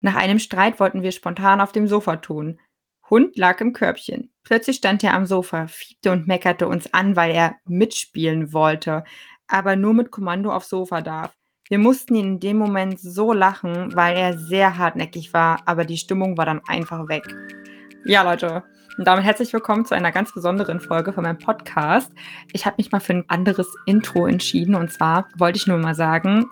Nach 0.00 0.14
einem 0.14 0.38
Streit 0.38 0.78
wollten 0.78 1.02
wir 1.02 1.10
spontan 1.10 1.60
auf 1.60 1.72
dem 1.72 1.88
Sofa 1.88 2.16
tun. 2.16 2.60
Hund 3.10 3.36
lag 3.36 3.60
im 3.60 3.72
Körbchen. 3.72 4.30
Plötzlich 4.44 4.76
stand 4.76 5.02
er 5.02 5.14
am 5.14 5.26
Sofa, 5.26 5.66
fiebte 5.66 6.12
und 6.12 6.28
meckerte 6.28 6.68
uns 6.68 6.92
an, 6.94 7.16
weil 7.16 7.34
er 7.34 7.56
mitspielen 7.64 8.52
wollte, 8.52 9.02
aber 9.48 9.76
nur 9.76 9.94
mit 9.94 10.10
Kommando 10.10 10.52
aufs 10.52 10.68
Sofa 10.68 11.00
darf. 11.00 11.34
Wir 11.68 11.78
mussten 11.78 12.14
ihn 12.14 12.26
in 12.26 12.40
dem 12.40 12.58
Moment 12.58 13.00
so 13.00 13.32
lachen, 13.32 13.94
weil 13.94 14.16
er 14.16 14.38
sehr 14.38 14.78
hartnäckig 14.78 15.32
war, 15.32 15.62
aber 15.66 15.84
die 15.84 15.98
Stimmung 15.98 16.38
war 16.38 16.46
dann 16.46 16.62
einfach 16.66 17.08
weg. 17.08 17.24
Ja, 18.04 18.22
Leute, 18.22 18.62
und 18.98 19.06
damit 19.06 19.24
herzlich 19.24 19.52
willkommen 19.52 19.84
zu 19.84 19.94
einer 19.94 20.12
ganz 20.12 20.32
besonderen 20.32 20.80
Folge 20.80 21.12
von 21.12 21.24
meinem 21.24 21.38
Podcast. 21.38 22.12
Ich 22.52 22.66
habe 22.66 22.76
mich 22.78 22.90
mal 22.90 23.00
für 23.00 23.14
ein 23.14 23.28
anderes 23.28 23.68
Intro 23.86 24.26
entschieden 24.26 24.74
und 24.74 24.92
zwar 24.92 25.28
wollte 25.36 25.58
ich 25.58 25.66
nur 25.66 25.78
mal 25.78 25.94
sagen, 25.94 26.46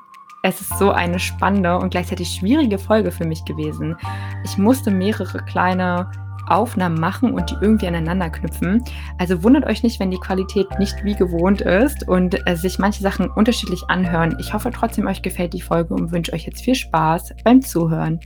es 0.46 0.60
ist 0.60 0.78
so 0.78 0.92
eine 0.92 1.18
spannende 1.18 1.76
und 1.78 1.90
gleichzeitig 1.90 2.28
schwierige 2.28 2.78
Folge 2.78 3.10
für 3.10 3.26
mich 3.26 3.44
gewesen. 3.44 3.96
Ich 4.44 4.56
musste 4.56 4.90
mehrere 4.92 5.44
kleine 5.44 6.10
Aufnahmen 6.46 7.00
machen 7.00 7.34
und 7.34 7.50
die 7.50 7.56
irgendwie 7.60 7.88
aneinander 7.88 8.30
knüpfen. 8.30 8.84
Also 9.18 9.42
wundert 9.42 9.66
euch 9.66 9.82
nicht, 9.82 9.98
wenn 9.98 10.12
die 10.12 10.20
Qualität 10.20 10.66
nicht 10.78 10.94
wie 11.02 11.16
gewohnt 11.16 11.62
ist 11.62 12.08
und 12.08 12.46
äh, 12.46 12.56
sich 12.56 12.78
manche 12.78 13.02
Sachen 13.02 13.28
unterschiedlich 13.28 13.82
anhören. 13.88 14.36
Ich 14.38 14.54
hoffe 14.54 14.70
trotzdem, 14.72 15.08
euch 15.08 15.22
gefällt 15.22 15.52
die 15.52 15.60
Folge 15.60 15.94
und 15.94 16.12
wünsche 16.12 16.32
euch 16.32 16.46
jetzt 16.46 16.62
viel 16.62 16.76
Spaß 16.76 17.34
beim 17.42 17.60
Zuhören. 17.60 18.20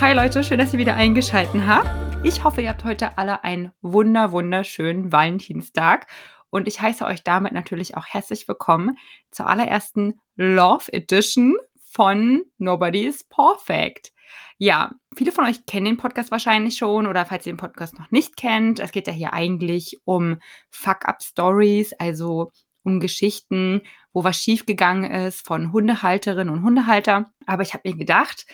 Hi 0.00 0.12
Leute, 0.14 0.44
schön, 0.44 0.58
dass 0.58 0.72
ihr 0.72 0.78
wieder 0.78 0.94
eingeschaltet 0.94 1.62
habt. 1.66 2.03
Ich 2.24 2.42
hoffe, 2.42 2.62
ihr 2.62 2.70
habt 2.70 2.84
heute 2.84 3.18
alle 3.18 3.44
einen 3.44 3.72
wunder 3.82 4.32
wunderschönen 4.32 5.12
Valentinstag 5.12 6.06
und 6.48 6.66
ich 6.66 6.80
heiße 6.80 7.04
euch 7.04 7.22
damit 7.22 7.52
natürlich 7.52 7.98
auch 7.98 8.06
herzlich 8.06 8.48
willkommen 8.48 8.96
zur 9.30 9.46
allerersten 9.46 10.18
Love 10.34 10.90
Edition 10.90 11.54
von 11.84 12.42
Nobody 12.56 13.06
is 13.06 13.24
Perfect. 13.24 14.10
Ja, 14.56 14.92
viele 15.14 15.32
von 15.32 15.44
euch 15.44 15.66
kennen 15.66 15.84
den 15.84 15.96
Podcast 15.98 16.30
wahrscheinlich 16.30 16.78
schon 16.78 17.06
oder 17.06 17.26
falls 17.26 17.44
ihr 17.44 17.52
den 17.52 17.58
Podcast 17.58 17.98
noch 17.98 18.10
nicht 18.10 18.38
kennt, 18.38 18.80
es 18.80 18.90
geht 18.90 19.06
ja 19.06 19.12
hier 19.12 19.34
eigentlich 19.34 20.00
um 20.06 20.38
Fuck-up-Stories, 20.70 21.92
also 21.98 22.52
um 22.84 23.00
Geschichten, 23.00 23.82
wo 24.14 24.24
was 24.24 24.38
schiefgegangen 24.38 25.10
ist 25.10 25.46
von 25.46 25.72
Hundehalterinnen 25.74 26.54
und 26.54 26.64
Hundehalter. 26.64 27.30
Aber 27.44 27.64
ich 27.64 27.74
habe 27.74 27.86
mir 27.86 27.98
gedacht, 27.98 28.46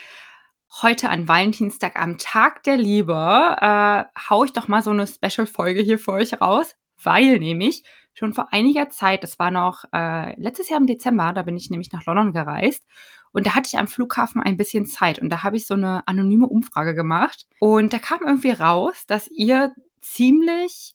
heute 0.83 1.11
an 1.11 1.27
Valentinstag 1.27 2.01
am 2.01 2.19
Tag 2.19 2.63
der 2.63 2.77
Liebe 2.77 3.13
äh, 3.61 4.05
haue 4.29 4.47
ich 4.47 4.53
doch 4.53 4.69
mal 4.69 4.83
so 4.83 4.91
eine 4.91 5.07
Special-Folge 5.07 5.83
hier 5.83 5.99
für 5.99 6.13
euch 6.13 6.41
raus, 6.41 6.75
weil 7.03 7.39
nämlich 7.39 7.83
schon 8.15 8.35
vor 8.35 8.53
einiger 8.53 8.91
Zeit, 8.91 9.23
das 9.23 9.39
war 9.39 9.51
noch 9.51 9.85
äh, 9.93 10.41
letztes 10.41 10.69
Jahr 10.69 10.81
im 10.81 10.87
Dezember, 10.87 11.33
da 11.33 11.43
bin 11.43 11.57
ich 11.57 11.71
nämlich 11.71 11.93
nach 11.93 12.05
London 12.07 12.33
gereist 12.33 12.85
und 13.33 13.47
da 13.47 13.55
hatte 13.55 13.69
ich 13.73 13.79
am 13.79 13.89
Flughafen 13.89 14.43
ein 14.43 14.57
bisschen 14.57 14.87
Zeit 14.87 15.19
und 15.19 15.31
da 15.31 15.43
habe 15.43 15.57
ich 15.57 15.67
so 15.67 15.75
eine 15.75 16.07
anonyme 16.07 16.47
Umfrage 16.47 16.95
gemacht 16.95 17.47
und 17.59 17.93
da 17.93 17.99
kam 17.99 18.21
irgendwie 18.25 18.51
raus, 18.51 19.05
dass 19.07 19.29
ihr 19.29 19.73
ziemlich 20.01 20.95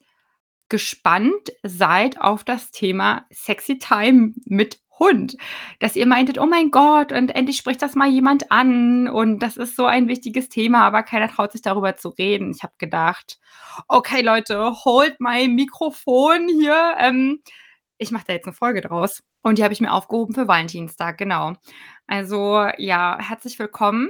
gespannt 0.70 1.54
seid 1.64 2.20
auf 2.20 2.44
das 2.44 2.72
Thema 2.72 3.26
Sexy 3.32 3.78
Time 3.78 4.34
mit 4.46 4.80
Hund, 5.00 5.38
dass 5.80 5.96
ihr 5.96 6.06
meintet, 6.06 6.38
oh 6.40 6.46
mein 6.46 6.72
Gott, 6.72 7.12
und 7.12 7.36
endlich 7.36 7.58
spricht 7.58 7.82
das 7.82 7.96
mal 7.96 8.10
jemand 8.10 8.52
an 8.52 9.08
und 9.08 9.40
das 9.40 9.58
ist 9.58 9.76
so 9.76 9.86
ein 9.86 10.08
wichtiges 10.08 10.50
Thema, 10.50 10.86
aber 10.86 11.04
keiner 11.04 11.30
traut 11.30 11.52
sich 11.52 11.62
darüber 11.62 11.98
zu 11.98 12.10
reden. 12.10 12.52
Ich 12.52 12.64
habe 12.64 12.74
gedacht, 12.78 13.40
okay 13.88 14.22
Leute, 14.22 14.74
holt 14.86 15.20
mein 15.20 15.56
Mikrofon 15.56 16.48
hier. 16.48 16.96
Ähm, 17.00 17.42
ich 17.98 18.12
mache 18.12 18.26
da 18.28 18.34
jetzt 18.34 18.46
eine 18.46 18.54
Folge 18.54 18.82
draus 18.82 19.24
und 19.42 19.58
die 19.58 19.64
habe 19.64 19.74
ich 19.74 19.82
mir 19.82 19.94
aufgehoben 19.94 20.34
für 20.34 20.48
Valentinstag, 20.48 21.18
genau. 21.18 21.54
Also 22.08 22.68
ja, 22.78 23.18
herzlich 23.20 23.60
willkommen. 23.60 24.10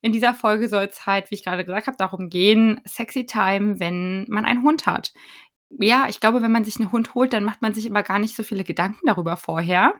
In 0.00 0.12
dieser 0.12 0.34
Folge 0.34 0.68
soll 0.68 0.84
es 0.84 1.06
halt, 1.06 1.30
wie 1.30 1.36
ich 1.36 1.44
gerade 1.44 1.64
gesagt 1.64 1.86
habe, 1.86 1.96
darum 1.96 2.28
gehen, 2.28 2.80
Sexy 2.86 3.24
Time, 3.24 3.80
wenn 3.80 4.26
man 4.28 4.44
einen 4.44 4.62
Hund 4.62 4.86
hat 4.86 5.12
ja, 5.78 6.06
ich 6.08 6.20
glaube, 6.20 6.42
wenn 6.42 6.52
man 6.52 6.64
sich 6.64 6.78
einen 6.78 6.92
Hund 6.92 7.14
holt, 7.14 7.32
dann 7.32 7.44
macht 7.44 7.62
man 7.62 7.74
sich 7.74 7.86
immer 7.86 8.02
gar 8.02 8.18
nicht 8.18 8.36
so 8.36 8.42
viele 8.42 8.64
Gedanken 8.64 9.06
darüber 9.06 9.36
vorher. 9.36 9.94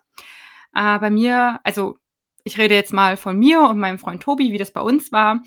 Äh, 0.74 0.98
bei 0.98 1.10
mir, 1.10 1.60
also 1.64 1.98
ich 2.44 2.58
rede 2.58 2.74
jetzt 2.74 2.92
mal 2.92 3.16
von 3.16 3.38
mir 3.38 3.62
und 3.62 3.78
meinem 3.78 3.98
Freund 3.98 4.22
Tobi, 4.22 4.52
wie 4.52 4.58
das 4.58 4.72
bei 4.72 4.80
uns 4.80 5.12
war, 5.12 5.42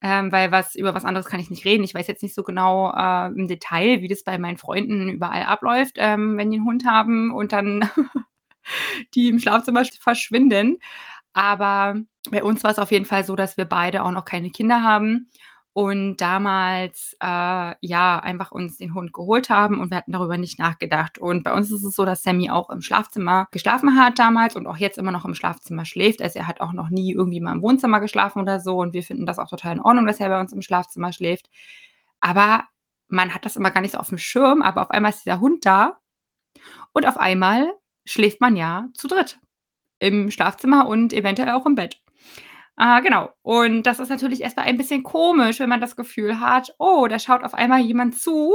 ähm, 0.00 0.32
weil 0.32 0.52
was 0.52 0.74
über 0.74 0.94
was 0.94 1.04
anderes 1.04 1.26
kann 1.26 1.40
ich 1.40 1.50
nicht 1.50 1.64
reden. 1.64 1.84
Ich 1.84 1.94
weiß 1.94 2.06
jetzt 2.06 2.22
nicht 2.22 2.34
so 2.34 2.42
genau 2.42 2.92
äh, 2.92 3.26
im 3.28 3.48
Detail, 3.48 4.00
wie 4.00 4.08
das 4.08 4.24
bei 4.24 4.38
meinen 4.38 4.58
Freunden 4.58 5.08
überall 5.08 5.42
abläuft, 5.44 5.96
ähm, 5.96 6.36
wenn 6.38 6.50
die 6.50 6.58
einen 6.58 6.66
Hund 6.66 6.84
haben 6.86 7.32
und 7.32 7.52
dann 7.52 7.88
die 9.14 9.28
im 9.28 9.38
Schlafzimmer 9.38 9.84
verschwinden. 10.00 10.78
Aber 11.32 11.96
bei 12.30 12.42
uns 12.42 12.64
war 12.64 12.70
es 12.70 12.78
auf 12.78 12.90
jeden 12.90 13.04
Fall 13.04 13.24
so, 13.24 13.36
dass 13.36 13.56
wir 13.56 13.64
beide 13.64 14.02
auch 14.04 14.10
noch 14.10 14.24
keine 14.24 14.50
Kinder 14.50 14.82
haben 14.82 15.30
und 15.78 16.16
damals, 16.16 17.16
äh, 17.22 17.74
ja, 17.80 18.18
einfach 18.18 18.50
uns 18.50 18.78
den 18.78 18.94
Hund 18.94 19.12
geholt 19.12 19.48
haben 19.48 19.78
und 19.78 19.92
wir 19.92 19.98
hatten 19.98 20.10
darüber 20.10 20.36
nicht 20.36 20.58
nachgedacht. 20.58 21.18
Und 21.18 21.44
bei 21.44 21.54
uns 21.54 21.70
ist 21.70 21.84
es 21.84 21.94
so, 21.94 22.04
dass 22.04 22.24
Sammy 22.24 22.50
auch 22.50 22.68
im 22.70 22.80
Schlafzimmer 22.80 23.46
geschlafen 23.52 23.96
hat 23.96 24.18
damals 24.18 24.56
und 24.56 24.66
auch 24.66 24.76
jetzt 24.76 24.98
immer 24.98 25.12
noch 25.12 25.24
im 25.24 25.36
Schlafzimmer 25.36 25.84
schläft. 25.84 26.20
Also 26.20 26.40
er 26.40 26.48
hat 26.48 26.60
auch 26.60 26.72
noch 26.72 26.90
nie 26.90 27.12
irgendwie 27.12 27.38
mal 27.38 27.52
im 27.52 27.62
Wohnzimmer 27.62 28.00
geschlafen 28.00 28.42
oder 28.42 28.58
so 28.58 28.78
und 28.78 28.92
wir 28.92 29.04
finden 29.04 29.24
das 29.24 29.38
auch 29.38 29.48
total 29.48 29.76
in 29.76 29.80
Ordnung, 29.80 30.04
dass 30.06 30.18
er 30.18 30.28
bei 30.28 30.40
uns 30.40 30.52
im 30.52 30.62
Schlafzimmer 30.62 31.12
schläft. 31.12 31.48
Aber 32.18 32.64
man 33.06 33.32
hat 33.32 33.44
das 33.44 33.54
immer 33.54 33.70
gar 33.70 33.80
nicht 33.80 33.92
so 33.92 33.98
auf 33.98 34.08
dem 34.08 34.18
Schirm, 34.18 34.62
aber 34.62 34.82
auf 34.82 34.90
einmal 34.90 35.12
ist 35.12 35.26
dieser 35.26 35.38
Hund 35.38 35.64
da 35.64 36.00
und 36.92 37.06
auf 37.06 37.18
einmal 37.18 37.72
schläft 38.04 38.40
man 38.40 38.56
ja 38.56 38.88
zu 38.94 39.06
dritt 39.06 39.38
im 40.00 40.32
Schlafzimmer 40.32 40.88
und 40.88 41.12
eventuell 41.12 41.50
auch 41.50 41.66
im 41.66 41.76
Bett. 41.76 42.00
Ah, 42.80 43.00
genau. 43.00 43.30
Und 43.42 43.82
das 43.82 43.98
ist 43.98 44.08
natürlich 44.08 44.40
erstmal 44.40 44.66
ein 44.66 44.76
bisschen 44.78 45.02
komisch, 45.02 45.58
wenn 45.58 45.68
man 45.68 45.80
das 45.80 45.96
Gefühl 45.96 46.38
hat, 46.38 46.72
oh, 46.78 47.08
da 47.08 47.18
schaut 47.18 47.42
auf 47.42 47.54
einmal 47.54 47.80
jemand 47.80 48.16
zu, 48.16 48.54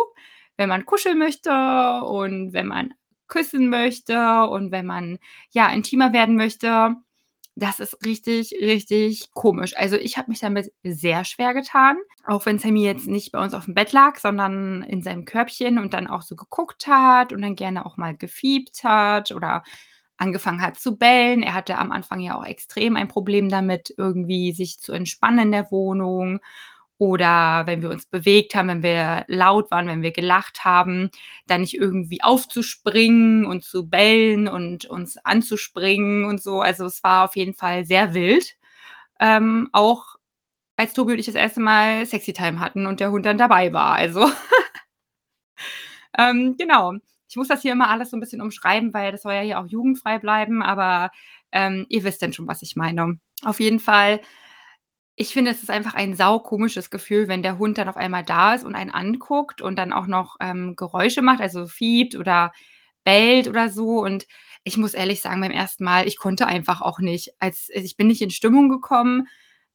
wenn 0.56 0.70
man 0.70 0.86
kuscheln 0.86 1.18
möchte 1.20 1.52
und 1.52 2.54
wenn 2.54 2.68
man 2.68 2.94
küssen 3.28 3.68
möchte 3.70 4.46
und 4.46 4.72
wenn 4.72 4.86
man 4.86 5.20
ja 5.52 5.68
intimer 5.74 6.14
werden 6.14 6.38
möchte. 6.38 6.96
Das 7.56 7.82
ist 7.82 8.06
richtig, 8.06 8.54
richtig 8.62 9.32
komisch. 9.34 9.76
Also 9.78 9.98
ich 9.98 10.18
habe 10.18 10.32
mich 10.32 10.40
damit 10.40 10.72
sehr 10.84 11.26
schwer 11.26 11.54
getan, 11.54 11.98
auch 12.26 12.46
wenn 12.46 12.60
Sammy 12.60 12.84
jetzt 12.86 13.08
nicht 13.08 13.32
bei 13.34 13.44
uns 13.44 13.54
auf 13.54 13.66
dem 13.66 13.74
Bett 13.76 13.92
lag, 13.92 14.18
sondern 14.20 14.84
in 14.84 15.02
seinem 15.04 15.26
Körbchen 15.26 15.80
und 15.80 15.94
dann 15.94 16.08
auch 16.08 16.22
so 16.22 16.36
geguckt 16.38 16.88
hat 16.88 17.34
und 17.34 17.42
dann 17.42 17.56
gerne 17.56 17.86
auch 17.86 17.98
mal 17.98 18.16
gefiebt 18.16 18.84
hat 18.86 19.32
oder 19.34 19.64
angefangen 20.18 20.62
hat 20.62 20.80
zu 20.80 20.98
bellen. 20.98 21.44
Er 21.44 21.54
hatte 21.54 21.78
am 21.78 21.92
Anfang 21.92 22.20
ja 22.20 22.38
auch 22.38 22.46
extrem 22.46 22.96
ein 22.96 23.08
Problem 23.08 23.50
damit, 23.50 23.94
irgendwie 23.98 24.54
sich 24.54 24.80
zu 24.80 24.94
entspannen 24.94 25.48
in 25.48 25.52
der 25.52 25.72
Wohnung 25.72 26.40
oder 26.98 27.64
wenn 27.66 27.82
wir 27.82 27.90
uns 27.90 28.06
bewegt 28.06 28.56
haben, 28.56 28.68
wenn 28.70 28.84
wir 28.84 29.26
laut 29.28 29.72
waren, 29.72 29.88
wenn 29.88 30.04
wir 30.04 30.12
gelacht 30.12 30.64
haben, 30.64 31.10
dann 31.48 31.62
nicht 31.62 31.76
irgendwie 31.76 32.24
aufzuspringen 32.24 33.46
und 33.46 33.64
zu 33.64 33.90
bellen 33.90 34.48
und 34.48 34.86
uns 34.86 35.18
anzuspringen 35.18 36.26
und 36.26 36.42
so. 36.42 36.62
Also 36.62 36.86
es 36.86 37.04
war 37.04 37.26
auf 37.26 37.36
jeden 37.36 37.56
Fall 37.56 37.86
sehr 37.86 38.14
wild. 38.14 38.56
Ähm, 39.20 39.70
auch 39.74 40.16
als 40.78 40.94
Tobi 40.94 41.14
und 41.14 41.20
ich 41.20 41.26
das 41.28 41.36
erste 41.36 41.62
Mal 41.62 42.06
Sexy 42.06 42.34
Time 42.34 42.60
hatten 42.60 42.86
und 42.86 43.00
der 43.00 43.12
Hund 43.12 43.26
dann 43.26 43.38
dabei 43.38 43.74
war. 43.74 43.94
Also 43.96 44.30
ähm, 46.18 46.56
genau. 46.58 46.94
Ich 47.34 47.36
muss 47.36 47.48
das 47.48 47.64
hier 47.64 47.72
immer 47.72 47.90
alles 47.90 48.12
so 48.12 48.18
ein 48.18 48.20
bisschen 48.20 48.44
umschreiben, 48.44 48.94
weil 48.94 49.12
das 49.12 49.24
soll 49.24 49.34
ja 49.34 49.42
hier 49.42 49.60
auch 49.60 49.66
jugendfrei 49.66 50.20
bleiben, 50.20 50.62
aber 50.62 51.10
ähm, 51.52 51.88
ihr 51.90 52.04
wisst 52.04 52.22
denn 52.22 52.32
schon, 52.32 52.48
was 52.48 52.62
ich 52.62 52.76
meine. 52.76 53.18
Auf 53.44 53.60
jeden 53.60 53.80
Fall, 53.80 54.22
ich 55.16 55.30
finde, 55.34 55.50
es 55.50 55.64
ist 55.64 55.72
einfach 55.72 55.96
ein 55.96 56.16
saukomisches 56.16 56.92
Gefühl, 56.92 57.28
wenn 57.28 57.42
der 57.42 57.58
Hund 57.58 57.80
dann 57.80 57.90
auf 57.90 57.98
einmal 57.98 58.24
da 58.24 58.54
ist 58.54 58.64
und 58.64 58.76
einen 58.76 58.92
anguckt 58.92 59.64
und 59.64 59.80
dann 59.80 59.94
auch 59.94 60.06
noch 60.06 60.36
ähm, 60.42 60.76
Geräusche 60.76 61.24
macht, 61.24 61.42
also 61.42 61.66
fiebt 61.66 62.16
oder 62.16 62.52
bellt 63.04 63.48
oder 63.48 63.70
so. 63.70 64.04
Und 64.04 64.28
ich 64.64 64.78
muss 64.78 64.94
ehrlich 64.94 65.20
sagen, 65.20 65.42
beim 65.42 65.50
ersten 65.50 65.86
Mal, 65.86 66.06
ich 66.08 66.18
konnte 66.18 66.46
einfach 66.46 66.82
auch 66.82 67.00
nicht. 67.00 67.32
Als, 67.40 67.68
ich 67.74 67.98
bin 67.98 68.06
nicht 68.06 68.22
in 68.22 68.30
Stimmung 68.30 68.70
gekommen. 68.70 69.28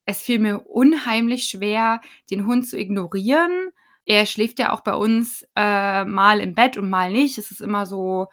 Es 0.04 0.22
fiel 0.22 0.38
mir 0.38 0.60
unheimlich 0.60 1.46
schwer, 1.46 2.02
den 2.30 2.46
Hund 2.46 2.68
zu 2.68 2.78
ignorieren 2.78 3.72
er 4.08 4.24
schläft 4.24 4.58
ja 4.58 4.72
auch 4.72 4.80
bei 4.80 4.94
uns 4.94 5.46
äh, 5.54 6.04
mal 6.04 6.40
im 6.40 6.54
Bett 6.54 6.78
und 6.78 6.88
mal 6.88 7.12
nicht. 7.12 7.36
Es 7.36 7.50
ist 7.50 7.60
immer 7.60 7.84
so, 7.84 8.28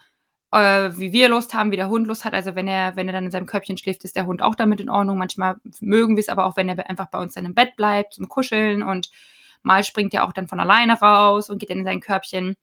äh, 0.52 0.92
wie 0.96 1.12
wir 1.12 1.28
Lust 1.28 1.54
haben, 1.54 1.72
wie 1.72 1.76
der 1.76 1.90
Hund 1.90 2.08
Lust 2.08 2.24
hat. 2.24 2.34
Also 2.34 2.56
wenn 2.56 2.68
er, 2.70 2.96
wenn 2.96 3.08
er 3.08 3.14
dann 3.14 3.26
in 3.26 3.32
seinem 3.32 3.46
Köpfchen 3.46 3.78
schläft, 3.78 4.06
ist 4.06 4.16
der 4.16 4.26
Hund 4.26 4.42
auch 4.42 4.56
damit 4.56 4.80
in 4.80 4.90
Ordnung. 4.90 5.18
Manchmal 5.18 5.58
mögen 5.82 6.16
wir 6.16 6.22
es 6.22 6.30
aber 6.30 6.46
auch, 6.46 6.56
wenn 6.56 6.70
er 6.70 6.90
einfach 6.90 7.08
bei 7.08 7.20
uns 7.20 7.34
dann 7.34 7.46
im 7.46 7.54
Bett 7.54 7.76
bleibt 7.76 8.14
zum 8.14 8.30
Kuscheln 8.30 8.84
und 8.84 9.12
mal 9.64 9.84
springt 9.84 10.14
er 10.14 10.26
auch 10.26 10.32
dann 10.32 10.48
von 10.48 10.62
alleine 10.62 10.94
raus 10.94 11.50
und 11.50 11.60
geht 11.60 11.72
dann 11.72 11.80
in 11.80 11.86
sein 11.86 12.00
Körbchen. 12.00 12.56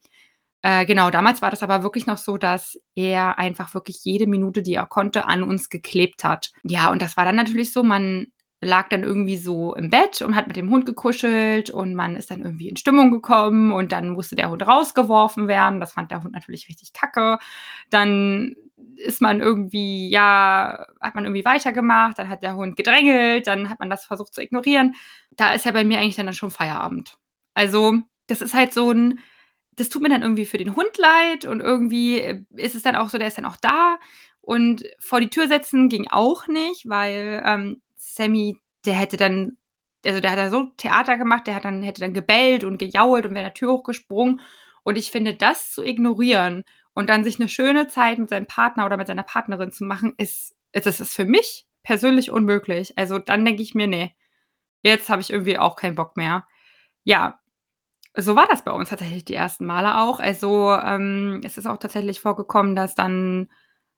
Äh, 0.62 0.86
genau, 0.86 1.10
damals 1.10 1.42
war 1.42 1.50
das 1.50 1.62
aber 1.62 1.82
wirklich 1.82 2.06
noch 2.06 2.18
so, 2.18 2.38
dass 2.38 2.78
er 2.94 3.38
einfach 3.38 3.74
wirklich 3.74 4.04
jede 4.04 4.26
Minute, 4.26 4.62
die 4.62 4.74
er 4.74 4.86
konnte, 4.86 5.26
an 5.26 5.42
uns 5.42 5.68
geklebt 5.68 6.24
hat. 6.24 6.50
Ja, 6.62 6.90
und 6.90 7.02
das 7.02 7.18
war 7.18 7.26
dann 7.26 7.36
natürlich 7.36 7.72
so, 7.74 7.82
man 7.82 8.28
lag 8.62 8.88
dann 8.88 9.02
irgendwie 9.02 9.36
so 9.36 9.74
im 9.74 9.90
Bett 9.90 10.22
und 10.22 10.36
hat 10.36 10.46
mit 10.46 10.56
dem 10.56 10.70
Hund 10.70 10.86
gekuschelt 10.86 11.68
und 11.70 11.94
man 11.94 12.16
ist 12.16 12.30
dann 12.30 12.42
irgendwie 12.42 12.68
in 12.68 12.76
Stimmung 12.76 13.10
gekommen 13.10 13.72
und 13.72 13.90
dann 13.90 14.10
musste 14.10 14.36
der 14.36 14.50
Hund 14.50 14.66
rausgeworfen 14.66 15.48
werden. 15.48 15.80
Das 15.80 15.92
fand 15.92 16.12
der 16.12 16.22
Hund 16.22 16.32
natürlich 16.32 16.68
richtig 16.68 16.92
kacke. 16.92 17.38
Dann 17.90 18.54
ist 18.96 19.20
man 19.20 19.40
irgendwie, 19.40 20.08
ja, 20.10 20.86
hat 21.00 21.16
man 21.16 21.24
irgendwie 21.24 21.44
weitergemacht, 21.44 22.18
dann 22.18 22.28
hat 22.28 22.42
der 22.44 22.54
Hund 22.54 22.76
gedrängelt, 22.76 23.48
dann 23.48 23.68
hat 23.68 23.80
man 23.80 23.90
das 23.90 24.04
versucht 24.04 24.32
zu 24.32 24.40
ignorieren. 24.40 24.94
Da 25.32 25.52
ist 25.54 25.66
ja 25.66 25.72
bei 25.72 25.84
mir 25.84 25.98
eigentlich 25.98 26.16
dann 26.16 26.32
schon 26.32 26.50
Feierabend. 26.52 27.18
Also, 27.54 27.98
das 28.28 28.40
ist 28.42 28.54
halt 28.54 28.72
so 28.72 28.92
ein 28.92 29.20
das 29.76 29.88
tut 29.88 30.02
mir 30.02 30.10
dann 30.10 30.22
irgendwie 30.22 30.44
für 30.44 30.58
den 30.58 30.76
Hund 30.76 30.98
leid 30.98 31.46
und 31.46 31.60
irgendwie 31.60 32.44
ist 32.56 32.74
es 32.74 32.82
dann 32.82 32.94
auch 32.94 33.08
so, 33.08 33.18
der 33.18 33.28
ist 33.28 33.38
dann 33.38 33.46
auch 33.46 33.56
da 33.56 33.98
und 34.42 34.84
vor 34.98 35.20
die 35.20 35.30
Tür 35.30 35.48
setzen 35.48 35.88
ging 35.88 36.08
auch 36.10 36.46
nicht, 36.48 36.88
weil, 36.88 37.42
ähm, 37.46 37.80
Sammy, 38.14 38.58
der 38.86 38.94
hätte 38.94 39.16
dann 39.16 39.56
also, 40.04 40.20
der 40.20 40.32
hat 40.32 40.38
da 40.38 40.50
so 40.50 40.64
Theater 40.78 41.16
gemacht, 41.16 41.46
der 41.46 41.54
hat 41.54 41.64
dann 41.64 41.82
hätte 41.82 42.00
dann 42.00 42.12
gebellt 42.14 42.64
und 42.64 42.78
gejault 42.78 43.24
und 43.24 43.34
wäre 43.34 43.44
der 43.44 43.54
Tür 43.54 43.72
hochgesprungen. 43.72 44.40
Und 44.82 44.98
ich 44.98 45.10
finde, 45.12 45.34
das 45.34 45.70
zu 45.72 45.84
ignorieren 45.84 46.64
und 46.94 47.08
dann 47.08 47.22
sich 47.24 47.38
eine 47.38 47.48
schöne 47.48 47.86
Zeit 47.88 48.18
mit 48.18 48.28
seinem 48.30 48.46
Partner 48.46 48.84
oder 48.86 48.96
mit 48.96 49.06
seiner 49.06 49.22
Partnerin 49.22 49.70
zu 49.72 49.84
machen, 49.84 50.14
ist 50.18 50.54
das 50.72 51.00
ist 51.00 51.14
für 51.14 51.24
mich 51.24 51.66
persönlich 51.84 52.30
unmöglich. 52.32 52.98
Also, 52.98 53.18
dann 53.18 53.44
denke 53.44 53.62
ich 53.62 53.74
mir: 53.74 53.86
nee, 53.86 54.14
jetzt 54.82 55.10
habe 55.10 55.22
ich 55.22 55.30
irgendwie 55.30 55.58
auch 55.58 55.76
keinen 55.76 55.96
Bock 55.96 56.16
mehr.“ 56.16 56.46
Ja, 57.04 57.40
so 58.16 58.36
war 58.36 58.46
das 58.48 58.64
bei 58.64 58.72
uns 58.72 58.90
tatsächlich 58.90 59.24
die 59.24 59.34
ersten 59.34 59.66
Male 59.66 59.98
auch. 60.00 60.20
Also, 60.20 60.72
ähm, 60.74 61.40
es 61.44 61.58
ist 61.58 61.66
auch 61.66 61.78
tatsächlich 61.78 62.20
vorgekommen, 62.20 62.76
dass 62.76 62.94
dann 62.94 63.50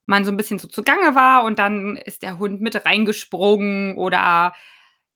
man 0.07 0.25
so 0.25 0.31
'n 0.33 0.37
bisschen 0.39 0.59
so 0.59 0.69
zugange 0.69 1.15
war 1.15 1.45
und 1.45 1.59
dann 1.59 1.97
ist 1.97 2.23
der 2.23 2.39
Hund 2.39 2.61
mit 2.61 2.85
reingesprungen 2.87 3.97
oder, 3.97 4.55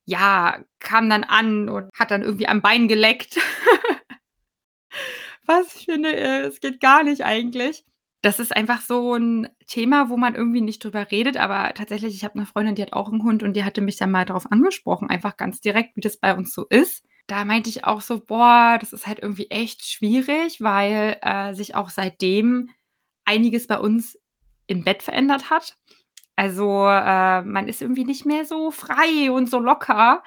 ja, 0.05 0.59
kam 0.79 1.09
dann 1.09 1.23
an 1.25 1.69
und 1.69 1.89
hat 1.97 2.11
dann 2.11 2.23
irgendwie 2.23 2.47
am 2.47 2.61
Bein 2.61 2.87
geleckt. 2.89 3.37
Was 5.45 5.75
ich 5.75 5.85
finde, 5.85 6.15
äh, 6.15 6.41
es 6.47 6.59
geht 6.59 6.79
gar 6.79 7.03
nicht 7.03 7.23
eigentlich. 7.23 7.83
Das 8.21 8.39
ist 8.39 8.55
einfach 8.55 8.81
so 8.81 9.13
'n 9.15 9.47
Thema, 9.67 10.09
wo 10.09 10.17
man 10.17 10.35
irgendwie 10.35 10.61
nicht 10.61 10.83
drüber 10.83 11.09
redet, 11.09 11.37
aber 11.37 11.73
tatsächlich, 11.73 12.13
ich 12.15 12.23
habe 12.25 12.37
'ne 12.37 12.45
Freundin, 12.45 12.75
die 12.75 12.81
hat 12.81 12.93
auch 12.93 13.09
'n 13.11 13.23
Hund 13.23 13.43
und 13.43 13.53
die 13.55 13.63
hatte 13.63 13.81
mich 13.81 13.95
dann 13.97 14.11
mal 14.11 14.25
drauf 14.25 14.51
angesprochen, 14.51 15.09
einfach 15.09 15.37
ganz 15.37 15.61
direkt, 15.61 15.95
wie 15.95 16.01
das 16.01 16.17
bei 16.17 16.35
uns 16.35 16.53
so 16.53 16.65
ist. 16.69 17.05
Da 17.27 17.45
meinte 17.45 17.69
ich 17.69 17.85
auch 17.85 18.01
so: 18.01 18.19
„Boah, 18.19 18.77
das 18.79 18.91
ist 18.93 19.07
halt 19.07 19.19
irgendwie 19.19 19.49
echt 19.49 19.85
schwierig“, 19.85 20.59
weil, 20.61 21.17
äh, 21.21 21.53
sich 21.53 21.75
auch 21.75 21.89
seitdem 21.89 22.69
einiges 23.25 23.67
bei 23.67 23.79
uns 23.79 24.18
im 24.69 24.83
Bett 24.83 25.03
verändert 25.03 25.49
hat. 25.49 25.75
Also, 26.35 26.87
äh, 26.87 27.41
man 27.43 27.67
ist 27.67 27.81
irgendwie 27.81 28.05
nicht 28.05 28.25
mehr 28.25 28.45
so 28.45 28.71
frei 28.71 29.31
und 29.31 29.49
so 29.49 29.59
locker. 29.59 30.23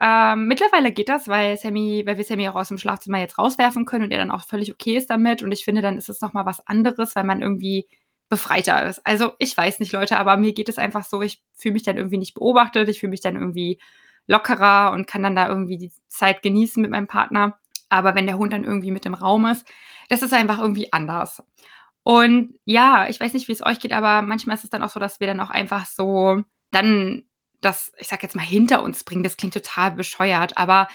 Ähm, 0.00 0.46
mittlerweile 0.48 0.92
geht 0.92 1.08
das, 1.10 1.28
weil 1.28 1.56
Sammy 1.58 2.02
weil 2.06 2.16
wir 2.18 2.24
Sammy 2.24 2.48
auch 2.48 2.56
aus'm 2.56 2.78
Schlafzimmer 2.78 3.18
jetzt 3.20 3.38
rauswerfen 3.38 3.84
können 3.86 4.04
und 4.04 4.12
er 4.12 4.18
dann 4.18 4.30
auch 4.30 4.44
völlig 4.46 4.72
okay 4.72 4.96
ist 4.96 5.10
damit. 5.10 5.42
Und 5.42 5.52
ich 5.52 5.64
finde, 5.64 5.82
dann 5.82 5.98
ist 5.98 6.08
es 6.10 6.20
noch 6.22 6.32
mal 6.34 6.46
was 6.46 6.66
anderes, 6.66 7.16
weil 7.16 7.24
man 7.24 7.42
irgendwie 7.42 7.86
befreiter 8.30 8.86
ist. 8.86 9.04
Also, 9.06 9.32
ich 9.38 9.56
weiß 9.56 9.80
nicht, 9.80 9.92
Leute, 9.92 10.18
aber 10.18 10.36
mir 10.36 10.52
geht 10.54 10.68
es 10.68 10.78
einfach 10.78 11.04
so, 11.04 11.22
ich 11.22 11.42
fühle 11.54 11.74
mich 11.74 11.82
dann 11.84 11.96
irgendwie 11.98 12.18
nicht 12.18 12.34
beobachtet. 12.34 12.88
Ich 12.88 13.00
fühle 13.00 13.10
mich 13.10 13.20
dann 13.22 13.36
irgendwie 13.36 13.78
lockerer 14.26 14.92
und 14.92 15.06
kann 15.06 15.22
dann 15.22 15.36
da 15.36 15.48
irgendwie 15.48 15.78
die 15.78 15.92
Zeit 16.08 16.42
genießen 16.42 16.80
mit 16.82 16.90
meinem 16.90 17.08
Partner. 17.08 17.58
Aber 17.90 18.14
wenn 18.14 18.26
der 18.26 18.38
Hund 18.38 18.52
dann 18.52 18.64
irgendwie 18.64 18.92
mit 18.92 19.06
im 19.06 19.14
Raum 19.14 19.46
ist, 19.46 19.66
das 20.08 20.22
ist 20.22 20.32
einfach 20.34 20.58
irgendwie 20.60 20.92
anders. 20.92 21.42
Und 22.06 22.54
ja, 22.64 23.08
ich 23.08 23.20
weiß 23.20 23.32
nicht, 23.34 23.48
wie 23.48 23.52
es 23.52 23.62
euch 23.64 23.78
geht, 23.80 23.92
aber 23.92 24.22
manchmal 24.22 24.56
ist 24.56 24.64
es 24.64 24.70
dann 24.70 24.82
auch 24.82 24.90
so, 24.90 25.00
dass 25.00 25.20
wir 25.20 25.26
dann 25.26 25.40
auch 25.40 25.50
einfach 25.50 25.86
so 25.86 26.42
dann 26.70 27.24
das, 27.60 27.92
ich 27.98 28.08
sage 28.08 28.22
jetzt 28.22 28.34
mal, 28.36 28.42
hinter 28.42 28.82
uns 28.82 29.04
bringen. 29.04 29.22
Das 29.22 29.36
klingt 29.36 29.54
total 29.54 29.90
bescheuert, 29.92 30.56
aber 30.56 30.88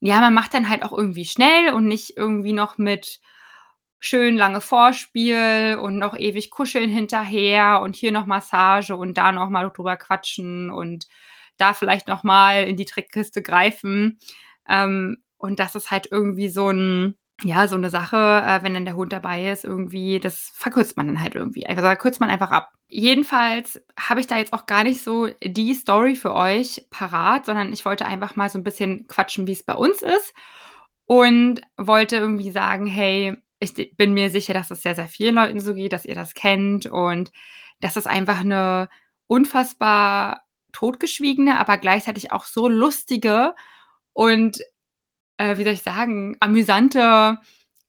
ja, 0.00 0.20
man 0.20 0.34
macht 0.34 0.54
dann 0.54 0.68
halt 0.68 0.82
auch 0.84 0.92
irgendwie 0.96 1.24
schnell 1.26 1.72
und 1.74 1.86
nicht 1.86 2.16
irgendwie 2.16 2.52
noch 2.52 2.78
mit 2.78 3.20
schön 4.00 4.36
lange 4.36 4.60
Vorspiel 4.60 5.78
und 5.82 5.98
noch 5.98 6.16
ewig 6.16 6.50
kuscheln 6.50 6.90
hinterher 6.90 7.80
und 7.82 7.96
hier 7.96 8.12
noch 8.12 8.26
Massage 8.26 8.94
und 8.96 9.18
da 9.18 9.32
noch 9.32 9.48
mal 9.50 9.70
drüber 9.70 9.96
quatschen 9.96 10.70
und 10.70 11.06
da 11.58 11.74
vielleicht 11.74 12.08
noch 12.08 12.22
mal 12.24 12.64
in 12.68 12.76
die 12.76 12.84
Trickkiste 12.84 13.42
greifen. 13.42 14.18
Ähm, 14.68 15.18
und 15.38 15.58
das 15.60 15.74
ist 15.74 15.90
halt 15.90 16.08
irgendwie 16.10 16.48
so 16.48 16.68
'n 16.70 17.16
ja, 17.44 17.68
so 17.68 17.76
'ne 17.76 17.90
Sache, 17.90 18.16
äh, 18.16 18.62
wenn 18.62 18.74
dann 18.74 18.84
der 18.86 18.96
Hund 18.96 19.12
dabei 19.12 19.50
ist 19.50 19.64
irgendwie, 19.64 20.20
das 20.20 20.50
verkürzt 20.54 20.96
man 20.96 21.06
dann 21.08 21.20
halt 21.22 21.34
irgendwie. 21.34 21.66
Also, 21.66 21.82
da 21.82 21.96
kürzt 21.96 22.20
man 22.20 22.30
einfach 22.30 22.50
ab. 22.50 22.72
Jedenfalls 22.88 23.82
habe 23.98 24.20
ich 24.20 24.26
da 24.26 24.38
jetzt 24.38 24.52
auch 24.54 24.66
gar 24.66 24.84
nicht 24.84 25.02
so 25.02 25.28
die 25.44 25.74
Story 25.74 26.16
für 26.16 26.34
euch 26.34 26.86
parat, 26.90 27.46
sondern 27.46 27.72
ich 27.72 27.84
wollte 27.84 28.06
einfach 28.06 28.36
mal 28.36 28.48
so 28.50 28.58
'n 28.58 28.64
bisschen 28.64 29.06
quatschen, 29.08 29.46
wie's 29.46 29.64
bei 29.64 29.74
uns 29.74 30.02
ist 30.02 30.34
und 31.06 31.60
wollte 31.76 32.16
irgendwie 32.16 32.50
sagen: 32.52 32.86
„Hey, 32.86 33.36
ich 33.60 33.74
bin 33.96 34.14
mir 34.14 34.30
sicher, 34.30 34.54
dass 34.54 34.70
es 34.70 34.82
sehr, 34.82 34.94
sehr 34.94 35.08
vielen 35.08 35.34
Leuten 35.36 35.60
so 35.60 35.74
geht, 35.74 35.92
dass 35.92 36.04
ihr 36.06 36.14
das 36.14 36.34
kennt 36.34 36.86
und 36.86 37.32
dass 37.80 37.96
es 37.96 38.06
einfach 38.06 38.42
'ne 38.44 38.88
unfassbar 39.28 40.42
totgeschwiegene, 40.72 41.58
aber 41.60 41.78
gleichzeitig 41.78 42.32
auch 42.32 42.44
so 42.46 42.68
lustige 42.68 43.54
und 44.14 44.58
äh, 45.38 45.58
wie 45.58 45.64
soll 45.64 45.74
ich 45.74 45.82
sagen, 45.82 46.36
amüsante 46.40 47.38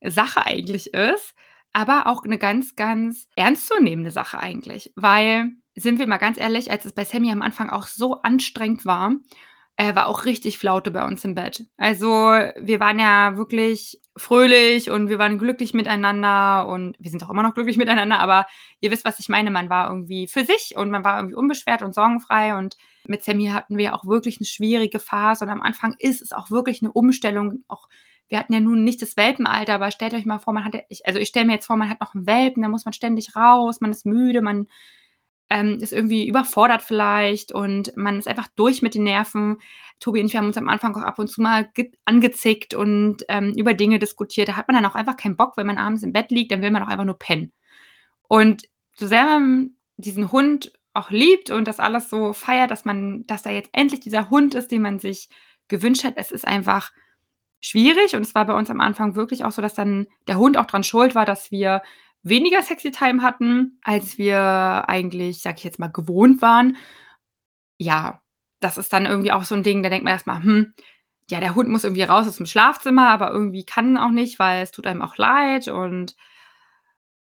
Sache 0.03 0.45
eigentlich 0.45 0.93
ist, 0.93 1.33
aber 1.73 2.07
auch 2.07 2.23
'ne 2.25 2.37
ganz, 2.37 2.75
ganz 2.75 3.27
ernstzunehmende 3.35 4.11
Sache 4.11 4.39
eigentlich. 4.39 4.91
Weil, 4.95 5.51
sind 5.75 5.99
wir 5.99 6.07
mal 6.07 6.17
ganz 6.17 6.37
ehrlich, 6.39 6.71
als 6.71 6.85
es 6.85 6.93
bei 6.93 7.05
Sammy 7.05 7.31
am 7.31 7.41
Anfang 7.43 7.69
auch 7.69 7.87
so 7.87 8.21
anstrengend 8.23 8.85
war, 8.85 9.13
äh, 9.77 9.95
war 9.95 10.07
auch 10.07 10.25
richtig 10.25 10.57
Flaute 10.59 10.91
bei 10.91 11.05
uns 11.05 11.23
im 11.25 11.35
Bett. 11.35 11.65
Also, 11.77 12.07
wir 12.07 12.79
waren 12.79 12.99
ja 12.99 13.37
wirklich 13.37 14.01
fröhlich 14.17 14.89
und 14.91 15.09
wir 15.09 15.19
waren 15.19 15.37
glücklich 15.39 15.73
miteinander 15.75 16.67
und 16.67 16.95
wir 16.99 17.11
sind 17.11 17.23
auch 17.23 17.29
immer 17.29 17.43
noch 17.43 17.53
glücklich 17.55 17.77
miteinander, 17.77 18.19
aber 18.19 18.47
ihr 18.81 18.91
wisst, 18.91 19.05
was 19.05 19.19
ich 19.19 19.29
meine. 19.29 19.51
Man 19.51 19.69
war 19.69 19.89
irgendwie 19.89 20.27
für 20.27 20.45
sich 20.45 20.73
und 20.77 20.89
man 20.91 21.03
war 21.03 21.17
irgendwie 21.19 21.35
unbeschwert 21.35 21.83
und 21.83 21.93
sorgenfrei 21.95 22.57
und 22.57 22.75
mit 23.09 23.23
Sammy 23.23 23.47
hatten 23.47 23.77
wir 23.77 23.95
auch 23.95 24.05
wirklich 24.05 24.39
'ne 24.39 24.45
schwierige 24.47 24.99
Phase 24.99 25.45
und 25.45 25.51
am 25.51 25.61
Anfang 25.61 25.95
ist 25.99 26.21
es 26.21 26.31
auch 26.33 26.51
wirklich 26.51 26.81
'ne 26.81 26.91
Umstellung. 26.91 27.63
Auch 27.67 27.87
wir 28.29 28.39
hatten 28.39 28.53
ja 28.53 28.59
nun 28.61 28.83
nicht 28.83 29.01
das 29.01 29.17
Welpenalter, 29.17 29.75
aber 29.75 29.91
stellt 29.91 30.13
euch 30.13 30.25
mal 30.25 30.39
vor, 30.39 30.53
man 30.53 30.69
ich 30.89 31.05
also, 31.07 31.19
ich 31.19 31.29
stelle 31.29 31.45
mir 31.47 31.53
jetzt 31.53 31.67
vor, 31.67 31.77
man 31.77 31.89
hat 31.89 32.01
noch 32.01 32.15
'n 32.15 32.27
Welpen, 32.27 32.63
da 32.63 32.69
muss 32.69 32.85
man 32.85 32.93
ständig 32.93 33.35
raus, 33.35 33.81
man 33.81 33.91
ist 33.91 34.05
müde, 34.05 34.41
man, 34.41 34.67
ähm, 35.51 35.79
ist 35.81 35.93
irgendwie 35.93 36.27
überfordert 36.27 36.81
vielleicht 36.83 37.51
und 37.53 37.95
man 37.97 38.19
ist 38.19 38.27
einfach 38.27 38.47
durch 38.57 38.81
mit 38.83 38.95
den 38.95 39.03
Nerven. 39.05 39.57
Tobi 40.01 40.21
und 40.21 40.27
ich 40.27 40.35
haben 40.37 40.47
uns 40.47 40.57
am 40.57 40.69
Anfang 40.69 40.95
auch 40.97 41.01
ab 41.03 41.19
und 41.19 41.27
zu 41.29 41.41
mal 41.41 41.69
ge 41.75 41.91
angezickt 42.05 42.73
und, 42.75 43.25
ähm, 43.29 43.53
über 43.57 43.73
Dinge 43.75 43.99
diskutiert. 43.99 44.49
Da 44.49 44.57
hat 44.57 44.67
man 44.69 44.75
dann 44.77 44.85
auch 44.91 44.95
einfach 44.95 45.17
keinen 45.17 45.37
Bock, 45.37 45.57
wenn 45.57 45.67
man 45.67 45.77
abends 45.79 46.03
im 46.03 46.13
Bett 46.13 46.31
liegt, 46.31 46.51
dann 46.53 46.61
will 46.63 46.71
man 46.71 46.83
auch 46.83 46.89
einfach 46.89 47.05
nur 47.05 47.19
pennen. 47.19 47.53
Und 48.29 48.63
so 48.95 49.07
sehr 49.07 49.25
man 49.25 49.71
diesen 49.97 50.31
Hund 50.33 50.73
auch 50.97 51.11
liebt 51.11 51.49
und 51.51 51.67
das 51.67 51.79
alles 51.79 52.09
so 52.09 52.33
feiert, 52.33 52.71
dass 52.71 52.85
man 52.85 53.25
dass 53.27 53.43
da 53.43 53.51
jetzt 53.51 53.69
endlich 53.73 54.01
dieser 54.01 54.29
Hund 54.29 54.55
ist, 54.55 54.71
den 54.71 54.81
man 54.83 54.99
sich 54.99 55.29
gewünscht 55.69 56.03
hat, 56.05 56.15
es 56.17 56.31
ist 56.31 56.47
einfach 56.47 56.91
schwierig 57.61 58.15
und 58.15 58.21
es 58.23 58.35
war 58.35 58.45
bei 58.45 58.53
uns 58.55 58.69
am 58.71 58.81
Anfang 58.81 59.15
wirklich 59.15 59.45
auch 59.45 59.51
so, 59.51 59.61
dass 59.61 59.75
dann 59.75 60.07
der 60.27 60.37
Hund 60.39 60.57
auch 60.57 60.65
dran 60.67 60.83
schuld 60.83 61.15
war, 61.15 61.25
dass 61.25 61.51
wir 61.51 61.81
weniger 62.23 62.61
Sexy 62.63 62.91
Time 62.91 63.21
hatten, 63.23 63.79
als 63.83 64.17
wir 64.19 64.85
eigentlich, 64.89 65.41
sage 65.41 65.57
ich 65.59 65.63
jetzt 65.65 65.79
mal, 65.79 65.87
gewohnt 65.89 66.41
waren. 66.41 66.77
Ja, 67.81 68.21
das 68.59 68.77
ist 68.77 68.91
dann 68.93 69.05
irgendwie 69.05 69.31
auch 69.31 69.43
so 69.43 69.55
'n 69.55 69.63
Ding, 69.63 69.83
da 69.83 69.89
denkt 69.89 70.03
man 70.03 70.13
erst 70.13 70.27
mal: 70.27 70.41
„Hm, 70.43 70.73
ja, 71.29 71.39
der 71.39 71.55
Hund 71.55 71.69
muss 71.69 71.83
irgendwie 71.83 72.03
raus 72.03 72.27
aus'm 72.27 72.45
Schlafzimmer, 72.47 73.09
aber 73.09 73.31
irgendwie 73.31 73.65
kann 73.65 73.97
auch 73.97 74.09
nicht, 74.11 74.39
weil 74.39 74.63
es 74.63 74.71
tut 74.71 74.87
einem 74.87 75.01
auch 75.03 75.17
leid 75.17 75.67
und 75.67 76.15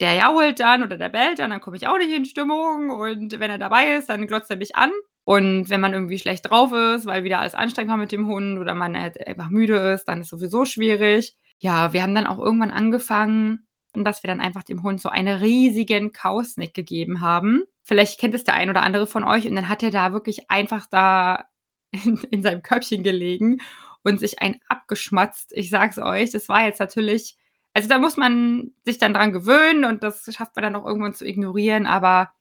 der 0.01 0.15
jault 0.15 0.61
dann 0.61 0.83
oder 0.83 0.97
der 0.97 1.09
bellt 1.09 1.39
dann, 1.39 1.51
dann 1.51 1.61
komme 1.61 1.77
ich 1.77 1.87
auch 1.87 1.99
nicht 1.99 2.13
in 2.13 2.25
Stimmung 2.25 2.91
und 2.91 3.39
wenn 3.39 3.51
er 3.51 3.59
dabei 3.59 3.95
ist, 3.95 4.09
dann 4.09 4.27
glotzt 4.27 4.51
er 4.51 4.57
mich 4.57 4.77
an. 4.77 4.91
Und 5.25 5.71
wenn 5.71 5.81
man 5.81 5.93
irgendwie 5.93 6.19
schlecht 6.19 6.51
drauf 6.51 6.73
ist, 6.73 7.07
weil 7.07 7.23
wieder 7.23 7.39
alles 7.39 7.55
anstrengend 7.55 7.91
war 7.91 7.97
mit 7.97 8.11
dem 8.11 8.27
Hund 8.27 8.59
oder 8.59 8.75
man 8.75 9.01
halt 9.01 9.25
einfach 9.25 9.51
müde 9.51 9.77
ist, 9.93 10.07
dann 10.07 10.23
ist 10.23 10.31
sowieso 10.31 10.65
schwierig. 10.65 11.37
Ja, 11.59 11.93
wir 11.93 12.03
haben 12.03 12.15
dann 12.15 12.27
auch 12.27 12.39
irgendwann 12.39 12.73
angefangen, 12.73 13.69
dass 13.95 14.23
wir 14.25 14.29
dann 14.29 14.41
einfach 14.41 14.65
dem 14.65 14.83
Hund 14.83 15.01
so 15.01 15.11
einen 15.11 15.39
riesigen 15.39 16.13
Kausnick 16.13 16.75
gegeben 16.75 17.21
haben. 17.21 17.63
Vielleicht 17.85 18.19
kennt 18.19 18.35
es 18.35 18.43
der 18.45 18.55
ein 18.55 18.71
oder 18.71 18.83
andere 18.83 19.07
von 19.07 19.23
euch 19.23 19.47
und 19.47 19.55
dann 19.55 19.69
hat 19.69 19.83
er 19.85 19.91
da 19.93 20.13
wirklich 20.13 20.51
einfach 20.51 20.87
da 20.91 21.45
in 21.93 22.19
in 22.31 22.43
seinem 22.43 22.63
Körbchen 22.63 23.05
gelegen 23.05 23.59
und 24.03 24.19
sich 24.19 24.41
einen 24.41 24.61
abgeschmatzt. 24.69 25.53
Ich 25.55 25.71
sage 25.71 25.91
es 25.91 25.99
euch, 25.99 26.31
das 26.33 26.49
war 26.49 26.65
jetzt 26.65 26.81
natürlich 26.81 27.37
also, 27.75 27.89
da 27.89 27.99
muss 27.99 28.17
man 28.17 28.73
sich 28.85 28.99
dann 28.99 29.15
dran 29.15 29.33
gewöhnen 29.33 29.85
und 29.85 30.03
das 30.03 30.25
schafft 30.35 30.57
man 30.57 30.63
dann 30.65 30.77
auch 30.77 30.87
irgendwann 30.87 31.15
zu 31.15 31.27
ignorieren, 31.27 31.87
aber 31.87 32.33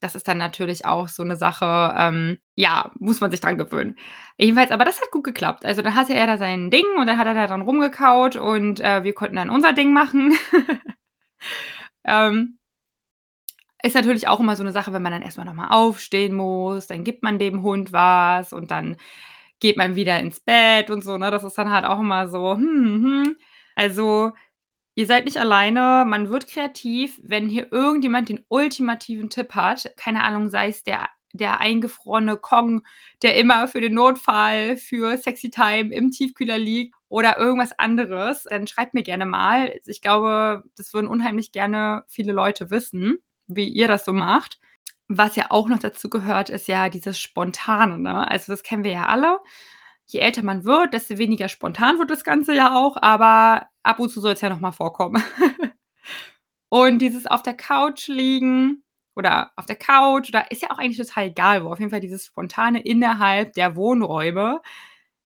das 0.00 0.14
ist 0.16 0.28
dann 0.28 0.38
natürlich 0.38 0.86
auch 0.86 1.08
so 1.08 1.24
'ne 1.24 1.36
Sache, 1.36 1.94
ähm, 1.98 2.38
ja, 2.56 2.90
muss 3.00 3.20
man 3.20 3.30
sich 3.32 3.40
dran 3.40 3.58
gewöhnen. 3.58 3.96
Jedenfalls 4.38 4.70
aber 4.72 4.84
das 4.86 5.00
hat 5.02 5.10
gut 5.12 5.24
geklappt. 5.24 5.64
Also, 5.66 5.82
dann 5.82 5.94
hatte 5.96 6.14
er 6.14 6.26
da 6.28 6.38
sein 6.38 6.70
Ding 6.70 6.86
und 6.98 7.06
dann 7.08 7.18
hat 7.18 7.26
er 7.28 7.34
da 7.34 7.46
dran 7.48 7.62
rumgekaut 7.62 8.36
und, 8.36 8.80
äh, 8.80 9.04
wir 9.04 9.14
konnten 9.14 9.36
dann 9.36 9.50
unser 9.50 9.72
Ding 9.74 9.92
machen. 9.94 10.34
Ähm 12.04 12.58
Ist 13.84 13.94
natürlich 13.96 14.28
auch 14.28 14.38
immer 14.40 14.54
so 14.56 14.62
'ne 14.62 14.70
Sache, 14.72 14.92
wenn 14.92 15.02
man 15.02 15.12
dann 15.12 15.22
erst 15.22 15.38
mal 15.38 15.44
noch 15.44 15.54
mal 15.54 15.68
aufstehen 15.70 16.34
muss, 16.34 16.86
dann 16.86 17.02
gibt 17.04 17.22
man 17.24 17.38
dem 17.38 17.62
Hund 17.62 17.92
was 17.92 18.52
und 18.52 18.70
dann 18.70 18.96
geht 19.60 19.76
man 19.76 19.96
wieder 19.96 20.20
ins 20.20 20.40
Bett 20.40 20.90
und 20.90 21.02
so, 21.04 21.18
ne? 21.18 21.30
Das 21.32 21.44
ist 21.44 21.58
dann 21.58 21.70
halt 21.72 21.84
auch 21.86 22.00
immer 22.00 22.28
so, 22.28 22.54
hm, 22.54 23.04
hm. 23.26 23.36
Also, 23.76 24.32
ihr 24.94 25.06
seid 25.06 25.24
nicht 25.24 25.38
alleine, 25.38 26.04
man 26.06 26.28
wird 26.30 26.48
kreativ, 26.48 27.20
wenn 27.22 27.48
hier 27.48 27.72
irgendjemand 27.72 28.28
den 28.28 28.44
ultimativen 28.48 29.30
Tipp 29.30 29.54
hat, 29.54 29.92
keine 29.96 30.24
Ahnung, 30.24 30.48
sei 30.50 30.68
es 30.68 30.82
der 30.84 31.08
der 31.32 31.60
eingefrorene 31.60 32.36
Kong, 32.36 32.82
der 33.22 33.36
immer 33.36 33.68
für 33.68 33.80
den 33.80 33.94
Notfall 33.94 34.76
für 34.76 35.16
Sexy-Time 35.16 35.94
im 35.94 36.10
Tiefkühler 36.10 36.58
liegt 36.58 36.94
oder 37.08 37.38
irgendwas 37.38 37.78
anderes, 37.78 38.44
dann 38.44 38.66
schreibt 38.66 38.94
mir 38.94 39.02
gerne 39.02 39.26
mal. 39.26 39.74
Ich 39.86 40.02
glaube, 40.02 40.64
das 40.76 40.92
würden 40.94 41.08
unheimlich 41.08 41.52
gerne 41.52 42.04
viele 42.06 42.32
Leute 42.32 42.70
wissen, 42.70 43.18
wie 43.46 43.68
ihr 43.68 43.88
das 43.88 44.04
so 44.04 44.12
macht. 44.12 44.60
Was 45.08 45.36
ja 45.36 45.46
auch 45.50 45.68
noch 45.68 45.78
dazu 45.78 46.08
gehört, 46.08 46.48
ist 46.48 46.68
ja 46.68 46.88
dieses 46.88 47.18
Spontane, 47.18 47.98
ne? 47.98 48.30
Also, 48.30 48.52
das 48.52 48.62
kennen 48.62 48.84
wir 48.84 48.92
ja 48.92 49.06
alle. 49.06 49.38
Je 50.12 50.20
älter 50.20 50.42
man 50.42 50.64
wird, 50.64 50.92
desto 50.92 51.18
weniger 51.18 51.48
spontan 51.48 51.98
wird 51.98 52.10
das 52.10 52.24
Ganze 52.24 52.54
ja 52.54 52.76
auch, 52.76 52.96
aber 53.00 53.66
ab 53.82 53.98
und 53.98 54.10
zu 54.10 54.20
soll's 54.20 54.42
ja 54.42 54.50
noch 54.50 54.60
mal 54.60 54.72
vorkommen. 54.72 55.22
Und 56.68 57.00
dieses 57.00 57.26
auf 57.26 57.42
der 57.42 57.52
Couch 57.52 58.08
liegen 58.08 58.82
oder 59.14 59.52
auf 59.56 59.66
der 59.66 59.76
Couch 59.76 60.30
oder 60.30 60.50
ist 60.50 60.62
ja 60.62 60.70
auch 60.70 60.78
eigentlich 60.78 60.96
total 60.96 61.26
egal 61.26 61.64
wo, 61.64 61.70
auf 61.70 61.78
jeden 61.78 61.90
Fall 61.90 62.00
dieses 62.00 62.24
Spontane 62.24 62.80
innerhalb 62.80 63.52
der 63.52 63.76
Wohnräume 63.76 64.62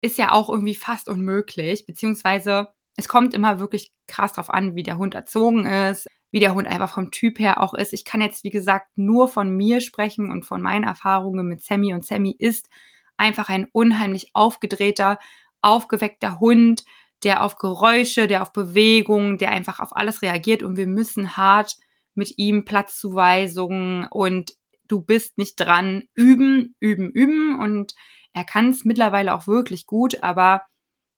ist 0.01 0.17
ja 0.17 0.31
auch 0.31 0.49
irgendwie 0.49 0.75
fast 0.75 1.09
unmöglich, 1.09 1.85
beziehungsweise 1.85 2.69
es 2.95 3.09
kommt 3.09 3.33
immer 3.33 3.59
wirklich 3.59 3.91
krass 4.07 4.31
drauf 4.33 4.49
an, 4.49 4.75
wie 4.75 4.83
der 4.83 4.97
Hund 4.97 5.13
erzogen 5.13 5.65
ist, 5.65 6.07
wie 6.31 6.39
der 6.39 6.53
Hund 6.53 6.67
einfach 6.67 6.93
vom 6.93 7.11
Typ 7.11 7.39
her 7.39 7.61
auch 7.61 7.73
ist. 7.73 7.91
Ich 7.91 8.05
kann 8.05 8.21
jetzt, 8.21 8.45
wie 8.45 8.49
gesagt, 8.49 8.87
nur 8.95 9.27
von 9.27 9.49
mir 9.57 9.81
sprechen 9.81 10.31
und 10.31 10.45
von 10.45 10.61
meinen 10.61 10.85
Erfahrungen 10.85 11.47
mit 11.47 11.61
Sammy 11.61 11.93
und 11.93 12.05
Sammy 12.05 12.33
ist 12.37 12.69
einfach 13.17 13.49
ein 13.49 13.67
unheimlich 13.71 14.31
aufgedrehter, 14.33 15.19
aufgeweckter 15.61 16.39
Hund, 16.39 16.83
der 17.23 17.43
auf 17.43 17.57
Geräusche, 17.57 18.27
der 18.27 18.41
auf 18.43 18.53
Bewegung, 18.53 19.37
der 19.37 19.51
einfach 19.51 19.79
auf 19.79 19.95
alles 19.95 20.21
reagiert. 20.21 20.63
Und 20.63 20.77
wir 20.77 20.87
müssen 20.87 21.37
hart 21.37 21.75
mit 22.15 22.37
ihm 22.37 22.65
Platzzuweisungen 22.65 24.07
und 24.11 24.53
du 24.87 25.01
bist 25.01 25.37
nicht 25.37 25.55
dran. 25.57 26.03
Üben, 26.15 26.75
üben, 26.79 27.09
üben. 27.11 27.59
Und 27.59 27.93
er 28.33 28.43
kann's 28.45 28.85
mittlerweile 28.85 29.33
auch 29.35 29.47
wirklich 29.47 29.85
gut, 29.87 30.23
aber 30.23 30.63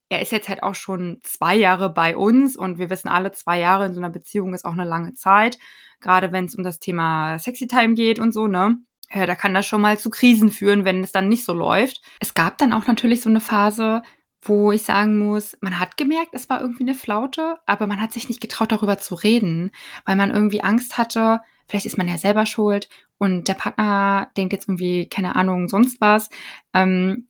er 0.09 0.21
ist 0.21 0.31
jetzt 0.33 0.49
halt 0.49 0.63
auch 0.63 0.75
schon 0.75 1.19
2 1.23 1.55
Jahre 1.57 1.89
bei 1.93 2.17
uns. 2.17 2.57
Und 2.57 2.79
wir 2.79 2.89
wissen 2.91 3.09
alle, 3.09 3.31
2 3.33 3.59
Jahre 3.59 3.87
in 3.87 3.93
so 3.95 4.01
'ner 4.01 4.09
Beziehung 4.11 4.53
ist 4.55 4.65
auch 4.65 4.75
'ne 4.75 4.85
lange 4.85 5.15
Zeit, 5.15 5.59
grade 6.01 6.31
wenn's 6.33 6.55
um 6.55 6.63
das 6.65 6.79
Thema 6.79 7.39
Sexy-Time 7.39 7.95
geht 7.95 8.19
und 8.19 8.33
so, 8.33 8.47
ne? 8.47 8.77
Ja, 9.13 9.25
da 9.25 9.35
kann 9.35 9.53
das 9.53 9.65
schon 9.65 9.81
mal 9.81 9.97
zu 9.97 10.09
Krisen 10.09 10.51
führen, 10.51 10.83
wenn 10.83 11.01
es 11.03 11.11
dann 11.13 11.29
nicht 11.29 11.45
so 11.45 11.53
läuft. 11.53 12.01
Es 12.19 12.33
gab 12.33 12.57
dann 12.57 12.73
auch 12.73 12.87
natürlich 12.87 13.21
so 13.21 13.29
'ne 13.29 13.39
Phase, 13.39 14.01
wo 14.41 14.71
ich 14.73 14.83
sagen 14.83 15.17
muss, 15.17 15.57
man 15.61 15.79
hat 15.79 15.95
gemerkt, 15.97 16.29
es 16.33 16.49
war 16.49 16.59
irgendwie 16.61 16.83
'ne 16.83 16.93
Flaute, 16.93 17.57
aber 17.65 17.87
man 17.87 18.01
hat 18.01 18.11
sich 18.11 18.27
nicht 18.27 18.41
getraut, 18.41 18.71
darüber 18.71 18.97
zu 18.97 19.15
reden, 19.15 19.71
weil 20.05 20.17
man 20.17 20.31
irgendwie 20.31 20.61
Angst 20.61 20.97
hatte, 20.97 21.39
vielleicht 21.69 21.85
ist 21.85 21.97
man 21.97 22.07
ja 22.09 22.17
selber 22.17 22.45
schuld 22.45 22.89
und 23.17 23.47
der 23.47 23.53
Partner 23.53 24.29
denkt 24.35 24.53
jetzt 24.53 24.67
irgendwie, 24.67 25.07
keine 25.07 25.35
Ahnung, 25.37 25.69
sonst 25.69 26.01
was. 26.01 26.29
Ähm, 26.73 27.26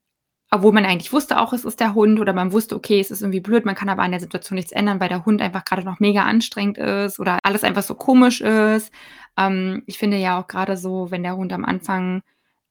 obwohl 0.52 0.72
man 0.74 0.86
eigentlich 0.86 1.14
wusste 1.14 1.40
auch, 1.42 1.54
es 1.54 1.66
ist 1.66 1.80
der 1.82 1.94
Hund 1.96 2.20
oder 2.20 2.34
man 2.34 2.52
wusste, 2.54 2.76
okay, 2.76 3.00
es 3.00 3.12
ist 3.12 3.22
irgendwie 3.22 3.42
blöd, 3.42 3.66
man 3.66 3.76
kann 3.76 3.90
aber 3.90 4.04
an 4.04 4.12
der 4.12 4.20
Situation 4.22 4.56
nichts 4.58 4.72
ändern, 4.72 5.00
weil 5.02 5.10
der 5.10 5.26
Hund 5.26 5.42
einfach 5.42 5.66
grade 5.66 5.84
noch 5.84 6.00
mega 6.00 6.24
anstrengend 6.24 6.78
ist 6.78 7.20
oder 7.20 7.40
alles 7.44 7.64
einfach 7.64 7.84
so 7.84 7.96
komisch 7.96 8.42
ist. 8.42 8.92
Ähm, 9.38 9.84
ich 9.88 9.98
finde 9.98 10.18
ja 10.18 10.40
auch 10.42 10.48
grade 10.48 10.78
so, 10.78 11.12
wenn 11.12 11.24
der 11.24 11.36
Hund 11.38 11.52
am 11.54 11.66
Anfang, 11.66 12.22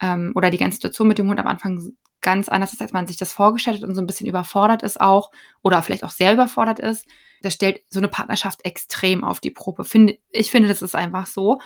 ähm 0.01 0.33
oder 0.35 0.51
die 0.51 0.59
ganze 0.59 0.77
Situation 0.77 1.09
mit 1.09 1.19
dem 1.19 1.29
Hund 1.29 1.41
am 1.41 1.47
Anfang 1.49 1.93
ganz 2.23 2.49
anders 2.49 2.73
ist, 2.73 2.83
als 2.83 2.93
man 2.93 3.07
sich 3.07 3.17
das 3.19 3.33
vorgestellt 3.33 3.83
hat 3.83 3.89
und 3.89 3.95
so 3.95 4.01
'n 4.03 4.07
bisschen 4.07 4.27
überfordert 4.27 4.83
ist 4.83 5.01
auch 5.01 5.31
oder 5.63 5.83
vielleicht 5.83 6.05
auch 6.05 6.11
sehr 6.11 6.33
überfordert 6.35 6.79
ist, 6.81 7.07
das 7.43 7.55
stellt 7.55 7.83
so 7.91 8.01
'ne 8.01 8.09
Partnerschaft 8.09 8.65
extrem 8.65 9.23
auf 9.25 9.41
die 9.41 9.51
Probe. 9.51 9.85
Finde 9.85 10.19
ich 10.31 10.51
finde, 10.51 10.69
das 10.69 10.83
ist 10.83 10.97
einfach 10.97 11.27
so. 11.27 11.61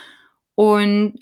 Und 0.57 1.15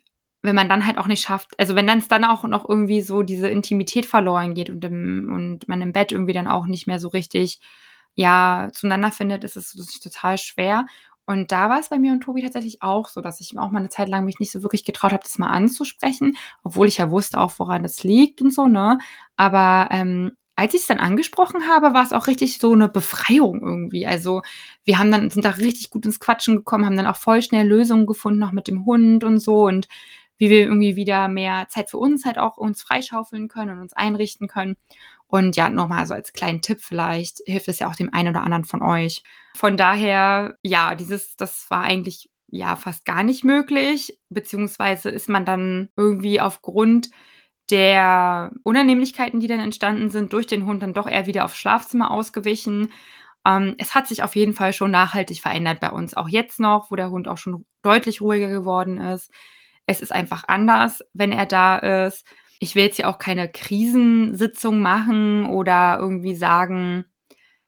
wenn 0.42 0.54
man 0.56 0.68
dann 0.68 0.86
halt 0.86 0.98
auch 0.98 1.06
nicht 1.08 1.22
schafft 1.22 1.50
also, 1.58 1.74
wenn 1.76 1.86
dann 1.86 2.02
dann 2.08 2.24
auch 2.24 2.44
noch 2.44 2.68
irgendwie 2.68 3.02
so 3.02 3.22
diese 3.22 3.48
Intimität 3.48 4.06
verloren 4.06 4.54
geht 4.54 4.70
und 4.70 4.84
im 4.84 5.30
und 5.34 5.68
man 5.68 5.82
im 5.82 5.92
Bett 5.92 6.12
irgendwie 6.12 6.32
dann 6.34 6.46
auch 6.48 6.66
nicht 6.66 6.86
mehr 6.86 7.00
so 7.00 7.08
richtig, 7.08 7.60
ja, 8.14 8.68
zueinander 8.72 9.12
findet, 9.12 9.44
ist 9.44 9.56
es 9.56 9.72
total 10.00 10.38
schwer. 10.38 10.86
Und 11.26 11.52
da 11.52 11.68
war's 11.70 11.90
bei 11.90 11.98
mir 11.98 12.12
und 12.12 12.20
Tobi 12.22 12.42
tatsächlich 12.42 12.82
auch 12.82 13.08
so, 13.08 13.20
dass 13.20 13.40
ich 13.40 13.58
auch 13.58 13.70
mal 13.70 13.80
'ne 13.80 13.88
Zeit 13.90 14.08
lang 14.08 14.24
mich 14.24 14.40
nicht 14.40 14.50
so 14.52 14.62
wirklich 14.62 14.84
getraut 14.84 15.12
habe, 15.12 15.22
das 15.24 15.38
mal 15.38 15.48
anzusprechen, 15.50 16.36
obwohl 16.64 16.86
ich 16.88 16.98
ja 16.98 17.10
wusste 17.10 17.38
auch, 17.40 17.52
woran 17.58 17.84
es 17.84 18.02
liegt 18.04 18.40
und 18.42 18.52
so, 18.54 18.66
ne? 18.68 18.98
Aber, 19.36 19.88
ähm, 19.92 20.32
als 20.56 20.74
ich's 20.74 20.86
dann 20.88 20.98
angesprochen 21.00 21.68
habe, 21.68 21.94
war's 21.94 22.12
auch 22.14 22.26
richtig 22.28 22.58
so 22.58 22.74
'ne 22.74 22.88
Befreiung 22.88 23.60
irgendwie. 23.62 24.06
Also, 24.06 24.42
wir 24.84 24.98
haben 24.98 25.12
dann 25.12 25.30
sind 25.30 25.44
da 25.44 25.50
richtig 25.50 25.90
gut 25.90 26.06
ins 26.06 26.18
Quatschen 26.20 26.56
gekommen, 26.56 26.86
haben 26.86 26.96
dann 26.96 27.06
auch 27.06 27.16
voll 27.16 27.42
schnell 27.42 27.66
Lösungen 27.68 28.06
gefunden, 28.06 28.42
auch 28.44 28.52
mit 28.52 28.66
dem 28.68 28.84
Hund 28.86 29.22
und 29.24 29.38
so 29.40 29.66
und 29.66 29.86
wie 30.38 30.50
wir 30.50 30.60
irgendwie 30.60 30.96
wieder 30.96 31.28
mehr 31.28 31.66
Zeit 31.68 31.90
für 31.90 31.98
uns 31.98 32.24
halt 32.24 32.38
auch 32.38 32.56
uns 32.56 32.82
freischaufeln 32.82 33.48
können 33.48 33.72
und 33.72 33.80
uns 33.80 33.92
einrichten 33.92 34.48
können. 34.48 34.76
Und 35.26 35.56
ja, 35.56 35.68
noch 35.68 35.88
mal 35.88 36.06
so 36.06 36.14
als 36.14 36.32
kleinen 36.32 36.62
Tipp 36.62 36.80
vielleicht 36.80 37.42
hilft 37.44 37.68
es 37.68 37.80
ja 37.80 37.88
auch 37.88 37.96
dem 37.96 38.12
einen 38.14 38.30
oder 38.30 38.42
anderen 38.42 38.64
von 38.64 38.82
euch. 38.82 39.22
Von 39.54 39.76
daher, 39.76 40.56
ja, 40.62 40.94
dieses 40.94 41.36
das 41.36 41.70
war 41.70 41.82
eigentlich, 41.82 42.30
ja, 42.48 42.76
fast 42.76 43.04
gar 43.04 43.22
nicht 43.22 43.44
möglich, 43.44 44.18
beziehungsweise 44.30 45.10
ist 45.10 45.28
man 45.28 45.44
dann 45.44 45.90
irgendwie 45.96 46.40
aufgrund 46.40 47.10
der 47.70 48.52
Unannehmlichkeiten, 48.62 49.40
die 49.40 49.46
dann 49.46 49.60
entstanden 49.60 50.10
sind, 50.10 50.32
durch 50.32 50.46
den 50.46 50.64
Hund 50.64 50.82
dann 50.82 50.94
doch 50.94 51.06
eher 51.06 51.26
wieder 51.26 51.44
aufs 51.44 51.58
Schlafzimmer 51.58 52.10
ausgewichen. 52.10 52.92
Ähm, 53.46 53.74
es 53.78 53.94
hat 53.94 54.08
sich 54.08 54.22
auf 54.22 54.36
jeden 54.36 54.54
Fall 54.54 54.72
schon 54.72 54.90
nachhaltig 54.90 55.42
verändert 55.42 55.80
bei 55.80 55.90
uns, 55.90 56.14
auch 56.16 56.28
jetzt 56.28 56.60
noch, 56.60 56.90
wo 56.90 56.96
der 56.96 57.10
Hund 57.10 57.28
auch 57.28 57.38
schon 57.38 57.66
deutlich 57.82 58.20
ruhiger 58.22 58.48
geworden 58.48 58.98
ist. 58.98 59.30
Es 59.88 60.02
ist 60.02 60.12
einfach 60.12 60.44
anders, 60.48 61.02
wenn 61.14 61.32
er 61.32 61.46
da 61.46 61.78
ist. 62.06 62.26
Ich 62.60 62.76
will 62.76 62.84
jetzt 62.84 62.96
hier 62.98 63.08
auch 63.10 63.18
keine 63.18 63.50
Krisensitzung 63.50 64.80
machen 64.82 65.46
oder 65.46 65.98
irgendwie 66.00 66.36
sagen: 66.36 67.06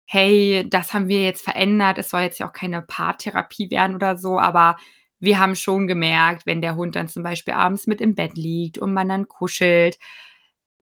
„Hey, 0.06 0.66
das 0.68 0.94
haben 0.94 1.08
wir 1.08 1.22
jetzt 1.24 1.42
verändert.“ 1.44 1.98
Es 1.98 2.10
soll 2.10 2.22
jetzt 2.22 2.38
ja 2.40 2.48
auch 2.48 2.52
keine 2.52 2.82
Paartherapie 2.82 3.70
werden 3.70 3.94
oder 3.96 4.16
so, 4.18 4.38
aber 4.40 4.76
wir 5.20 5.38
haben 5.38 5.56
schon 5.56 5.86
gemerkt, 5.88 6.46
wenn 6.46 6.62
der 6.62 6.76
Hund 6.76 6.96
dann 6.96 7.08
zum 7.08 7.22
Beispiel 7.22 7.54
abends 7.54 7.86
mit 7.86 8.00
im 8.00 8.14
Bett 8.16 8.36
liegt 8.36 8.78
und 8.78 8.92
man 8.94 9.08
dann 9.08 9.28
kuschelt, 9.28 9.98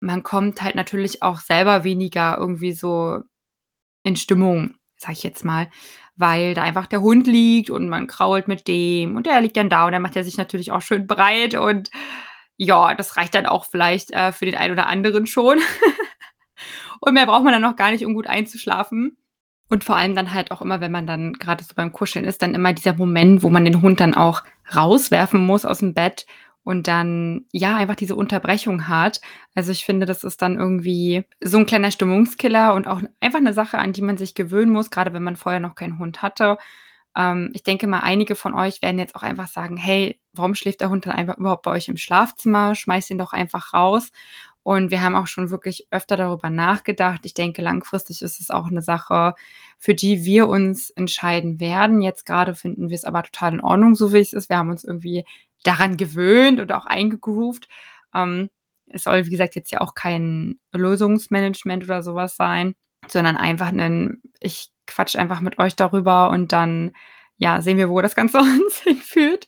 man 0.01 0.23
kommt 0.23 0.61
halt 0.61 0.75
natürlich 0.75 1.23
auch 1.23 1.39
selber 1.39 1.83
weniger 1.83 2.37
irgendwie 2.37 2.73
so 2.73 3.19
in 4.03 4.15
Stimmung, 4.15 4.75
sage 4.97 5.13
ich 5.13 5.23
jetzt 5.23 5.45
mal, 5.45 5.69
weil 6.19 6.53
da 6.53 6.63
einfach 6.63 6.85
der 6.85 7.01
Hund 7.01 7.25
liegt 7.27 7.69
und 7.69 7.89
man 7.89 8.07
krault 8.07 8.47
mit 8.47 8.67
dem 8.67 9.15
und 9.15 9.25
der 9.25 9.41
liegt 9.41 9.57
dann 9.57 9.69
da 9.69 9.85
und 9.85 9.93
dann 9.93 10.01
macht 10.01 10.15
er 10.15 10.23
sich 10.23 10.37
natürlich 10.37 10.71
auch 10.71 10.81
schön 10.81 11.07
breit 11.07 11.55
und 11.55 11.89
ja, 12.57 12.93
das 12.93 13.15
reicht 13.15 13.35
dann 13.35 13.45
auch 13.45 13.65
vielleicht, 13.65 14.11
äh, 14.11 14.33
für 14.33 14.45
den 14.45 14.55
einen 14.55 14.73
oder 14.73 14.87
anderen 14.87 15.25
schon. 15.25 15.59
Und 16.99 17.13
mehr 17.13 17.25
braucht 17.25 17.45
man 17.45 17.53
dann 17.53 17.63
auch 17.63 17.77
gar 17.77 17.91
nicht, 17.91 18.05
um 18.05 18.13
gut 18.13 18.27
einzuschlafen. 18.27 19.17
Und 19.69 19.83
vor 19.83 19.95
allem 19.95 20.15
dann 20.15 20.33
halt 20.33 20.51
auch 20.51 20.61
immer, 20.61 20.81
wenn 20.81 20.91
man 20.91 21.07
dann 21.07 21.33
grade 21.33 21.63
so 21.63 21.73
beim 21.75 21.93
Kuscheln 21.93 22.25
ist, 22.25 22.41
dann 22.41 22.55
immer 22.55 22.73
dieser 22.73 22.95
Moment, 22.95 23.43
wo 23.43 23.49
man 23.49 23.65
den 23.65 23.81
Hund 23.81 23.99
dann 23.99 24.15
auch 24.15 24.43
rauswerfen 24.75 25.45
muss 25.45 25.65
aus'm 25.65 25.93
Bett 25.93 26.25
und 26.69 26.87
dann, 26.87 27.45
ja, 27.53 27.77
einfach 27.77 27.95
diese 27.95 28.15
Unterbrechung 28.15 28.87
hat. 28.89 29.21
Also, 29.55 29.71
ich 29.73 29.85
finde, 29.85 30.05
das 30.07 30.23
ist 30.23 30.41
dann 30.43 30.57
irgendwie 30.59 31.25
so 31.41 31.57
'n 31.59 31.65
kleiner 31.67 31.91
Stimmungskiller 31.91 32.75
und 32.75 32.87
auch 32.87 33.01
einfach 33.21 33.41
'ne 33.41 33.53
Sache, 33.55 33.79
an 33.79 33.93
die 33.93 34.03
man 34.03 34.17
sich 34.17 34.35
gewöhnen 34.35 34.71
muss, 34.73 34.91
grade 34.91 35.13
wenn 35.13 35.23
man 35.23 35.37
vorher 35.37 35.61
noch 35.61 35.75
keinen 35.75 35.99
Hund 35.99 36.21
hatte. 36.23 36.57
Ähm, 37.17 37.51
ich 37.55 37.63
denke 37.63 37.87
mal, 37.87 37.99
einige 38.01 38.35
von 38.35 38.53
euch 38.55 38.81
werden 38.83 38.99
jetzt 38.99 39.15
auch 39.15 39.23
einfach 39.23 39.47
sagen: 39.49 39.77
„Hey, 39.77 40.19
warum 40.33 40.55
schläft 40.55 40.81
der 40.81 40.89
Hund 40.91 41.05
dann 41.07 41.13
einfach 41.15 41.37
überhaupt 41.37 41.63
bei 41.63 41.71
euch 41.71 41.89
im 41.89 41.97
Schlafzimmer? 41.97 42.75
Schmeißt 42.75 43.11
ihn 43.11 43.19
doch 43.19 43.33
einfach 43.33 43.73
raus.“ 43.73 44.11
Und 44.63 44.91
wir 44.91 45.01
haben 45.03 45.15
auch 45.15 45.27
schon 45.27 45.51
wirklich 45.51 45.87
öfter 45.91 46.17
darüber 46.17 46.49
nachgedacht. 46.51 47.21
Ich 47.25 47.33
denke, 47.35 47.61
langfristig 47.63 48.21
ist 48.23 48.39
es 48.41 48.51
auch 48.51 48.69
'ne 48.71 48.81
Sache, 48.83 49.35
für 49.79 49.95
die 49.95 50.25
wir 50.25 50.47
uns 50.49 50.91
entscheiden 50.91 51.59
werden. 51.61 52.01
Jetzt 52.01 52.25
grade 52.27 52.55
finden 52.55 52.89
wir's 52.91 53.05
aber 53.05 53.23
total 53.23 53.53
in 53.55 53.61
Ordnung, 53.61 53.95
so 53.95 54.13
wie 54.13 54.19
es 54.19 54.33
ist. 54.33 54.49
Wir 54.49 54.57
haben 54.59 54.69
uns 54.71 54.83
irgendwie 54.85 55.25
daran 55.63 55.97
gewöhnt 55.97 56.59
und 56.59 56.71
auch 56.73 56.85
eingegroovt. 56.85 57.67
Ähm, 58.15 58.49
es 58.87 59.03
soll, 59.03 59.25
wie 59.25 59.29
gesagt, 59.31 59.55
jetzt 59.55 59.71
ja 59.71 59.81
auch 59.81 59.93
kein 59.95 60.59
Lösungsmanagement 60.73 61.83
oder 61.85 62.03
so 62.03 62.15
was 62.15 62.35
sein, 62.37 62.75
sondern 63.07 63.37
einfach 63.37 63.71
'nen 63.71 64.21
ich 64.41 64.69
quatsche 64.87 65.19
einfach 65.19 65.41
mit 65.41 65.59
euch 65.59 65.75
darüber 65.75 66.29
und 66.31 66.51
dann, 66.53 66.91
ja, 67.37 67.61
sehen 67.61 67.77
wir, 67.77 67.89
wo 67.89 68.01
das 68.01 68.15
Ganze 68.15 68.39
uns 68.41 68.79
hinführt. 68.81 69.47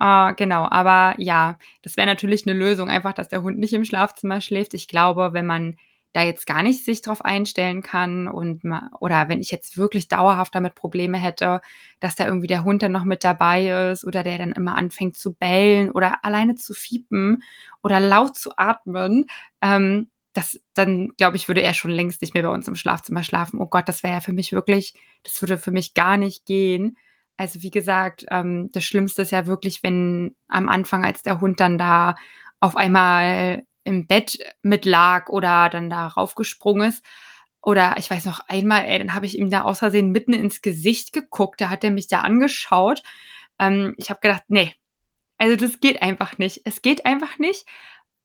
Äh, 0.00 0.34
genau, 0.34 0.66
aber 0.70 1.14
ja, 1.18 1.58
das 1.82 1.96
wäre 1.96 2.06
natürlich 2.06 2.46
'ne 2.46 2.52
Lösung, 2.54 2.88
einfach, 2.90 3.14
dass 3.14 3.28
der 3.28 3.42
Hund 3.42 3.58
nicht 3.58 3.72
im 3.74 3.84
Schlafzimmer 3.84 4.40
schläft. 4.40 4.74
Ich 4.74 4.88
glaube, 4.88 5.32
wenn 5.32 5.46
man 5.46 5.76
da 6.12 6.22
jetzt 6.22 6.46
gar 6.46 6.62
nicht 6.62 6.84
sich 6.84 7.02
drauf 7.02 7.24
einstellen 7.24 7.82
kann 7.82 8.28
und 8.28 8.62
oder 9.00 9.28
wenn 9.28 9.40
ich 9.40 9.50
jetzt 9.50 9.76
wirklich 9.76 10.08
dauerhaft 10.08 10.54
damit 10.54 10.74
Probleme 10.74 11.18
hätte, 11.18 11.60
dass 12.00 12.16
da 12.16 12.26
irgendwie 12.26 12.46
der 12.46 12.64
Hund 12.64 12.82
dann 12.82 12.92
noch 12.92 13.04
mit 13.04 13.24
dabei 13.24 13.90
ist 13.92 14.04
oder 14.04 14.22
der 14.22 14.38
dann 14.38 14.52
immer 14.52 14.76
anfängt 14.76 15.16
zu 15.16 15.34
bellen 15.34 15.90
oder 15.90 16.24
alleine 16.24 16.54
zu 16.54 16.74
fiepen 16.74 17.42
oder 17.82 18.00
laut 18.00 18.36
zu 18.36 18.52
atmen, 18.56 19.26
ähm, 19.62 20.10
das 20.32 20.60
dann 20.74 21.10
glaube 21.16 21.36
ich, 21.36 21.48
würde 21.48 21.62
er 21.62 21.74
schon 21.74 21.90
längst 21.90 22.22
nicht 22.22 22.34
mehr 22.34 22.42
bei 22.42 22.48
uns 22.50 22.68
im 22.68 22.76
Schlafzimmer 22.76 23.22
schlafen. 23.22 23.60
Oh 23.60 23.66
Gott, 23.66 23.88
das 23.88 24.02
wäre 24.02 24.14
ja 24.14 24.20
für 24.20 24.32
mich 24.32 24.52
wirklich 24.52 24.94
das 25.24 25.40
würde 25.42 25.58
für 25.58 25.72
mich 25.72 25.94
gar 25.94 26.16
nicht 26.16 26.46
gehen. 26.46 26.96
Also, 27.36 27.62
wie 27.62 27.70
gesagt, 27.70 28.26
ähm, 28.30 28.70
das 28.72 28.84
Schlimmste 28.84 29.22
ist 29.22 29.30
ja 29.32 29.46
wirklich, 29.46 29.82
wenn 29.82 30.34
am 30.48 30.68
Anfang, 30.68 31.04
als 31.04 31.22
der 31.22 31.40
Hund 31.40 31.60
dann 31.60 31.78
da 31.78 32.16
auf 32.60 32.76
einmal 32.76 33.62
im 33.88 34.06
Bett 34.08 34.38
mit 34.62 34.84
lag 34.86 35.28
oder 35.30 35.70
dann 35.70 35.90
da 35.90 36.08
raufgesprungen 36.08 36.90
ist. 36.90 37.04
Oder 37.62 37.96
ich 37.98 38.10
weiß 38.10 38.26
noch 38.26 38.40
einmal, 38.48 38.84
ey, 38.86 38.98
dann 38.98 39.14
habe 39.14 39.26
ich 39.26 39.38
ihm 39.38 39.50
da 39.50 39.62
aus 39.62 39.80
Versehen 39.80 40.12
mitten 40.12 40.32
ins 40.34 40.62
Gesicht 40.62 41.12
geguckt, 41.12 41.60
da 41.60 41.70
hat 41.70 41.84
er 41.84 41.90
mich 41.92 42.08
da 42.08 42.20
angeschaut. 42.22 43.02
Ähm, 43.58 43.94
ich 43.98 44.10
habe 44.10 44.20
gedacht: 44.20 44.44
„Ne, 44.48 44.72
also 45.38 45.56
das 45.56 45.80
geht 45.80 46.02
einfach 46.02 46.38
nicht. 46.38 46.62
Es 46.64 46.82
geht 46.82 47.06
einfach 47.06 47.38
nicht.“ 47.38 47.66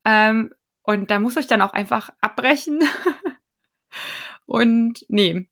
Ähm, 0.06 0.54
und 0.84 1.12
da 1.12 1.20
muss 1.20 1.38
ich 1.38 1.48
dann 1.48 1.62
auch 1.64 1.74
einfach 1.74 2.12
abbrechen. 2.22 2.82
Und 4.46 5.06
ne. 5.10 5.48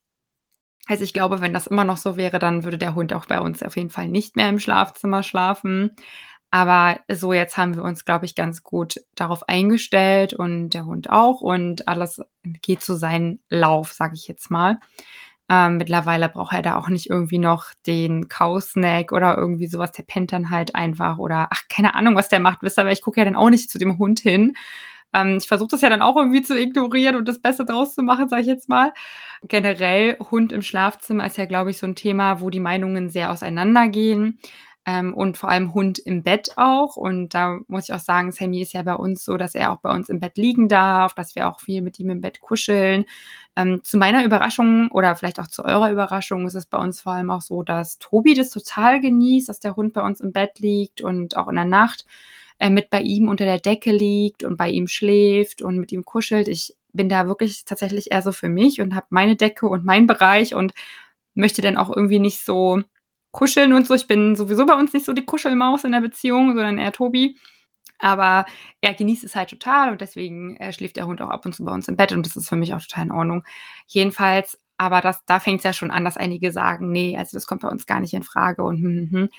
Also, 0.87 1.03
ich 1.03 1.13
glaube, 1.13 1.41
wenn 1.41 1.53
das 1.53 1.67
immer 1.67 1.85
noch 1.85 1.97
so 1.97 2.17
wäre, 2.17 2.39
dann 2.39 2.63
würde 2.63 2.77
der 2.77 2.95
Hund 2.95 3.13
auch 3.13 3.25
bei 3.27 3.39
uns 3.41 3.63
auf 3.63 3.77
jeden 3.77 3.89
Fall 3.91 4.07
nicht 4.09 4.35
mehr 4.35 4.49
im 4.49 4.59
Schlafzimmer 4.59 5.23
schlafen. 5.23 5.95
Aber 6.51 6.99
so 7.09 7.31
jetzt 7.33 7.57
haben 7.57 7.75
wir 7.75 7.83
uns, 7.83 8.03
glaube 8.05 8.25
ich, 8.25 8.35
ganz 8.35 8.61
gut 8.63 8.95
darauf 9.15 9.47
eingestellt 9.47 10.33
und 10.33 10.71
der 10.71 10.85
Hund 10.85 11.09
auch 11.09 11.39
und 11.41 11.87
alles 11.87 12.21
geht 12.61 12.81
so 12.81 12.95
seinen 12.95 13.39
Lauf, 13.49 13.93
sage 13.93 14.15
ich 14.15 14.27
jetzt 14.27 14.51
mal. 14.51 14.79
Ähm, 15.49 15.77
mittlerweile 15.77 16.29
braucht 16.29 16.53
er 16.53 16.61
da 16.61 16.77
auch 16.77 16.89
nicht 16.89 17.09
irgendwie 17.09 17.37
noch 17.39 17.65
den 17.87 18.29
Kausnack 18.29 19.11
oder 19.13 19.37
irgendwie 19.37 19.67
so 19.67 19.79
was. 19.79 19.91
Der 19.93 20.03
pennt 20.03 20.31
dann 20.33 20.49
halt 20.49 20.75
einfach 20.75 21.17
oder 21.19 21.47
ach, 21.51 21.63
keine 21.69 21.95
Ahnung, 21.95 22.15
was 22.15 22.29
der 22.29 22.39
macht, 22.39 22.63
wisst 22.63 22.79
ihr, 22.79 22.85
weil 22.85 22.93
ich 22.93 23.01
gucke 23.01 23.19
ja 23.21 23.25
dann 23.25 23.35
auch 23.37 23.49
nicht 23.49 23.69
zu 23.71 23.79
dem 23.79 23.97
Hund 23.97 24.19
hin. 24.21 24.55
Ähm, 25.13 25.37
ich 25.37 25.47
versuche 25.47 25.69
das 25.71 25.81
ja 25.81 25.89
dann 25.89 26.01
auch 26.01 26.15
irgendwie 26.17 26.41
zu 26.43 26.57
ignorieren 26.59 27.15
und 27.17 27.27
das 27.27 27.39
Beste 27.41 27.65
draus 27.65 27.95
zu 27.95 28.03
machen, 28.03 28.29
sage 28.29 28.41
ich 28.43 28.47
jetzt 28.47 28.69
mal. 28.69 28.93
Generell 29.47 30.17
Hund 30.31 30.51
im 30.53 30.61
Schlafzimmer 30.61 31.25
ist 31.27 31.37
ja, 31.37 31.45
glaube 31.45 31.71
ich, 31.71 31.77
so 31.79 31.87
'n 31.87 31.95
Thema, 31.95 32.41
wo 32.41 32.49
die 32.49 32.59
Meinungen 32.61 33.09
sehr 33.09 33.31
auseinandergehen, 33.31 34.39
ähm, 34.85 35.13
und 35.13 35.37
vor 35.37 35.49
allem 35.49 35.73
Hund 35.73 35.99
im 35.99 36.23
Bett 36.23 36.53
auch. 36.55 36.95
Und 36.95 37.33
da 37.33 37.59
muss 37.67 37.83
ich 37.89 37.93
auch 37.93 37.99
sagen, 37.99 38.31
Sammy 38.31 38.61
ist 38.61 38.73
ja 38.73 38.81
bei 38.83 38.95
uns 38.95 39.23
so, 39.23 39.37
dass 39.37 39.55
er 39.55 39.71
auch 39.71 39.79
bei 39.79 39.93
uns 39.93 40.09
im 40.09 40.19
Bett 40.19 40.37
liegen 40.37 40.67
darf, 40.69 41.13
dass 41.13 41.35
wir 41.35 41.47
auch 41.47 41.59
viel 41.59 41.81
mit 41.81 41.99
ihm 41.99 42.09
im 42.09 42.21
Bett 42.21 42.41
kuscheln. 42.41 43.05
Ähm, 43.55 43.83
zu 43.83 43.97
meiner 43.97 44.23
Überraschung 44.25 44.89
oder 44.91 45.15
vielleicht 45.15 45.39
auch 45.39 45.47
zu 45.47 45.63
eurer 45.63 45.91
Überraschung 45.91 46.47
ist 46.47 46.55
es 46.55 46.65
bei 46.65 46.77
uns 46.77 47.01
vor 47.01 47.13
allem 47.13 47.29
auch 47.31 47.41
so, 47.41 47.63
dass 47.63 47.99
Tobi 47.99 48.33
das 48.33 48.49
total 48.49 49.01
genießt, 49.01 49.49
dass 49.49 49.59
der 49.59 49.75
Hund 49.75 49.93
bei 49.93 50.01
uns 50.01 50.19
im 50.21 50.31
Bett 50.31 50.59
liegt 50.59 51.01
und 51.01 51.37
auch 51.37 51.47
in 51.47 51.55
der 51.55 51.65
Nacht, 51.65 52.05
äh, 52.59 52.69
mit 52.69 52.89
bei 52.89 53.01
ihm 53.01 53.27
unter 53.29 53.45
der 53.45 53.59
Decke 53.59 53.91
liegt 53.91 54.43
und 54.43 54.57
bei 54.57 54.69
ihm 54.69 54.87
schläft 54.87 55.61
und 55.61 55.77
mit 55.77 55.91
ihm 55.91 56.05
kuschelt. 56.05 56.47
Ich 56.47 56.75
bin 56.93 57.09
da 57.09 57.27
wirklich 57.27 57.65
tatsächlich 57.65 58.11
eher 58.11 58.21
so 58.21 58.31
für 58.31 58.49
mich 58.49 58.81
und 58.81 58.95
habe 58.95 59.07
meine 59.09 59.35
Decke 59.35 59.67
und 59.67 59.85
meinen 59.85 60.07
Bereich 60.07 60.55
und 60.55 60.73
möchte 61.35 61.61
dann 61.61 61.77
auch 61.77 61.95
irgendwie 61.95 62.19
nicht 62.19 62.43
so 62.45 62.83
kuscheln 63.31 63.73
und 63.73 63.87
so. 63.87 63.93
Ich 63.95 64.07
bin 64.07 64.35
sowieso 64.35 64.65
bei 64.65 64.75
uns 64.75 64.93
nicht 64.93 65.05
so 65.05 65.13
die 65.13 65.25
Kuschelmaus 65.25 65.83
in 65.85 65.91
der 65.93 66.01
Beziehung, 66.01 66.49
sondern 66.55 66.77
eher 66.77 66.91
Tobi. 66.93 67.37
Aber 67.99 68.45
er 68.81 68.93
genießt 68.95 69.23
es 69.23 69.35
halt 69.35 69.49
total 69.51 69.91
und 69.91 70.01
deswegen, 70.01 70.57
äh, 70.57 70.73
schläft 70.73 70.97
der 70.97 71.07
Hund 71.07 71.21
auch 71.21 71.29
ab 71.29 71.45
und 71.45 71.53
zu 71.55 71.63
bei 71.65 71.71
uns 71.73 71.87
im 71.87 71.97
Bett 71.97 72.11
und 72.13 72.25
das 72.25 72.35
ist 72.37 72.49
für 72.49 72.55
mich 72.57 72.73
auch 72.73 72.81
total 72.81 73.05
in 73.05 73.11
Ordnung. 73.11 73.43
Jedenfalls 73.87 74.59
aber 74.77 75.01
das 75.01 75.23
da 75.27 75.39
fängt's 75.39 75.63
ja 75.63 75.73
schon 75.73 75.91
an, 75.91 76.05
dass 76.05 76.17
einige 76.17 76.51
sagen: 76.51 76.91
„Ne, 76.91 77.15
also 77.17 77.37
das 77.37 77.45
kommt 77.47 77.61
bei 77.61 77.69
uns 77.69 77.85
gar 77.85 77.99
nicht 77.99 78.13
in 78.15 78.23
Frage“ 78.23 78.63
und 78.63 78.77
hm, 78.79 79.09
hm, 79.11 79.11
hm. 79.11 79.29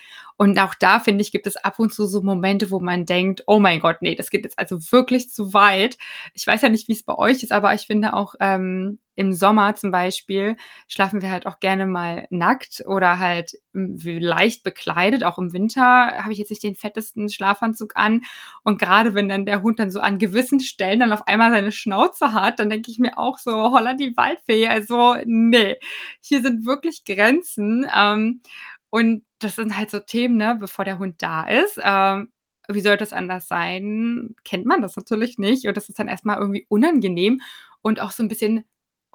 Und 0.43 0.59
auch 0.59 0.75
da, 0.75 0.99
finde 0.99 1.23
ich, 1.23 1.31
gibt 1.31 1.47
es 1.47 1.57
ab 1.57 1.79
und 1.79 1.93
zu 1.95 2.05
so 2.07 2.21
Momente, 2.21 2.73
wo 2.73 2.81
man 2.81 3.07
denkt: 3.07 3.45
„Oh 3.47 3.61
mein 3.61 3.79
Gott, 3.79 4.03
ne, 4.03 4.17
das 4.17 4.29
geht 4.31 4.43
jetzt 4.45 4.59
also 4.59 4.77
wirklich 4.91 5.31
zu 5.31 5.55
weit.“ 5.55 5.97
Ich 6.35 6.45
weiß 6.47 6.63
ja 6.63 6.69
nicht, 6.69 6.89
wie's 6.89 7.05
bei 7.05 7.15
euch 7.17 7.45
ist, 7.45 7.53
aber 7.53 7.73
ich 7.75 7.83
finde 7.87 8.13
auch, 8.15 8.35
ähm, 8.41 8.99
im 9.15 9.35
Sommer 9.35 9.75
zum 9.77 9.91
Beispiel 9.93 10.57
schlafen 10.89 11.21
wir 11.23 11.31
halt 11.31 11.47
auch 11.47 11.61
gerne 11.61 11.87
mal 11.87 12.27
nackt 12.31 12.83
oder 12.87 13.19
halt, 13.19 13.53
hm, 13.75 13.99
leicht 14.05 14.65
bekleidet. 14.65 15.23
Auch 15.23 15.39
im 15.39 15.53
Winter 15.53 15.83
habe 15.85 16.33
ich 16.33 16.39
jetzt 16.39 16.49
nicht 16.51 16.63
den 16.63 16.75
fettesten 16.77 17.29
Schlafanzug 17.29 17.93
an. 17.95 18.23
Und 18.65 18.81
grade 18.81 19.15
wenn 19.15 19.29
dann 19.29 19.45
der 19.47 19.63
Hund 19.63 19.79
dann 19.79 19.91
so 19.91 20.01
an 20.01 20.19
gewissen 20.19 20.61
Stellen 20.61 21.01
dann 21.01 21.13
auf 21.13 21.29
einmal 21.29 21.51
seine 21.53 21.73
Schnauze 21.73 22.33
hat, 22.33 22.59
dann 22.59 22.71
denke 22.71 22.91
ich 22.91 22.99
mir 22.99 23.19
auch 23.19 23.39
so: 23.39 23.53
„Holla 23.71 23.95
die 23.95 24.17
Waldfee, 24.17 24.67
also 24.69 25.15
ne, 25.27 25.77
hier 26.21 26.43
sind 26.43 26.65
wirklich 26.67 27.05
Grenzen.“ 27.05 27.87
Ähm, 27.95 28.41
und 28.93 29.25
das 29.41 29.57
sind 29.57 29.77
halt 29.79 29.91
so 29.93 30.01
Themen, 30.01 30.39
ne, 30.39 30.57
bevor 30.61 30.87
der 30.87 31.01
Hund 31.01 31.23
da 31.23 31.45
ist. 31.49 31.81
Ähm, 31.85 32.33
wie 32.71 32.83
sollte 32.83 33.05
es 33.05 33.15
anders 33.15 33.49
sein? 33.49 34.37
Kennt 34.45 34.67
man 34.67 34.83
das 34.83 34.97
natürlich 34.97 35.39
nicht 35.39 35.67
und 35.69 35.77
das 35.79 35.91
ist 35.91 35.99
dann 36.01 36.09
erst 36.09 36.27
mal 36.27 36.39
irgendwie 36.39 36.67
unangenehm 36.71 37.43
und 37.83 38.01
auch 38.01 38.13
so 38.13 38.23
'n 38.25 38.29
bisschen 38.31 38.67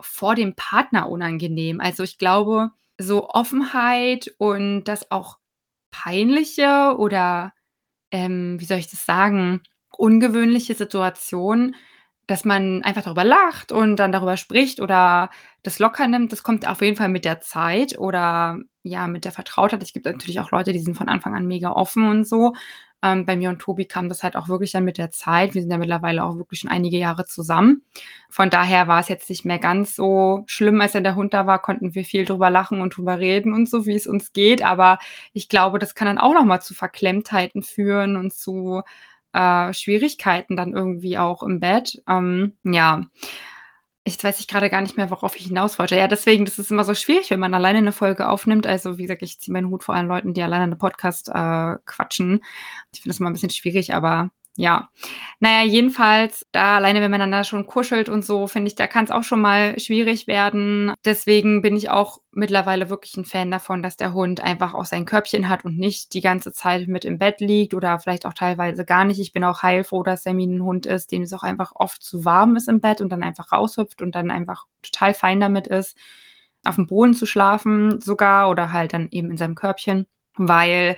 vor 0.01 0.35
dem 0.35 0.55
Partner 0.55 1.09
unangenehm. 1.09 1.81
Also, 1.81 2.03
ich 2.03 2.19
glaube, 2.19 2.71
so 2.99 3.29
Offenheit 3.29 4.35
und 4.39 4.85
das 4.85 5.11
auch 5.11 5.39
Peinliche 5.91 6.95
oder, 6.99 7.53
ähm, 8.11 8.59
wie 8.61 8.65
soll 8.65 8.79
ich 8.79 8.89
das 8.91 9.05
sagen, 9.05 9.61
ungewöhnliche 9.97 10.75
Situationen, 10.75 11.75
dass 12.27 12.43
man 12.43 12.83
einfach 12.83 13.03
darüber 13.03 13.23
lacht 13.23 13.71
und 13.71 13.95
dann 13.95 14.11
darüber 14.11 14.37
spricht 14.37 14.81
oder 14.81 15.29
das 15.63 15.79
locker 15.79 16.07
nimmt, 16.07 16.31
das 16.31 16.43
kommt 16.43 16.67
auf 16.67 16.81
jeden 16.81 16.97
Fall 16.97 17.09
mit 17.09 17.25
der 17.25 17.39
Zeit 17.41 17.97
oder, 17.97 18.59
ja, 18.83 19.07
mit 19.07 19.25
der 19.25 19.31
Vertrautheit. 19.31 19.81
Es 19.81 19.93
gibt 19.93 20.05
natürlich 20.05 20.39
auch 20.39 20.51
Leute, 20.51 20.73
die 20.73 20.79
sind 20.79 20.95
von 20.95 21.09
Anfang 21.09 21.35
an 21.35 21.47
mega 21.47 21.71
offen 21.71 22.07
und 22.07 22.27
so. 22.27 22.53
Ähm, 23.03 23.25
bei 23.25 23.35
mir 23.35 23.49
und 23.49 23.59
Tobi 23.59 23.85
kam 23.85 24.09
das 24.09 24.23
halt 24.23 24.35
auch 24.35 24.49
wirklich 24.49 24.71
dann 24.71 24.83
mit 24.83 24.97
der 24.97 25.11
Zeit. 25.11 25.53
Wir 25.53 25.61
sind 25.61 25.71
ja 25.71 25.77
mittlerweile 25.77 26.23
auch 26.23 26.35
wirklich 26.37 26.61
schon 26.61 26.71
einige 26.71 26.97
Jahre 26.97 27.25
zusammen. 27.25 27.83
Von 28.29 28.49
daher 28.49 28.87
war's 28.87 29.07
jetzt 29.07 29.29
nicht 29.29 29.45
mehr 29.45 29.59
ganz 29.59 29.95
so 29.95 30.43
schlimm. 30.47 30.81
Als 30.81 30.93
dann 30.93 31.03
der 31.03 31.15
Hund 31.15 31.33
da 31.33 31.45
war, 31.45 31.61
konnten 31.61 31.93
wir 31.95 32.03
viel 32.05 32.25
drüber 32.25 32.49
lachen 32.49 32.81
und 32.81 32.97
drüber 32.97 33.19
reden 33.19 33.53
und 33.53 33.69
so, 33.69 33.85
wie 33.85 33.95
es 33.95 34.07
uns 34.07 34.33
geht. 34.33 34.63
Aber 34.63 34.97
ich 35.33 35.47
glaube, 35.47 35.79
das 35.79 35.95
kann 35.95 36.07
dann 36.07 36.17
auch 36.17 36.33
noch 36.33 36.45
mal 36.45 36.59
zu 36.59 36.73
Verklemmtheiten 36.73 37.61
führen 37.61 38.17
und 38.17 38.33
zu, 38.33 38.81
äh, 39.37 39.73
Schwierigkeiten 39.73 40.57
dann 40.57 40.73
irgendwie 40.73 41.17
auch 41.19 41.43
im 41.43 41.59
Bett. 41.61 42.01
Ähm, 42.09 42.53
ja. 42.63 43.03
Jetzt 44.07 44.23
weiß 44.23 44.39
ich 44.39 44.47
grade 44.47 44.69
gar 44.69 44.81
nicht 44.81 44.97
mehr, 44.97 45.11
worauf 45.11 45.35
ich 45.37 45.47
hinaus 45.47 45.79
wollte. 45.79 45.97
Ja, 45.97 46.07
deswegen, 46.07 46.45
das 46.45 46.59
ist 46.59 46.71
immer 46.71 46.85
so 46.85 46.95
schwierig, 46.95 47.29
wenn 47.31 47.41
man 47.41 47.53
alleine 47.53 47.81
'ne 47.81 47.91
Folge 47.91 48.29
aufnimmt. 48.29 48.65
Also, 48.67 48.97
wie 48.97 49.03
gesagt, 49.03 49.21
ich 49.23 49.39
ziehe 49.39 49.53
meinen 49.53 49.69
Hut 49.69 49.83
vor 49.83 49.95
allen 49.95 50.07
Leuten, 50.07 50.33
die 50.33 50.41
alleine 50.43 50.67
'ne 50.67 50.77
Podcast, 50.77 51.29
äh, 51.29 51.75
quatschen. 51.85 52.41
Ich 52.93 53.01
finde 53.01 53.09
das 53.13 53.19
immer 53.19 53.29
'n 53.29 53.33
bisschen 53.33 53.49
schwierig, 53.51 53.93
aber 53.93 54.31
ja. 54.57 54.89
Na 55.39 55.61
ja, 55.63 55.67
jedenfalls 55.69 56.45
da 56.51 56.77
alleine, 56.77 57.01
wenn 57.01 57.11
man 57.11 57.21
dann 57.21 57.31
da 57.31 57.45
schon 57.45 57.67
kuschelt 57.67 58.09
und 58.09 58.25
so, 58.25 58.47
finde 58.47 58.69
ich, 58.69 58.75
da 58.75 58.87
kann's 58.87 59.11
auch 59.11 59.23
schon 59.23 59.41
mal 59.41 59.79
schwierig 59.79 60.27
werden. 60.27 60.93
Deswegen 61.05 61.61
bin 61.63 61.77
ich 61.77 61.89
auch 61.91 62.19
mittlerweile 62.33 62.89
wirklich 62.89 63.15
'n 63.17 63.25
Fan 63.25 63.51
davon, 63.51 63.83
dass 63.83 63.97
der 63.97 64.13
Hund 64.13 64.41
einfach 64.41 64.73
auch 64.75 64.85
sein 64.85 65.05
Körbchen 65.05 65.49
hat 65.49 65.65
und 65.65 65.77
nicht 65.79 66.13
die 66.15 66.21
ganze 66.21 66.53
Zeit 66.53 66.87
mit 66.89 67.05
im 67.05 67.19
Bett 67.19 67.41
liegt 67.41 67.73
oder 67.75 67.99
vielleicht 67.99 68.25
auch 68.25 68.33
teilweise 68.35 68.85
gar 68.85 69.05
nicht. 69.05 69.19
Ich 69.21 69.33
bin 69.33 69.43
auch 69.45 69.63
heilfroh, 69.63 70.03
dass 70.03 70.23
Sammy 70.23 70.45
'n 70.45 70.63
Hund 70.63 70.85
ist, 70.87 71.11
dem 71.13 71.23
es 71.23 71.33
auch 71.33 71.43
einfach 71.43 71.73
oft 71.75 72.03
zu 72.03 72.25
warm 72.25 72.55
ist 72.57 72.69
im 72.69 72.81
Bett 72.81 73.01
und 73.01 73.09
dann 73.11 73.23
einfach 73.23 73.51
raushüpft 73.53 74.01
und 74.01 74.15
dann 74.15 74.31
einfach 74.31 74.65
total 74.83 75.13
fein 75.13 75.39
damit 75.39 75.67
ist, 75.67 75.97
aufm 76.65 76.87
Boden 76.87 77.13
zu 77.15 77.25
schlafen 77.27 78.01
sogar 78.01 78.49
oder 78.49 78.73
halt 78.73 78.93
dann 78.93 79.07
eben 79.11 79.31
in 79.31 79.37
seinem 79.37 79.55
Körbchen, 79.55 80.07
weil 80.37 80.97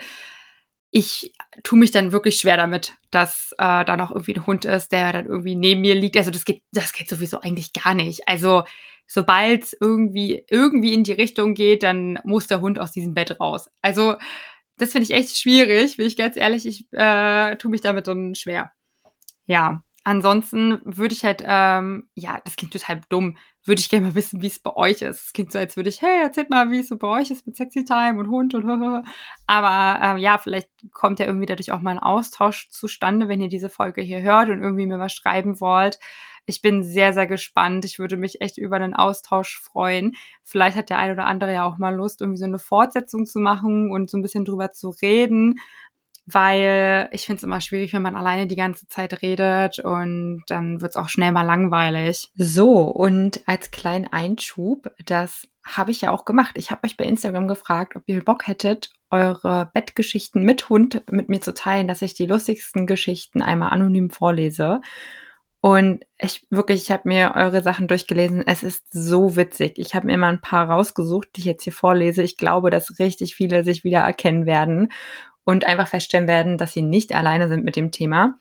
ich 0.92 1.34
tue 1.64 1.80
mich 1.80 1.92
dann 1.92 2.12
wirklich 2.12 2.38
schwer 2.40 2.58
damit, 2.58 2.94
dass, 3.12 3.52
äh, 3.60 3.86
da 3.86 3.98
noch 3.98 4.12
irgendwie 4.12 4.34
'n 4.36 4.46
Hund 4.48 4.66
ist, 4.66 4.92
der 4.92 5.14
dann 5.14 5.26
irgendwie 5.28 5.56
neben 5.56 5.82
mir 5.82 5.96
liegt. 5.96 6.18
Also, 6.18 6.32
das 6.32 6.46
geht 6.46 6.64
das 6.72 6.94
geht 6.94 7.10
sowieso 7.10 7.42
eigentlich 7.42 7.74
gar 7.74 7.94
nicht. 7.96 8.28
Also, 8.28 8.64
sobald's 9.08 9.76
irgendwie 9.80 10.46
irgendwie 10.50 10.94
in 10.94 11.04
die 11.04 11.14
Richtung 11.14 11.54
geht, 11.56 11.84
dann 11.84 12.20
muss 12.24 12.48
der 12.48 12.62
Hund 12.62 12.80
aus 12.80 12.92
diesem 12.92 13.14
Bett 13.16 13.40
raus. 13.40 13.70
Also, 13.82 14.16
das 14.78 14.92
finde 14.94 15.06
ich 15.06 15.12
echt 15.14 15.38
schwierig, 15.38 15.98
bin 15.98 16.08
ich 16.08 16.18
ganz 16.18 16.38
ehrlich. 16.38 16.66
Ich, 16.68 16.86
äh, 16.94 17.56
tue 17.58 17.72
mich 17.72 17.82
damit 17.82 18.08
dann 18.08 18.36
schwer. 18.36 18.72
Ja, 19.48 19.84
ansonsten 20.06 20.82
würde 20.86 21.14
ich 21.16 21.26
halt, 21.26 21.44
ähm 21.46 22.10
ja, 22.16 22.42
das 22.46 22.56
klingt 22.58 22.74
total 22.74 23.02
dumm, 23.10 23.38
würde 23.66 23.82
ich 23.82 23.90
gerne 23.90 24.08
mal 24.08 24.16
wissen, 24.16 24.42
wie's 24.42 24.60
bei 24.60 24.76
euch 24.76 25.02
ist. 25.02 25.26
Es 25.28 25.34
klingt 25.34 25.52
so, 25.52 25.60
als 25.60 25.76
würde 25.78 25.90
ich: 25.90 26.02
„Hey, 26.02 26.22
erzählt 26.24 26.50
mal, 26.50 26.72
wie's 26.72 26.90
so 26.90 26.98
bei 26.98 27.08
euch 27.08 27.32
ist 27.32 27.46
mit 27.48 27.56
Sexy 27.58 27.86
Time 27.86 28.20
und 28.20 28.30
Hund 28.30 28.54
und 28.56 28.66
Aber, 29.48 30.00
ähm, 30.04 30.18
ja, 30.18 30.38
vielleicht 30.38 30.70
kommt 30.94 31.20
ja 31.20 31.26
irgendwie 31.26 31.46
dadurch 31.48 31.72
auch 31.72 31.82
mal 31.82 31.92
'n 31.96 32.00
Austausch 32.00 32.70
zustande, 32.70 33.28
wenn 33.28 33.42
ihr 33.42 33.50
diese 33.50 33.70
Folge 33.70 34.02
hier 34.02 34.22
hört 34.22 34.50
und 34.50 34.62
irgendwie 34.64 34.86
mir 34.88 35.00
was 35.00 35.14
schreiben 35.14 35.60
wollt. 35.60 36.00
Ich 36.46 36.62
bin 36.62 36.84
sehr, 36.84 37.14
sehr 37.14 37.28
gespannt. 37.28 37.86
Ich 37.86 38.00
würde 38.00 38.18
mich 38.18 38.42
echt 38.42 38.58
über 38.58 38.80
'nen 38.80 38.96
Austausch 38.96 39.60
freuen. 39.60 40.16
Vielleicht 40.44 40.78
hat 40.78 40.90
der 40.90 40.98
ein 41.00 41.12
oder 41.12 41.26
andere 41.28 41.54
ja 41.54 41.66
auch 41.66 41.78
mal 41.78 41.94
Lust, 41.96 42.22
irgendwie 42.22 42.40
so 42.40 42.48
'ne 42.48 42.60
Fortsetzung 42.60 43.26
zu 43.28 43.40
machen 43.40 43.92
und 43.92 44.10
so 44.10 44.18
'n 44.18 44.22
bisschen 44.24 44.46
drüber 44.46 44.72
zu 44.72 44.90
reden, 44.90 45.60
weil 46.34 47.10
ich 47.12 47.26
finde 47.26 47.38
es 47.38 47.44
immer 47.44 47.62
schwierig, 47.62 47.94
wenn 47.94 48.02
man 48.02 48.16
alleine 48.16 48.48
die 48.48 48.56
ganze 48.56 48.88
Zeit 48.88 49.22
redet 49.22 49.80
und 49.80 50.44
dann 50.48 50.82
wird 50.82 50.92
es 50.92 50.96
auch 50.96 51.10
schnell 51.10 51.32
mal 51.32 51.44
langweilig. 51.44 52.30
So, 52.36 52.82
und 52.84 53.42
als 53.46 53.72
kleinen 53.72 54.08
Einschub, 54.08 54.92
das 55.06 55.48
habe 55.66 55.92
ich 55.92 56.02
ja 56.02 56.12
auch 56.12 56.26
gemacht. 56.26 56.56
Ich 56.56 56.72
habe 56.72 56.86
euch 56.86 56.98
bei 56.98 57.06
Instagram 57.06 57.48
gefragt, 57.48 57.96
ob 57.96 58.04
ihr 58.08 58.24
Bock 58.24 58.48
hättet, 58.48 58.92
eure 59.12 59.70
Bettgeschichten 59.74 60.44
mit 60.44 60.70
Hund 60.70 61.04
mit 61.10 61.30
mir 61.30 61.42
zu 61.42 61.54
teilen, 61.54 61.88
dass 61.88 62.02
ich 62.02 62.14
die 62.14 62.26
lustigsten 62.26 62.86
Geschichten 62.86 63.42
einmal 63.42 63.72
anonym 63.72 64.10
vorlese. 64.10 64.82
Und 65.62 66.06
ich 66.18 66.48
wirklich, 66.50 66.84
ich 66.84 66.92
habe 66.92 67.10
mir 67.10 67.34
eure 67.36 67.62
Sachen 67.62 67.88
durchgelesen. 67.88 68.48
Es 68.48 68.64
ist 68.64 68.86
so 68.92 69.36
witzig. 69.36 69.78
Ich 69.78 69.94
habe 69.94 70.06
mir 70.08 70.18
mal 70.18 70.30
ein 70.30 70.42
paar 70.42 70.70
rausgesucht, 70.70 71.30
die 71.36 71.42
ich 71.42 71.46
jetzt 71.46 71.64
hier 71.64 71.74
vorlese. 71.74 72.24
Ich 72.24 72.38
glaube, 72.38 72.70
dass 72.70 72.98
richtig 73.00 73.36
viele 73.36 73.66
sich 73.66 73.84
wieder 73.84 74.00
erkennen 74.00 74.46
werden 74.46 74.90
und 75.50 75.66
einfach 75.66 75.88
feststellen 75.88 76.28
werden, 76.28 76.60
dass 76.60 76.74
sie 76.74 76.84
nicht 76.84 77.16
alleine 77.16 77.48
sind 77.48 77.66
mit 77.66 77.76
dem 77.76 77.92
Thema. 77.92 78.38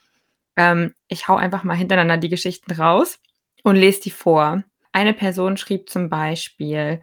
Ähm, 0.57 0.95
ich 1.09 1.27
hau 1.27 1.37
einfach 1.37 1.65
mal 1.65 1.75
hintereinander 1.75 2.19
die 2.19 2.29
Geschichten 2.29 2.71
raus 2.73 3.19
und 3.63 3.77
lese 3.77 4.03
die 4.03 4.11
vor. 4.11 4.63
Eine 4.93 5.15
Person 5.15 5.57
schrieb 5.57 5.89
zum 5.89 6.11
Beispiel, 6.11 7.01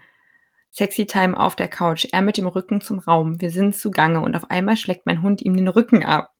Sexy 0.72 1.08
Time 1.08 1.40
auf 1.40 1.56
der 1.56 1.70
Couch, 1.70 2.06
er 2.12 2.22
mit 2.22 2.38
dem 2.38 2.46
Rücken 2.46 2.82
zum 2.82 3.00
Raum. 3.00 3.42
Wir 3.42 3.50
sind 3.50 3.76
zugange 3.76 4.22
und 4.22 4.36
auf 4.36 4.52
einmal 4.52 4.78
schlägt 4.78 5.08
mein 5.08 5.24
Hund 5.24 5.42
ihm 5.42 5.58
den 5.58 5.70
Rücken 5.70 6.06
ab. 6.06 6.36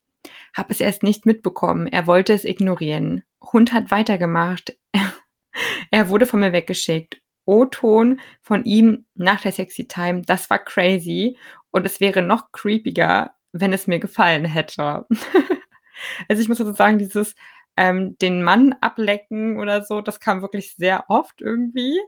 Hab 0.56 0.70
es 0.70 0.80
erst 0.80 1.02
nicht 1.02 1.26
mitbekommen. 1.26 1.88
Er 1.88 2.06
wollte 2.06 2.34
es 2.34 2.46
ignorieren. 2.46 3.24
Hund 3.42 3.74
hat 3.74 3.90
weitergemacht. 3.90 4.78
er 5.90 6.10
wurde 6.10 6.28
von 6.28 6.40
mir 6.40 6.54
weggeschickt. 6.54 7.20
O-Ton 7.46 8.20
von 8.42 8.64
ihm 8.64 9.06
nach 9.16 9.42
der 9.42 9.54
Sexy 9.54 9.88
Time. 9.88 10.22
Das 10.22 10.52
war 10.52 10.60
crazy. 10.60 11.38
Und 11.72 11.86
es 11.86 12.00
wäre 12.00 12.22
noch 12.22 12.52
creepiger, 12.52 13.35
wenn 13.60 13.74
es 13.74 13.88
mir 13.88 14.00
gefallen 14.00 14.46
hätte. 14.46 15.06
also 16.30 16.42
ich 16.42 16.50
muss 16.50 16.58
dazu 16.58 16.74
sagen, 16.74 16.98
dieses 17.00 17.36
ähm, 17.78 18.18
den 18.20 18.44
Mann 18.44 18.76
ablecken 18.82 19.60
oder 19.60 19.84
so, 19.84 20.02
das 20.02 20.20
kam 20.20 20.42
wirklich 20.42 20.76
sehr 20.76 21.06
oft 21.10 21.42
irgendwie. 21.42 22.00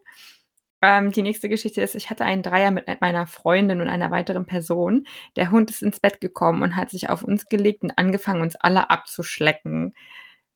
Ähm, 0.82 1.12
die 1.12 1.24
nächste 1.24 1.50
Geschichte 1.50 1.82
ist, 1.82 1.96
ich 1.96 2.10
hatte 2.10 2.26
einen 2.26 2.44
Dreier 2.44 2.72
mit 2.72 3.02
meiner 3.02 3.28
Freundin 3.28 3.82
und 3.82 3.90
einer 3.90 4.12
weiteren 4.12 4.46
Person. 4.46 5.08
Der 5.36 5.50
Hund 5.52 5.72
ist 5.72 5.82
ins 5.82 6.00
Bett 6.00 6.22
gekommen 6.22 6.62
und 6.62 6.76
hat 6.76 6.92
sich 6.92 7.10
auf 7.10 7.24
uns 7.24 7.48
gelegt 7.48 7.84
und 7.84 7.98
angefangen, 7.98 8.42
uns 8.42 8.56
alle 8.56 8.90
abzuschlecken. 8.90 9.96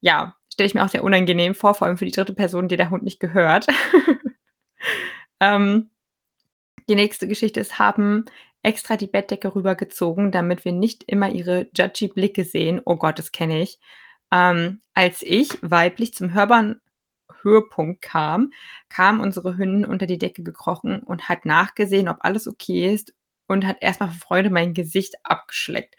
Ja, 0.02 0.36
stelle 0.52 0.68
ich 0.68 0.74
mir 0.76 0.84
auch 0.84 0.90
sehr 0.90 1.04
unangenehm 1.04 1.56
vor, 1.56 1.74
vor 1.74 1.88
allem 1.88 1.98
für 1.98 2.06
die 2.06 2.12
dritte 2.12 2.34
Person, 2.34 2.68
die 2.68 2.78
der 2.78 2.90
Hund 2.90 3.04
nicht 3.04 3.20
gehört. 3.20 3.68
ähm, 5.40 5.90
die 6.88 6.96
nächste 6.96 7.28
Geschichte 7.28 7.60
ist, 7.60 7.80
haben 7.80 8.26
extra 8.64 8.98
die 8.98 9.08
Bettdecke 9.08 9.56
rübergezogen, 9.56 10.32
damit 10.32 10.66
wir 10.66 10.72
nicht 10.72 11.04
immer 11.04 11.30
ihre 11.30 11.68
judgy 11.76 12.10
Blicke 12.10 12.44
sehen. 12.44 12.82
Oh 12.86 12.96
Gott, 12.96 13.20
das 13.20 13.32
kenne 13.32 13.62
ich. 13.62 13.80
Ähm, 14.32 14.82
als 14.94 15.22
ich 15.22 15.50
weiblich 15.62 16.14
zum 16.14 16.34
hörbaren 16.34 16.82
Höhepunkt 17.42 18.02
kam, 18.02 18.52
kam 18.90 19.20
unsere 19.20 19.58
Hündin 19.58 19.86
unter 19.86 20.06
die 20.06 20.18
Decke 20.18 20.44
gekrochen 20.44 21.02
und 21.02 21.28
hat 21.30 21.46
nachgesehen, 21.46 22.08
ob 22.08 22.18
alles 22.22 22.48
okay 22.48 22.94
ist 22.94 23.14
und 23.48 23.66
hat 23.66 23.78
erstmal 23.82 24.10
vor 24.10 24.20
Freude 24.20 24.50
mein 24.50 24.74
Gesicht 24.74 25.16
abgeschleckt. 25.24 25.96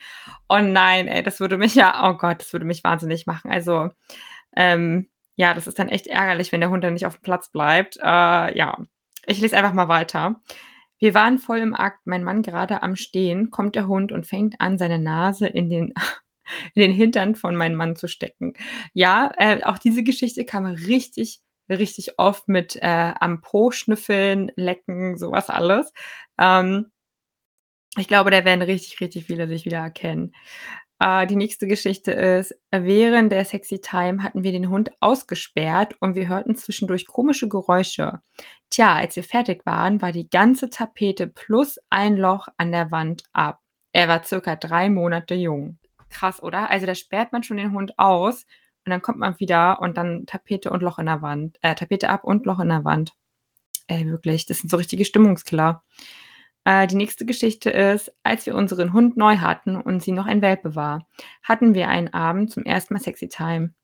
Oh 0.48 0.58
nein, 0.58 1.08
ey, 1.08 1.22
das 1.22 1.40
würde 1.40 1.58
mich 1.58 1.74
ja, 1.74 2.08
oh 2.08 2.16
Gott, 2.16 2.40
das 2.40 2.52
würde 2.52 2.66
mich 2.66 2.84
wahnsinnig 2.84 3.26
machen. 3.26 3.50
Also, 3.50 3.90
ähm, 4.56 5.08
ja, 5.36 5.54
das 5.54 5.66
ist 5.66 5.78
dann 5.78 5.88
echt 5.88 6.06
ärgerlich, 6.06 6.52
wenn 6.52 6.60
der 6.60 6.70
Hund 6.70 6.84
dann 6.84 6.94
nicht 6.94 7.06
auf 7.06 7.16
dem 7.16 7.22
Platz 7.22 7.50
bleibt. 7.50 7.96
Äh, 7.98 8.56
ja, 8.56 8.78
ich 9.26 9.40
lese 9.40 9.56
einfach 9.56 9.72
mal 9.72 9.88
weiter. 9.88 10.40
Wir 11.02 11.14
waren 11.14 11.40
voll 11.40 11.58
im 11.58 11.74
Akt, 11.74 11.98
mein 12.04 12.22
Mann 12.22 12.42
gerade 12.42 12.84
am 12.84 12.94
Stehen, 12.94 13.50
kommt 13.50 13.74
der 13.74 13.88
Hund 13.88 14.12
und 14.12 14.24
fängt 14.24 14.60
an, 14.60 14.78
seine 14.78 15.00
Nase 15.00 15.48
in 15.48 15.68
den 15.68 15.92
in 16.74 16.82
den 16.82 16.92
Hintern 16.92 17.34
von 17.34 17.56
meinem 17.56 17.74
Mann 17.74 17.96
zu 17.96 18.06
stecken. 18.06 18.52
Ja, 18.94 19.32
äh, 19.36 19.64
auch 19.64 19.78
diese 19.78 20.04
Geschichte 20.04 20.44
kam 20.44 20.64
richtig, 20.64 21.40
richtig 21.68 22.20
oft 22.20 22.46
mit 22.46 22.76
äh, 22.76 23.14
am 23.18 23.40
Po 23.40 23.72
schnüffeln, 23.72 24.52
lecken, 24.54 25.18
sowas 25.18 25.50
alles. 25.50 25.92
Ähm, 26.38 26.92
ich 27.98 28.06
glaube, 28.06 28.30
da 28.30 28.44
werden 28.44 28.62
richtig, 28.62 29.00
richtig 29.00 29.24
viele 29.26 29.48
sich 29.48 29.64
wieder 29.64 29.78
erkennen. 29.78 30.32
Äh, 31.00 31.26
die 31.26 31.36
nächste 31.36 31.66
Geschichte 31.66 32.12
ist, 32.12 32.54
während 32.70 33.32
der 33.32 33.44
Sexy 33.44 33.80
Time 33.80 34.22
hatten 34.22 34.44
wir 34.44 34.52
den 34.52 34.68
Hund 34.68 34.92
ausgesperrt 35.00 35.96
und 35.98 36.14
wir 36.14 36.28
hörten 36.28 36.54
zwischendurch 36.54 37.08
komische 37.08 37.48
Geräusche. 37.48 38.20
Tja, 38.72 38.94
als 38.94 39.16
wir 39.16 39.24
fertig 39.24 39.66
waren, 39.66 40.00
war 40.00 40.12
die 40.12 40.30
ganze 40.30 40.70
Tapete 40.70 41.26
plus 41.26 41.78
ein 41.90 42.16
Loch 42.16 42.48
an 42.56 42.72
der 42.72 42.90
Wand 42.90 43.24
ab. 43.32 43.60
Er 43.92 44.08
war 44.08 44.24
circa 44.24 44.56
drei 44.56 44.88
Monate 44.88 45.34
jung 45.34 45.78
krass, 46.12 46.42
oder? 46.42 46.70
Also 46.70 46.86
da 46.86 46.94
sperrt 46.94 47.32
man 47.32 47.42
schon 47.42 47.56
den 47.56 47.72
Hund 47.72 47.98
aus 47.98 48.46
und 48.84 48.90
dann 48.90 49.02
kommt 49.02 49.18
man 49.18 49.38
wieder 49.40 49.80
und 49.80 49.96
dann 49.96 50.26
Tapete 50.26 50.70
und 50.70 50.82
Loch 50.82 50.98
in 50.98 51.06
der 51.06 51.22
Wand. 51.22 51.58
Äh, 51.62 51.74
Tapete 51.74 52.08
ab 52.08 52.24
und 52.24 52.46
Loch 52.46 52.60
in 52.60 52.68
der 52.68 52.84
Wand. 52.84 53.12
Ey, 53.88 54.06
wirklich, 54.06 54.46
das 54.46 54.58
sind 54.58 54.70
so 54.70 54.76
richtige 54.76 55.04
Stimmungskiller. 55.04 55.82
Äh, 56.64 56.86
die 56.86 56.96
nächste 56.96 57.26
Geschichte 57.26 57.70
ist, 57.70 58.12
als 58.22 58.46
wir 58.46 58.54
unseren 58.54 58.92
Hund 58.92 59.16
neu 59.16 59.38
hatten 59.38 59.76
und 59.76 60.02
sie 60.02 60.12
noch 60.12 60.26
ein 60.26 60.42
Welpe 60.42 60.76
war, 60.76 61.06
hatten 61.42 61.74
wir 61.74 61.88
einen 61.88 62.12
Abend 62.14 62.52
zum 62.52 62.64
ersten 62.64 62.94
Mal 62.94 63.00
Sexy 63.00 63.28
Time. 63.28 63.74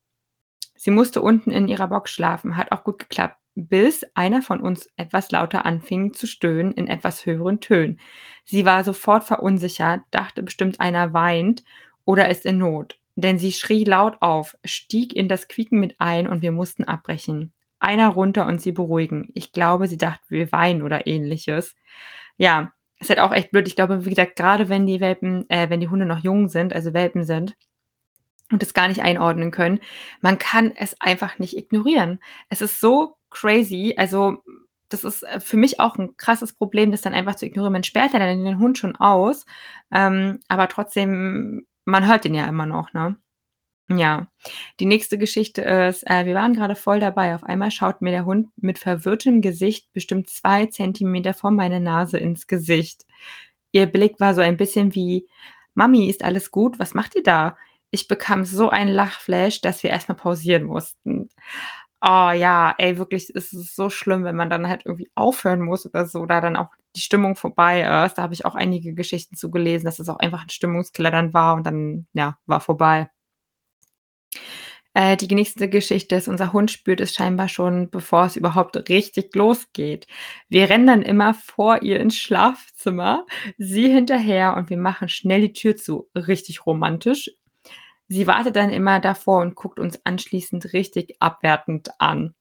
Sie 0.76 0.92
musste 0.92 1.20
unten 1.20 1.50
in 1.50 1.66
ihrer 1.66 1.88
Box 1.88 2.12
schlafen, 2.12 2.56
hat 2.56 2.70
auch 2.70 2.84
gut 2.84 3.00
geklappt, 3.00 3.36
bis 3.66 4.04
einer 4.14 4.40
von 4.40 4.60
uns 4.60 4.88
etwas 4.96 5.30
lauter 5.32 5.66
anfing 5.66 6.14
zu 6.14 6.26
stöhnen 6.28 6.72
in 6.72 6.86
etwas 6.86 7.26
höheren 7.26 7.60
Tönen. 7.60 7.98
Sie 8.44 8.64
war 8.64 8.84
sofort 8.84 9.24
verunsichert, 9.24 10.02
dachte 10.12 10.42
bestimmt 10.44 10.80
einer 10.80 11.12
weint 11.12 11.64
oder 12.04 12.28
ist 12.28 12.46
in 12.46 12.58
Not. 12.58 12.98
Denn 13.16 13.38
sie 13.38 13.52
schrie 13.52 13.82
laut 13.82 14.18
auf, 14.20 14.56
stieg 14.64 15.14
in 15.14 15.28
das 15.28 15.48
Quieken 15.48 15.80
mit 15.80 15.96
ein 15.98 16.28
und 16.28 16.40
wir 16.40 16.52
mussten 16.52 16.84
abbrechen. 16.84 17.52
Einer 17.80 18.08
runter 18.08 18.46
und 18.46 18.60
sie 18.60 18.72
beruhigen. 18.72 19.30
Ich 19.34 19.52
glaube, 19.52 19.88
sie 19.88 19.98
dachte, 19.98 20.22
wir 20.28 20.52
weinen 20.52 20.82
oder 20.82 21.08
ähnliches. 21.08 21.74
Ja, 22.36 22.72
ist 23.00 23.10
halt 23.10 23.18
auch 23.18 23.32
echt 23.32 23.50
blöd. 23.50 23.66
Ich 23.66 23.74
glaube, 23.74 24.04
wie 24.04 24.10
gesagt, 24.10 24.36
gerade 24.36 24.68
wenn 24.68 24.86
die 24.86 25.00
Welpen, 25.00 25.50
äh, 25.50 25.68
wenn 25.68 25.80
die 25.80 25.88
Hunde 25.88 26.06
noch 26.06 26.20
jung 26.20 26.48
sind, 26.48 26.72
also 26.72 26.94
Welpen 26.94 27.24
sind, 27.24 27.56
und 28.50 28.62
es 28.62 28.72
gar 28.72 28.88
nicht 28.88 29.02
einordnen 29.02 29.50
können, 29.50 29.80
man 30.20 30.38
kann 30.38 30.72
es 30.74 30.98
einfach 31.00 31.38
nicht 31.38 31.56
ignorieren. 31.56 32.20
Es 32.48 32.62
ist 32.62 32.80
so 32.80 33.17
crazy. 33.30 33.94
Also, 33.96 34.42
das 34.88 35.04
ist 35.04 35.22
äh, 35.24 35.40
für 35.40 35.56
mich 35.56 35.80
auch 35.80 35.96
ein 35.96 36.16
krasses 36.16 36.52
Problem, 36.54 36.90
das 36.92 37.02
dann 37.02 37.14
einfach 37.14 37.36
zu 37.36 37.46
ignorieren. 37.46 37.72
Man 37.72 37.84
sperrt 37.84 38.12
ja 38.12 38.18
dann 38.18 38.44
den 38.44 38.58
Hund 38.58 38.78
schon 38.78 38.96
aus, 38.96 39.44
ähm, 39.92 40.40
aber 40.48 40.68
trotzdem 40.68 41.66
man 41.84 42.06
hört 42.06 42.24
ihn 42.26 42.34
ja 42.34 42.46
immer 42.46 42.66
noch, 42.66 42.92
ne? 42.92 43.16
Ja. 43.90 44.28
Die 44.80 44.86
nächste 44.86 45.18
Geschichte 45.18 45.62
ist, 45.62 46.06
äh, 46.08 46.26
wir 46.26 46.34
waren 46.34 46.54
gerade 46.54 46.76
voll 46.76 47.00
dabei. 47.00 47.34
Auf 47.34 47.44
einmal 47.44 47.70
schaut 47.70 48.02
mir 48.02 48.10
der 48.10 48.26
Hund 48.26 48.48
mit 48.56 48.78
verwirrtem 48.78 49.40
Gesicht 49.42 49.92
bestimmt 49.94 50.28
zwei 50.30 50.66
Zentimeter 50.66 51.34
vor 51.34 51.50
meine 51.50 51.80
Nase 51.80 52.18
ins 52.18 52.46
Gesicht. 52.46 53.06
Ihr 53.72 53.86
Blick 53.86 54.20
war 54.20 54.34
so 54.34 54.40
ein 54.42 54.56
bisschen 54.58 54.94
wie: 54.94 55.28
„Mami, 55.74 56.08
ist 56.10 56.24
alles 56.24 56.50
gut? 56.50 56.78
Was 56.78 56.94
macht 56.94 57.14
ihr 57.16 57.22
da?“ 57.22 57.56
Ich 57.90 58.08
bekam 58.08 58.44
so 58.44 58.68
einen 58.70 58.92
Lachflash, 58.94 59.60
dass 59.62 59.82
wir 59.82 59.90
erst 59.90 60.08
mal 60.10 60.14
pausieren 60.16 60.64
mussten. 60.64 61.30
Oh 62.02 62.30
ja, 62.30 62.74
ey, 62.78 62.96
wirklich, 62.96 63.28
es 63.34 63.52
ist 63.52 63.74
so 63.74 63.90
schlimm, 63.90 64.22
wenn 64.22 64.36
man 64.36 64.48
dann 64.50 64.68
halt 64.68 64.82
irgendwie 64.86 65.10
aufhören 65.16 65.60
muss 65.62 65.84
oder 65.84 66.06
so, 66.06 66.26
da 66.26 66.40
dann 66.40 66.56
auch 66.56 66.68
die 66.94 67.00
Stimmung 67.00 67.34
vorbei 67.34 67.80
ist. 68.06 68.14
Da 68.14 68.22
habe 68.22 68.34
ich 68.34 68.44
auch 68.44 68.54
einige 68.54 68.94
Geschichten 68.94 69.34
zu 69.36 69.50
gelesen, 69.50 69.84
dass 69.86 69.98
es 69.98 70.08
auch 70.08 70.18
einfach 70.20 70.42
ein 70.44 70.48
Stimmungskiller 70.50 71.10
dann 71.10 71.34
war 71.34 71.56
und 71.56 71.66
dann, 71.66 72.06
ja, 72.12 72.38
war 72.46 72.60
vorbei. 72.60 73.08
Äh, 74.94 75.16
die 75.16 75.32
nächste 75.34 75.68
Geschichte 75.68 76.16
ist, 76.16 76.28
unser 76.28 76.52
Hund 76.52 76.70
spürt 76.70 77.00
es 77.00 77.14
scheinbar 77.14 77.48
schon, 77.48 77.90
bevor 77.90 78.24
es 78.24 78.36
überhaupt 78.36 78.76
richtig 78.88 79.34
losgeht. 79.34 80.06
Wir 80.48 80.68
rennen 80.70 80.86
dann 80.86 81.02
immer 81.02 81.34
vor 81.34 81.82
ihr 81.82 82.00
ins 82.00 82.16
Schlafzimmer, 82.16 83.26
sie 83.58 83.88
hinterher 83.92 84.56
und 84.56 84.70
wir 84.70 84.78
machen 84.78 85.08
schnell 85.08 85.42
die 85.42 85.52
Tür 85.52 85.76
zu. 85.76 86.08
Richtig 86.16 86.66
romantisch. 86.66 87.30
Sie 88.10 88.26
wartet 88.26 88.56
dann 88.56 88.70
immer 88.70 89.00
davor 89.00 89.42
und 89.42 89.54
guckt 89.54 89.78
uns 89.78 90.00
anschließend 90.04 90.72
richtig 90.72 91.16
abwertend 91.20 91.90
an. 91.98 92.34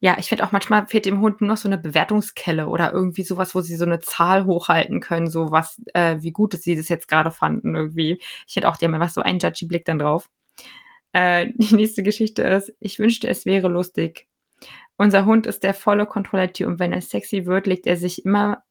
Ja, 0.00 0.16
ich 0.18 0.28
finde 0.28 0.44
auch 0.46 0.52
manchmal 0.52 0.86
fehlt 0.88 1.06
dem 1.06 1.20
Hund 1.20 1.40
nur 1.40 1.48
noch 1.50 1.56
so 1.58 1.68
'ne 1.68 1.78
Bewertungskelle 1.78 2.68
oder 2.68 2.92
irgendwie 2.92 3.22
so 3.24 3.36
was, 3.38 3.54
wo 3.54 3.60
sie 3.62 3.76
so 3.76 3.86
'ne 3.86 4.00
Zahl 4.00 4.46
hochhalten 4.46 5.00
können, 5.00 5.28
so 5.30 5.50
was 5.52 5.80
äh, 5.94 6.16
wie 6.22 6.32
gut 6.32 6.54
sie 6.54 6.76
das 6.76 6.88
jetzt 6.90 7.08
grade 7.08 7.30
fanden 7.32 7.74
irgendwie. 7.76 8.20
Ich 8.46 8.54
finde 8.54 8.68
auch, 8.70 8.76
die 8.78 8.86
haben 8.86 8.94
einfach 8.94 9.10
so 9.10 9.22
einen 9.22 9.38
judgy 9.40 9.66
Blick 9.66 9.84
dann 9.86 9.98
drauf. 10.00 10.28
Äh, 11.12 11.48
die 11.56 11.74
nächste 11.76 12.02
Geschichte 12.04 12.42
ist: 12.44 12.72
Ich 12.80 12.98
wünschte, 13.00 13.28
es 13.28 13.46
wäre 13.46 13.68
lustig. 13.68 14.28
Unser 14.98 15.26
Hund 15.26 15.46
ist 15.46 15.64
der 15.64 15.74
volle 15.74 16.06
Kontrolltier 16.06 16.68
und 16.68 16.78
wenn 16.80 16.92
er 16.94 17.02
sexy 17.02 17.46
wird, 17.46 17.66
legt 17.68 17.86
er 17.86 17.96
sich 17.98 18.24
immer 18.26 18.64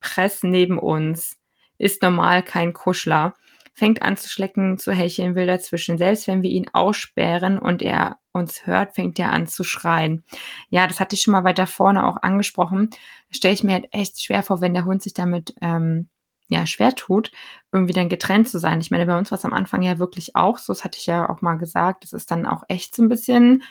press 0.00 0.42
neben 0.44 0.78
uns. 0.78 1.38
Ist 1.78 2.02
normal, 2.02 2.42
kein 2.44 2.72
Kuschler 2.74 3.34
fängt 3.74 4.02
an 4.02 4.16
zu 4.16 4.28
schlecken, 4.28 4.78
zu 4.78 4.92
hecheln, 4.92 5.34
will 5.34 5.46
dazwischen. 5.46 5.98
Selbst 5.98 6.26
wenn 6.28 6.42
wir 6.42 6.50
ihn 6.50 6.66
aussperren 6.72 7.58
und 7.58 7.82
er 7.82 8.18
uns 8.32 8.66
hört, 8.66 8.94
fängt 8.94 9.18
er 9.18 9.32
an 9.32 9.46
zu 9.46 9.64
schreien. 9.64 10.24
Ja, 10.70 10.86
das 10.86 11.00
hatte 11.00 11.14
ich 11.16 11.22
schon 11.22 11.32
mal 11.32 11.44
weiter 11.44 11.66
vorne 11.66 12.06
auch 12.06 12.18
angesprochen. 12.22 12.90
Stelle 13.30 13.54
ich 13.54 13.64
mir 13.64 13.72
halt 13.74 13.88
echt 13.92 14.22
schwer 14.22 14.42
vor, 14.42 14.60
wenn 14.60 14.74
der 14.74 14.84
Hund 14.84 15.02
sich 15.02 15.14
damit 15.14 15.54
ähm, 15.60 16.08
ja, 16.48 16.66
schwer 16.66 16.94
tut, 16.94 17.32
irgendwie 17.72 17.94
dann 17.94 18.08
getrennt 18.10 18.48
zu 18.48 18.58
sein. 18.58 18.80
Ich 18.80 18.90
meine, 18.90 19.06
bei 19.06 19.16
uns 19.18 19.30
war's 19.30 19.44
am 19.46 19.52
Anfang 19.54 19.82
ja 19.82 19.98
wirklich 19.98 20.36
auch 20.36 20.58
so, 20.58 20.72
das 20.72 20.84
hatte 20.84 20.98
ich 20.98 21.06
ja 21.06 21.28
auch 21.28 21.40
mal 21.42 21.54
gesagt, 21.56 22.04
das 22.04 22.12
ist 22.12 22.30
dann 22.30 22.46
auch 22.46 22.62
echt 22.68 22.94
so 22.94 23.02
'n 23.02 23.08
bisschen 23.08 23.62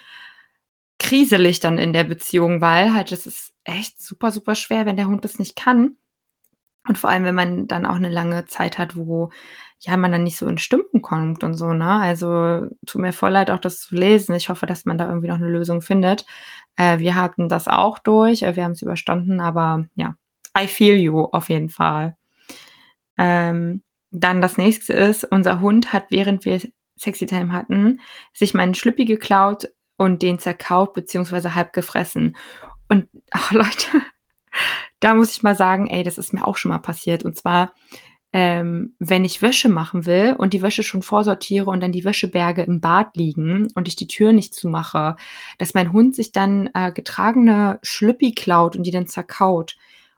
kriselig 0.99 1.59
dann 1.59 1.77
in 1.77 1.93
der 1.93 2.03
Beziehung, 2.03 2.61
weil 2.61 2.93
halt 2.93 3.11
das 3.11 3.25
ist 3.27 3.53
echt 3.63 4.01
super, 4.01 4.31
super 4.31 4.55
schwer, 4.55 4.85
wenn 4.85 4.95
der 4.97 5.07
Hund 5.07 5.23
das 5.25 5.39
nicht 5.39 5.55
kann. 5.55 5.97
Und 6.87 6.97
vor 6.97 7.09
allem, 7.09 7.23
wenn 7.25 7.35
man 7.35 7.67
dann 7.67 7.85
auch 7.85 7.97
'ne 7.99 8.09
lange 8.09 8.45
Zeit 8.45 8.77
hat, 8.77 8.95
wo, 8.97 9.29
ja, 9.79 9.97
man 9.97 10.11
dann 10.11 10.23
nicht 10.23 10.37
so 10.37 10.47
ins 10.47 10.61
Stimmen 10.61 11.01
kommt 11.01 11.43
und 11.43 11.55
so, 11.55 11.73
ne? 11.73 11.89
Also, 12.01 12.67
tut 12.85 13.01
mir 13.01 13.13
voll 13.13 13.31
leid, 13.31 13.51
auch 13.51 13.59
das 13.59 13.81
zu 13.81 13.95
lesen. 13.95 14.35
Ich 14.35 14.49
hoffe, 14.49 14.65
dass 14.65 14.85
man 14.85 14.97
da 14.97 15.07
irgendwie 15.07 15.27
noch 15.29 15.37
'ne 15.39 15.49
Lösung 15.49 15.81
findet. 15.81 16.25
Äh, 16.77 16.99
wir 16.99 17.15
hatten 17.15 17.49
das 17.49 17.67
auch 17.67 17.99
durch, 17.99 18.43
äh, 18.43 18.55
wir 18.55 18.63
haben's 18.65 18.81
überstanden, 18.81 19.39
aber 19.41 19.85
ja, 19.95 20.15
I 20.57 20.67
feel 20.67 20.97
you 20.97 21.23
auf 21.25 21.49
jeden 21.49 21.69
Fall. 21.69 22.15
Ähm, 23.17 23.83
dann 24.11 24.41
das 24.41 24.57
Nächste 24.57 24.93
ist, 24.93 25.23
unser 25.25 25.59
Hund 25.61 25.93
hat, 25.93 26.05
während 26.09 26.45
wir 26.45 26.61
Sexy-Time 26.99 27.51
hatten, 27.51 27.99
sich 28.33 28.53
meinen 28.53 28.75
Schlüppi 28.75 29.05
geklaut 29.05 29.69
und 29.97 30.21
den 30.21 30.39
zerkaut 30.39 30.93
beziehungsweise 30.93 31.55
halb 31.55 31.73
gefressen. 31.73 32.35
Und 32.89 33.07
ach 33.31 33.51
Leute, 33.51 33.87
da 35.03 35.15
muss 35.15 35.31
ich 35.33 35.43
mal 35.43 35.55
sagen, 35.55 35.87
ey, 35.87 36.03
das 36.03 36.17
ist 36.17 36.33
mir 36.33 36.47
auch 36.47 36.57
schon 36.57 36.71
mal 36.71 36.79
passiert. 36.79 37.23
Und 37.25 37.37
zwar, 37.37 37.73
ähm, 38.33 38.95
wenn 38.99 39.25
ich 39.25 39.41
Wäsche 39.41 39.69
machen 39.69 40.05
will 40.07 40.35
und 40.37 40.53
die 40.53 40.61
Wäsche 40.63 40.83
schon 40.83 41.03
vorsortiere 41.03 41.67
und 41.71 41.81
dann 41.81 41.91
die 41.93 42.05
Wäscheberge 42.05 42.63
im 42.63 42.81
Bad 42.81 43.15
liegen 43.17 43.67
und 43.75 43.87
ich 43.89 43.95
die 43.97 44.07
Tür 44.07 44.33
nicht 44.33 44.55
zumache, 44.55 45.15
dass 45.59 45.73
mein 45.75 45.93
Hund 45.93 46.15
sich 46.15 46.31
dann, 46.33 46.69
äh, 46.75 46.91
getragene 46.93 47.79
Schlüppi 47.83 48.33
klaut 48.33 48.75
und 48.77 48.83
die 48.85 48.91
dann 48.91 49.07
zerkaut. 49.07 49.77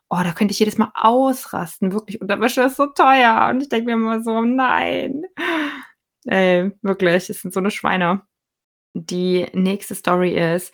Oh, 0.09 0.19
da 0.23 0.33
könnte 0.33 0.53
ich 0.53 0.59
jedes 0.59 0.77
Mal 0.79 0.91
ausrasten, 0.95 1.93
wirklich. 1.93 2.21
Unterwäsche 2.21 2.63
ist 2.63 2.77
so 2.77 2.87
teuer 2.87 3.49
und 3.51 3.61
ich 3.63 3.69
denke 3.69 3.87
mir 3.87 3.93
immer 3.95 4.21
so: 4.23 4.41
„Nein.“ 4.43 5.23
Ey, 6.27 6.71
wirklich, 6.83 7.29
es 7.29 7.41
sind 7.41 7.53
so 7.53 7.59
'ne 7.61 7.71
Schweine. 7.71 8.23
Die 8.95 9.47
nächste 9.53 9.95
Story 9.95 10.31
ist, 10.37 10.73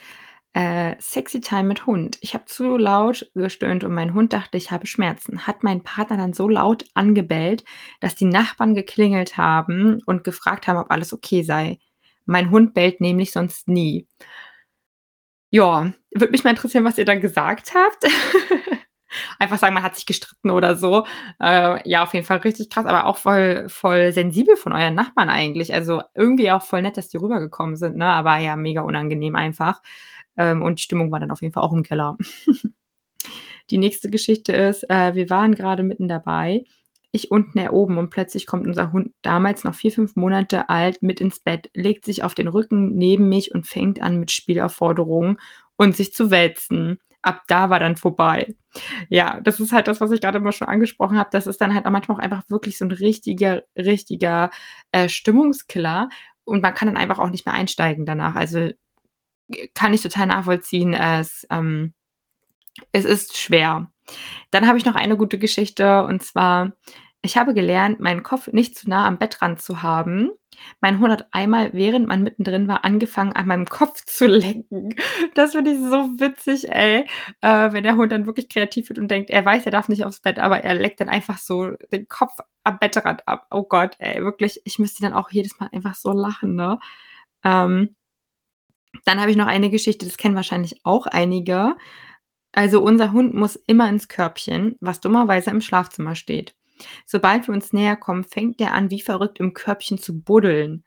äh, 0.54 0.96
Sexy-Time 1.00 1.64
mit 1.64 1.86
Hund. 1.86 2.18
Ich 2.22 2.34
habe 2.34 2.46
zu 2.46 2.78
laut 2.78 3.30
gestöhnt 3.34 3.84
und 3.84 3.94
mein 3.94 4.14
Hund 4.14 4.34
dachte, 4.34 4.58
ich 4.58 4.72
habe 4.72 4.86
Schmerzen, 4.86 5.48
hat 5.48 5.64
meinen 5.64 5.84
Partner 5.84 6.18
dann 6.18 6.34
so 6.34 6.50
laut 6.50 6.86
angebellt, 6.94 7.64
dass 8.02 8.16
die 8.16 8.26
Nachbarn 8.26 8.76
geklingelt 8.76 9.38
haben 9.38 10.02
und 10.06 10.24
gefragt 10.24 10.68
haben, 10.68 10.78
ob 10.78 10.92
alles 10.92 11.14
okay 11.14 11.44
sei. 11.44 11.80
Mein 12.26 12.52
Hund 12.52 12.74
bellt 12.74 13.02
nämlich 13.02 13.32
sonst 13.32 13.68
nie. 13.68 14.08
Ja, 15.54 15.92
würde 16.12 16.32
mich 16.32 16.44
mal 16.44 16.52
interessieren, 16.52 16.86
was 16.86 16.98
ihr 16.98 17.06
dann 17.06 17.20
gesagt 17.22 17.74
habt. 17.76 18.06
Einfach 19.40 19.58
sagen, 19.58 19.74
man 19.74 19.84
hat 19.84 19.96
sich 19.96 20.06
gestritten 20.06 20.50
oder 20.50 20.78
so. 20.78 21.06
Äh, 21.42 21.88
ja, 21.90 22.04
auf 22.04 22.14
jeden 22.14 22.26
Fall 22.26 22.38
richtig 22.38 22.70
krass, 22.70 22.86
aber 22.86 23.06
auch 23.06 23.18
voll 23.18 23.68
voll 23.68 24.14
sensibel 24.14 24.56
von 24.56 24.72
euren 24.72 24.96
Nachbarn 24.96 25.30
eigentlich. 25.30 25.74
Also, 25.74 26.02
irgendwie 26.16 26.52
auch 26.52 26.64
voll 26.64 26.82
nett, 26.82 26.96
dass 26.96 27.10
die 27.10 27.18
rübergekommen 27.18 27.76
sind, 27.76 27.98
ne? 27.98 28.06
Aber 28.06 28.38
ja, 28.38 28.56
mega 28.56 28.82
unangenehm 28.82 29.36
einfach. 29.36 29.82
Ähm, 30.38 30.62
und 30.62 30.80
die 30.80 30.84
Stimmung 30.84 31.12
war 31.12 31.20
dann 31.20 31.32
auf 31.32 31.41
jeden 31.41 31.54
Fall 31.54 31.63
auch 31.63 31.74
im 31.74 31.84
Keller. 31.84 32.17
Die 33.70 33.78
nächste 33.78 34.10
Geschichte 34.10 34.54
ist, 34.54 34.89
äh, 34.89 35.15
wir 35.15 35.30
waren 35.30 35.56
grade 35.56 35.84
mitten 35.84 36.08
dabei, 36.08 36.63
ich 37.13 37.32
unten, 37.32 37.58
er 37.60 37.74
oben 37.74 37.98
und 37.98 38.10
plötzlich 38.10 38.46
kommt 38.46 38.67
unser 38.67 38.94
Hund, 38.94 39.12
damals 39.22 39.63
noch 39.63 39.76
4, 39.76 39.91
5 39.91 40.15
Monate 40.15 40.70
alt, 40.70 41.02
mit 41.04 41.20
ins 41.22 41.39
Bett, 41.39 41.70
legt 41.74 42.06
sich 42.06 42.24
auf 42.24 42.34
den 42.36 42.48
Rücken 42.48 42.96
neben 42.96 43.28
mich 43.30 43.54
und 43.54 43.67
fängt 43.67 44.02
an 44.02 44.20
mit 44.20 44.32
Spielaufforderungen 44.32 45.38
und 45.78 45.96
sich 45.96 46.13
zu 46.13 46.32
wälzen. 46.32 47.00
Ab 47.22 47.44
da 47.48 47.70
war 47.70 47.80
dann 47.80 47.98
vorbei. 47.98 48.56
Ja, 49.10 49.39
das 49.41 49.60
ist 49.60 49.74
halt 49.74 49.88
das, 49.88 50.02
was 50.02 50.12
ich 50.12 50.22
grade 50.22 50.39
immer 50.39 50.52
schon 50.54 50.67
angesprochen 50.70 51.17
habe. 51.20 51.30
Das 51.32 51.48
ist 51.48 51.62
dann 51.62 51.74
halt 51.76 51.86
auch 51.86 51.91
manchmal 51.91 52.17
auch 52.17 52.22
einfach 52.24 52.44
wirklich 52.50 52.78
so 52.78 52.86
'n 52.86 52.91
richtiger 52.91 53.63
richtiger, 53.78 54.50
äh, 54.91 55.10
Stimmungskiller 55.10 56.10
und 56.46 56.62
man 56.63 56.74
kann 56.74 56.88
dann 56.88 56.98
einfach 56.98 57.20
auch 57.20 57.30
nicht 57.30 57.46
mehr 57.46 57.56
einsteigen 57.56 58.06
danach. 58.06 58.36
Also, 58.36 58.72
kann 59.74 59.94
ich 59.94 60.02
total 60.02 60.28
nachvollziehen. 60.28 60.94
Es, 60.94 61.46
ähm 61.50 61.94
es 62.92 63.06
ist 63.06 63.38
schwer. 63.38 63.92
Dann 64.52 64.68
habe 64.68 64.78
ich 64.78 64.86
noch 64.86 64.96
eine 64.96 65.18
gute 65.18 65.38
Geschichte 65.40 66.04
und 66.04 66.24
zwar, 66.24 66.74
ich 67.22 67.38
habe 67.38 67.54
gelernt, 67.54 68.00
meinen 68.00 68.24
Kopf 68.24 68.48
nicht 68.48 68.78
zu 68.78 68.90
nah 68.90 69.06
am 69.08 69.18
Bettrand 69.18 69.62
zu 69.62 69.84
haben. 69.84 70.32
Mein 70.82 71.00
Hund 71.00 71.12
hat 71.12 71.28
einmal, 71.32 71.72
während 71.74 72.08
man 72.08 72.24
mittendrin 72.24 72.68
war, 72.68 72.84
angefangen, 72.84 73.34
an 73.34 73.48
meinem 73.48 73.66
Kopf 73.66 74.04
zu 74.06 74.28
lecken. 74.28 74.96
Das 75.36 75.54
finde 75.54 75.72
ich 75.72 75.80
so 75.80 76.20
witzig, 76.20 76.70
ey, 76.70 77.06
äh, 77.42 77.72
wenn 77.72 77.84
der 77.84 77.96
Hund 77.96 78.12
dann 78.12 78.26
wirklich 78.26 78.50
kreativ 78.50 78.90
wird 78.90 79.00
und 79.00 79.10
denkt, 79.10 79.30
er 79.30 79.46
weiß, 79.46 79.66
er 79.66 79.72
darf 79.72 79.88
nicht 79.90 80.06
aufs 80.06 80.20
Bett, 80.20 80.40
aber 80.40 80.64
er 80.64 80.76
leckt 80.76 81.00
dann 81.00 81.10
einfach 81.10 81.38
so 81.38 81.72
den 81.92 82.08
Kopf 82.08 82.38
am 82.64 82.80
Bettrand 82.80 83.28
ab. 83.28 83.48
Oh 83.52 83.64
Gott, 83.64 83.96
ey, 84.00 84.24
wirklich, 84.24 84.62
ich 84.66 84.80
müsste 84.80 85.04
dann 85.04 85.14
auch 85.14 85.30
jedes 85.32 85.60
Mal 85.60 85.70
einfach 85.72 85.96
so 85.96 86.12
lachen, 86.12 86.56
ne? 86.56 86.80
Ähm 87.44 87.96
dann 89.06 89.19
habe 89.19 89.32
ich 89.32 89.38
noch 89.38 89.47
eine 89.47 89.69
Geschichte, 89.69 90.06
das 90.06 90.17
kennen 90.17 90.36
wahrscheinlich 90.36 90.82
auch 90.84 91.06
einige. 91.08 91.75
Also, 92.51 92.82
unser 92.82 93.12
Hund 93.12 93.34
muss 93.34 93.56
immer 93.56 93.89
ins 93.89 94.08
Körbchen, 94.08 94.75
was 94.82 94.99
dummerweise 94.99 95.49
im 95.51 95.62
Schlafzimmer 95.62 96.15
steht. 96.15 96.56
Sobald 97.06 97.47
wir 97.47 97.54
uns 97.54 97.73
näher 97.73 97.95
kommen, 97.95 98.23
fängt 98.23 98.60
der 98.60 98.73
an, 98.73 98.89
wie 98.89 99.01
verrückt 99.01 99.39
im 99.39 99.54
Körbchen 99.54 99.97
zu 99.97 100.19
buddeln, 100.21 100.84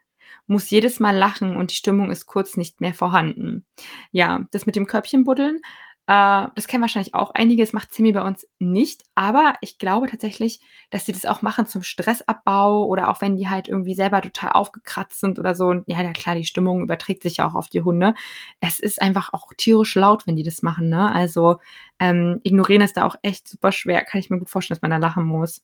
muss 0.47 0.71
jedes 0.71 1.01
Mal 1.01 1.17
lachen 1.17 1.57
und 1.57 1.71
die 1.71 1.77
Stimmung 1.77 2.11
ist 2.11 2.27
kurz 2.27 2.57
nicht 2.57 2.81
mehr 2.81 2.95
vorhanden. 2.95 3.65
Ja, 4.11 4.47
das 4.51 4.67
mit 4.67 4.77
dem 4.77 4.87
Körbchen 4.87 5.25
buddeln, 5.25 5.61
äh, 6.07 6.49
das 6.55 6.67
kennen 6.67 6.83
wahrscheinlich 6.83 7.15
auch 7.15 7.31
einige. 7.33 7.63
Das 7.63 7.73
macht 7.73 7.93
Zimi 7.93 8.13
bei 8.13 8.23
uns 8.23 8.47
nicht, 8.59 9.03
aber 9.15 9.55
ich 9.63 9.79
glaube 9.79 10.07
tatsächlich, 10.09 10.61
dass 10.91 11.07
sie 11.07 11.13
das 11.13 11.25
auch 11.25 11.41
machen 11.41 11.67
zum 11.67 11.83
Stressabbau 11.83 12.85
oder 12.87 13.09
auch 13.09 13.23
wenn 13.23 13.37
die 13.37 13.49
halt 13.49 13.69
irgendwie 13.69 13.95
selber 13.95 14.21
total 14.21 14.53
aufgekratzt 14.53 15.21
sind 15.21 15.39
oder 15.39 15.55
so. 15.55 15.69
Und 15.69 15.85
ja, 15.89 16.03
ja 16.03 16.13
klar, 16.13 16.35
die 16.35 16.45
Stimmung 16.45 16.83
überträgt 16.83 17.23
sich 17.23 17.39
ja 17.39 17.49
auch 17.49 17.55
auf 17.55 17.69
die 17.69 17.83
Hunde. 17.83 18.15
Es 18.61 18.81
ist 18.81 19.01
einfach 19.01 19.33
auch 19.33 19.51
tierisch 19.57 19.95
laut, 19.95 20.27
wenn 20.27 20.37
die 20.37 20.43
das 20.43 20.63
machen, 20.63 20.89
ne? 20.91 21.11
Also, 21.13 21.59
ähm, 21.99 22.41
ignorieren 22.45 22.83
ist 22.83 22.97
da 22.97 23.05
auch 23.07 23.17
echt 23.23 23.49
super 23.49 23.73
schwer. 23.73 24.05
Kann 24.05 24.21
ich 24.21 24.29
mir 24.31 24.39
gut 24.39 24.51
vorstellen, 24.51 24.77
dass 24.77 24.83
man 24.83 24.91
da 24.91 24.99
lachen 24.99 25.25
muss. 25.25 25.63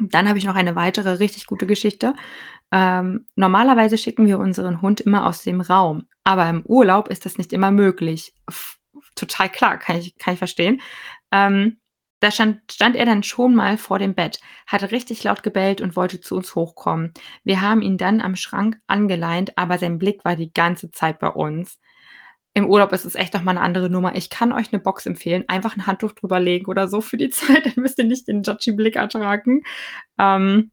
Dann 0.00 0.28
habe 0.28 0.38
ich 0.38 0.44
noch 0.44 0.54
eine 0.54 0.76
weitere 0.76 1.10
richtig 1.14 1.46
gute 1.46 1.66
Geschichte. 1.66 2.14
Ähm, 2.70 3.26
normalerweise 3.36 3.98
schicken 3.98 4.26
wir 4.26 4.38
unseren 4.38 4.82
Hund 4.82 5.00
immer 5.00 5.26
aus 5.26 5.42
dem 5.42 5.60
Raum, 5.60 6.06
aber 6.24 6.48
im 6.48 6.62
Urlaub 6.66 7.08
ist 7.08 7.24
das 7.26 7.38
nicht 7.38 7.52
immer 7.52 7.70
möglich. 7.70 8.34
Total 9.18 9.48
klar, 9.50 9.78
kann 9.78 9.96
ich 9.98 10.16
kann 10.18 10.34
ich 10.34 10.38
verstehen. 10.38 10.80
Ähm, 11.32 11.78
da 12.20 12.30
stand 12.32 12.60
stand 12.72 12.96
er 12.96 13.06
dann 13.06 13.22
schon 13.22 13.54
mal 13.54 13.78
vor 13.78 13.98
dem 13.98 14.14
Bett, 14.14 14.40
hatte 14.66 14.90
richtig 14.92 15.24
laut 15.24 15.42
gebellt 15.42 15.80
und 15.80 15.96
wollte 15.96 16.20
zu 16.20 16.36
uns 16.36 16.54
hochkommen. 16.54 17.12
Wir 17.44 17.60
haben 17.60 17.82
ihn 17.82 17.98
dann 17.98 18.20
am 18.20 18.36
Schrank 18.36 18.78
angeleint, 18.88 19.56
aber 19.58 19.78
sein 19.78 19.98
Blick 19.98 20.24
war 20.24 20.36
die 20.36 20.52
ganze 20.52 20.90
Zeit 20.90 21.18
bei 21.20 21.28
uns. 21.28 21.78
Im 22.54 22.66
Urlaub 22.68 22.92
ist 22.92 23.04
es 23.04 23.14
echt 23.16 23.34
noch 23.34 23.42
mal 23.42 23.54
'ne 23.54 23.60
andere 23.62 23.90
Nummer. 23.90 24.16
Ich 24.16 24.30
kann 24.30 24.52
euch 24.52 24.72
'ne 24.72 24.78
Box 24.80 25.06
empfehlen, 25.06 25.44
einfach 25.48 25.76
'n 25.76 25.86
Handtuch 25.86 26.12
drüber 26.12 26.40
legen 26.40 26.66
oder 26.66 26.88
so 26.88 27.00
für 27.02 27.16
die 27.18 27.30
Zeit, 27.62 27.66
dann 27.66 27.74
müsst 27.76 27.98
ihr 27.98 28.04
nicht 28.04 28.28
den 28.28 28.42
judgy 28.42 28.72
Blick 28.72 28.96
ertragen. 28.96 29.62
Ähm 30.18 30.70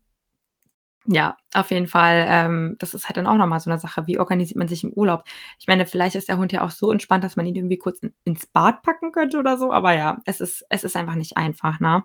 ja, 1.08 1.38
auf 1.54 1.72
jeden 1.72 1.88
Fall, 1.88 2.26
ähm, 2.30 2.76
das 2.80 2.94
ist 2.94 3.08
halt 3.08 3.18
dann 3.18 3.28
auch 3.28 3.36
noch 3.38 3.48
mal 3.48 3.60
so 3.60 3.70
'ne 3.70 3.80
Sache, 3.80 4.08
wie 4.08 4.20
organisiert 4.20 4.58
man 4.58 4.68
sich 4.68 4.84
im 4.84 4.92
Urlaub? 4.94 5.24
Ich 5.60 5.68
meine, 5.68 5.86
vielleicht 5.86 6.16
ist 6.16 6.30
der 6.30 6.38
Hund 6.38 6.52
ja 6.52 6.64
auch 6.66 6.72
so 6.72 6.92
entspannt, 6.92 7.24
dass 7.24 7.36
man 7.36 7.46
ihn 7.46 7.56
irgendwie 7.56 7.78
kurz 7.78 8.00
in 8.00 8.14
ins 8.26 8.46
Bad 8.48 8.82
packen 8.84 9.12
könnte 9.12 9.38
oder 9.40 9.58
so, 9.58 9.72
aber 9.72 9.94
ja, 9.96 10.20
es 10.26 10.42
ist 10.42 10.66
es 10.70 10.84
ist 10.84 10.96
einfach 10.98 11.16
nicht 11.16 11.38
einfach, 11.38 11.80
ne? 11.80 12.04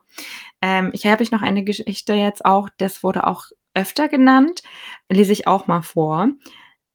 Ähm, 0.62 0.92
hier 0.94 1.12
habe 1.12 1.22
ich 1.24 1.32
noch 1.32 1.42
eine 1.42 1.64
Geschichte 1.64 2.14
jetzt 2.14 2.44
auch, 2.46 2.68
das 2.78 3.02
wurde 3.04 3.26
auch 3.26 3.46
öfter 3.74 4.08
genannt, 4.08 4.62
lese 5.10 5.32
ich 5.32 5.46
auch 5.48 5.66
mal 5.68 5.82
vor. 5.82 6.28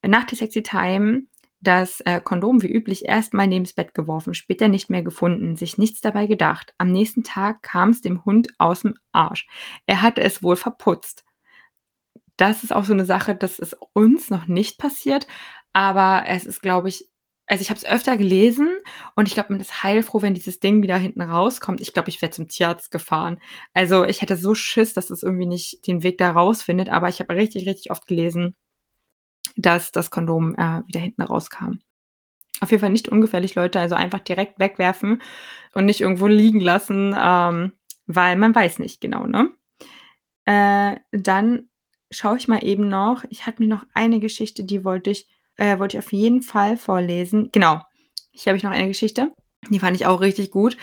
Nach 0.07 0.25
der 0.25 0.37
Sexy-Time 0.39 1.23
das, 1.61 2.01
äh, 2.01 2.21
Kondom 2.21 2.63
wie 2.63 2.71
üblich 2.73 3.05
erst 3.07 3.33
mal 3.35 3.47
neben's 3.47 3.73
Bett 3.73 3.95
geworfen, 3.95 4.35
später 4.35 4.69
nicht 4.69 4.89
mehr 4.91 5.03
gefunden, 5.03 5.57
sich 5.57 5.77
nichts 5.79 6.01
dabei 6.01 6.27
gedacht. 6.27 6.73
Am 6.79 6.91
nächsten 6.91 7.23
Tag 7.25 7.63
kam's 7.63 8.01
dem 8.01 8.25
Hund 8.25 8.49
aus'm 8.59 8.95
Arsch. 9.13 9.47
Er 9.87 10.03
hatte 10.03 10.21
es 10.23 10.43
wohl 10.43 10.57
verputzt. 10.57 11.24
Das 12.39 12.63
ist 12.63 12.73
auch 12.75 12.83
so 12.83 12.93
'ne 12.93 13.05
Sache, 13.05 13.35
das 13.35 13.59
ist 13.59 13.77
uns 13.93 14.29
noch 14.29 14.47
nicht 14.47 14.77
passiert, 14.77 15.25
aber 15.73 16.23
es 16.27 16.45
ist, 16.45 16.61
glaube 16.61 16.89
ich 16.89 17.07
also, 17.47 17.61
ich 17.61 17.69
habe 17.69 17.77
es 17.77 17.85
öfter 17.85 18.17
gelesen 18.17 18.67
und 19.15 19.27
ich 19.27 19.35
glaube, 19.35 19.53
man 19.53 19.61
ist 19.61 19.83
heilfroh, 19.83 20.23
wenn 20.23 20.33
dieses 20.33 20.59
Ding 20.59 20.81
wieder 20.81 20.97
hinten 20.97 21.21
rauskommt. 21.21 21.79
Ich 21.79 21.93
glaube, 21.93 22.09
ich 22.09 22.19
wäre 22.23 22.31
zum 22.31 22.47
Tierarzt 22.47 22.89
gefahren. 22.89 23.37
Also, 23.75 24.03
ich 24.03 24.23
hätte 24.23 24.35
so 24.35 24.55
Schiss, 24.55 24.95
dass 24.95 25.11
es 25.11 25.21
irgendwie 25.21 25.45
nicht 25.45 25.85
den 25.85 26.01
Weg 26.01 26.17
da 26.17 26.31
rausfindet, 26.31 26.89
aber 26.89 27.07
ich 27.07 27.19
habe 27.19 27.35
richtig, 27.35 27.67
richtig 27.67 27.91
oft 27.91 28.07
gelesen, 28.07 28.55
dass 29.57 29.91
das 29.91 30.11
Kondom, 30.11 30.55
äh, 30.55 30.81
wieder 30.87 30.99
hinten 30.99 31.21
rauskam. 31.23 31.79
Auf 32.61 32.71
jeden 32.71 32.81
Fall 32.81 32.91
nicht 32.91 33.09
ungefährlich, 33.09 33.55
Leute, 33.55 33.79
also 33.79 33.95
einfach 33.95 34.19
direkt 34.19 34.59
wegwerfen 34.59 35.21
und 35.75 35.85
nicht 35.85 36.01
irgendwo 36.01 36.27
liegen 36.27 36.61
lassen, 36.61 37.15
ähm, 37.19 37.73
weil 38.07 38.37
man 38.37 38.55
weiß 38.55 38.79
nicht 38.79 39.01
genau, 39.01 39.27
ne? 39.27 39.51
Äh, 40.45 40.97
dann 41.11 41.69
schaue 42.15 42.37
ich 42.37 42.47
mal 42.47 42.63
eben 42.63 42.87
noch. 42.87 43.23
Ich 43.29 43.45
hatte 43.45 43.61
mir 43.61 43.69
noch 43.69 43.85
eine 43.93 44.19
Geschichte, 44.19 44.63
die 44.63 44.83
wollte 44.83 45.11
ich 45.11 45.27
äh, 45.57 45.79
wollte 45.79 45.97
ich 45.97 46.03
auf 46.03 46.11
jeden 46.11 46.41
Fall 46.41 46.77
vorlesen. 46.77 47.49
Genau, 47.51 47.81
hier 48.31 48.51
habe 48.51 48.57
ich 48.57 48.63
noch 48.63 48.71
eine 48.71 48.87
Geschichte, 48.87 49.31
die 49.69 49.79
fand 49.79 49.95
ich 49.95 50.05
auch 50.05 50.21
richtig 50.21 50.51
gut. 50.51 50.77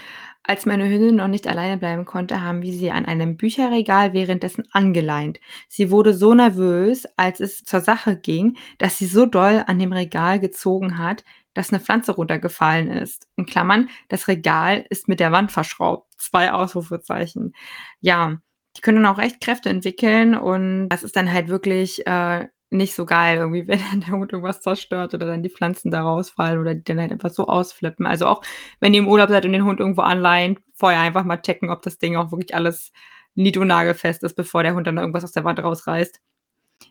Als 0.44 0.66
meine 0.66 0.88
Hündin 0.88 1.14
noch 1.14 1.28
nicht 1.28 1.46
alleine 1.46 1.78
bleiben 1.78 2.04
konnte, 2.04 2.40
haben 2.40 2.62
wir 2.62 2.72
sie 2.72 2.90
an 2.90 3.04
einem 3.04 3.36
Bücherregal 3.36 4.12
währenddessen 4.12 4.64
angeleint. 4.72 5.38
Sie 5.68 5.92
wurde 5.92 6.14
so 6.14 6.34
nervös, 6.34 7.06
als 7.16 7.38
es 7.38 7.62
zur 7.62 7.80
Sache 7.80 8.16
ging, 8.16 8.56
dass 8.78 8.98
sie 8.98 9.06
so 9.06 9.24
doll 9.24 9.62
an 9.66 9.78
dem 9.78 9.92
Regal 9.92 10.40
gezogen 10.40 10.98
hat, 10.98 11.22
dass 11.54 11.70
eine 11.70 11.78
Pflanze 11.78 12.12
runtergefallen 12.12 12.90
ist. 12.90 13.28
In 13.36 13.46
Klammern, 13.46 13.88
das 14.08 14.26
Regal 14.26 14.84
ist 14.90 15.06
mit 15.06 15.20
der 15.20 15.30
Wand 15.30 15.52
verschraubt. 15.52 16.12
Zwei 16.18 16.50
Ausrufezeichen. 16.50 17.54
Ja, 18.00 18.38
die 18.76 18.80
können 18.80 19.02
dann 19.02 19.14
auch 19.14 19.18
echt 19.18 19.40
Kräfte 19.40 19.68
entwickeln 19.68 20.34
und 20.34 20.88
das 20.88 21.02
ist 21.02 21.16
dann 21.16 21.32
halt 21.32 21.48
wirklich 21.48 22.06
äh, 22.06 22.48
nicht 22.72 22.94
so 22.94 23.04
geil, 23.04 23.38
irgendwie, 23.38 23.66
wenn 23.68 23.80
dann 23.90 24.00
der 24.00 24.12
Hund 24.12 24.32
irgendwas 24.32 24.60
zerstört 24.60 25.14
oder 25.14 25.26
dann 25.26 25.42
die 25.42 25.50
Pflanzen 25.50 25.90
da 25.90 26.02
rausfallen 26.02 26.58
oder 26.60 26.74
die 26.74 26.84
dann 26.84 27.00
halt 27.00 27.12
einfach 27.12 27.30
so 27.30 27.46
ausflippen. 27.46 28.06
Also 28.06 28.26
auch 28.26 28.42
wenn 28.80 28.94
ihr 28.94 29.00
im 29.00 29.08
Urlaub 29.08 29.28
seid 29.28 29.44
und 29.44 29.52
den 29.52 29.64
Hund 29.64 29.80
irgendwo 29.80 30.02
anleihen, 30.02 30.58
vorher 30.74 31.00
einfach 31.00 31.24
mal 31.24 31.40
checken, 31.40 31.70
ob 31.70 31.82
das 31.82 31.98
Ding 31.98 32.16
auch 32.16 32.32
wirklich 32.32 32.54
alles 32.54 32.92
nied- 33.34 33.56
und 33.56 33.68
nagelfest 33.68 34.22
ist, 34.22 34.34
bevor 34.34 34.62
der 34.62 34.74
Hund 34.74 34.86
dann 34.86 34.98
irgendwas 34.98 35.24
aus 35.24 35.32
der 35.32 35.44
Wand 35.44 35.62
rausreißt. 35.62 36.20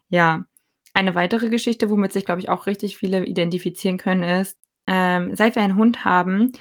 Ja. 0.09 0.45
Eine 0.93 1.15
weitere 1.15 1.49
Geschichte, 1.49 1.89
womit 1.89 2.11
sich, 2.11 2.25
glaube 2.25 2.41
ich, 2.41 2.49
auch 2.49 2.67
richtig 2.67 2.97
viele 2.97 3.25
identifizieren 3.25 3.97
können, 3.97 4.23
ist, 4.23 4.57
ähm, 4.87 5.35
seit 5.35 5.55
wir 5.55 5.63
einen 5.63 5.77
Hund 5.77 6.03
haben, 6.03 6.51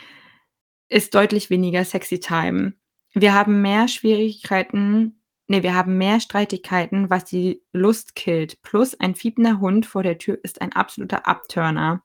ist 0.89 1.15
deutlich 1.15 1.51
weniger 1.51 1.85
Sexy 1.85 2.21
Time. 2.21 2.75
Wir 3.13 3.35
haben 3.35 3.63
mehr 3.63 3.89
Schwierigkeiten 3.89 5.21
Ne, 5.51 5.65
wir 5.65 5.75
haben 5.75 5.99
mehr 5.99 6.21
Streitigkeiten, 6.21 7.11
was 7.11 7.25
die 7.25 7.61
Lust 7.73 8.15
killt. 8.15 8.63
Plus 8.63 8.95
ein 9.01 9.17
fiepender 9.17 9.59
Hund 9.59 9.85
vor 9.85 10.05
der 10.05 10.17
Tür 10.17 10.39
ist 10.45 10.63
ein 10.63 10.73
absoluter 10.73 11.27
Abturner. 11.27 12.05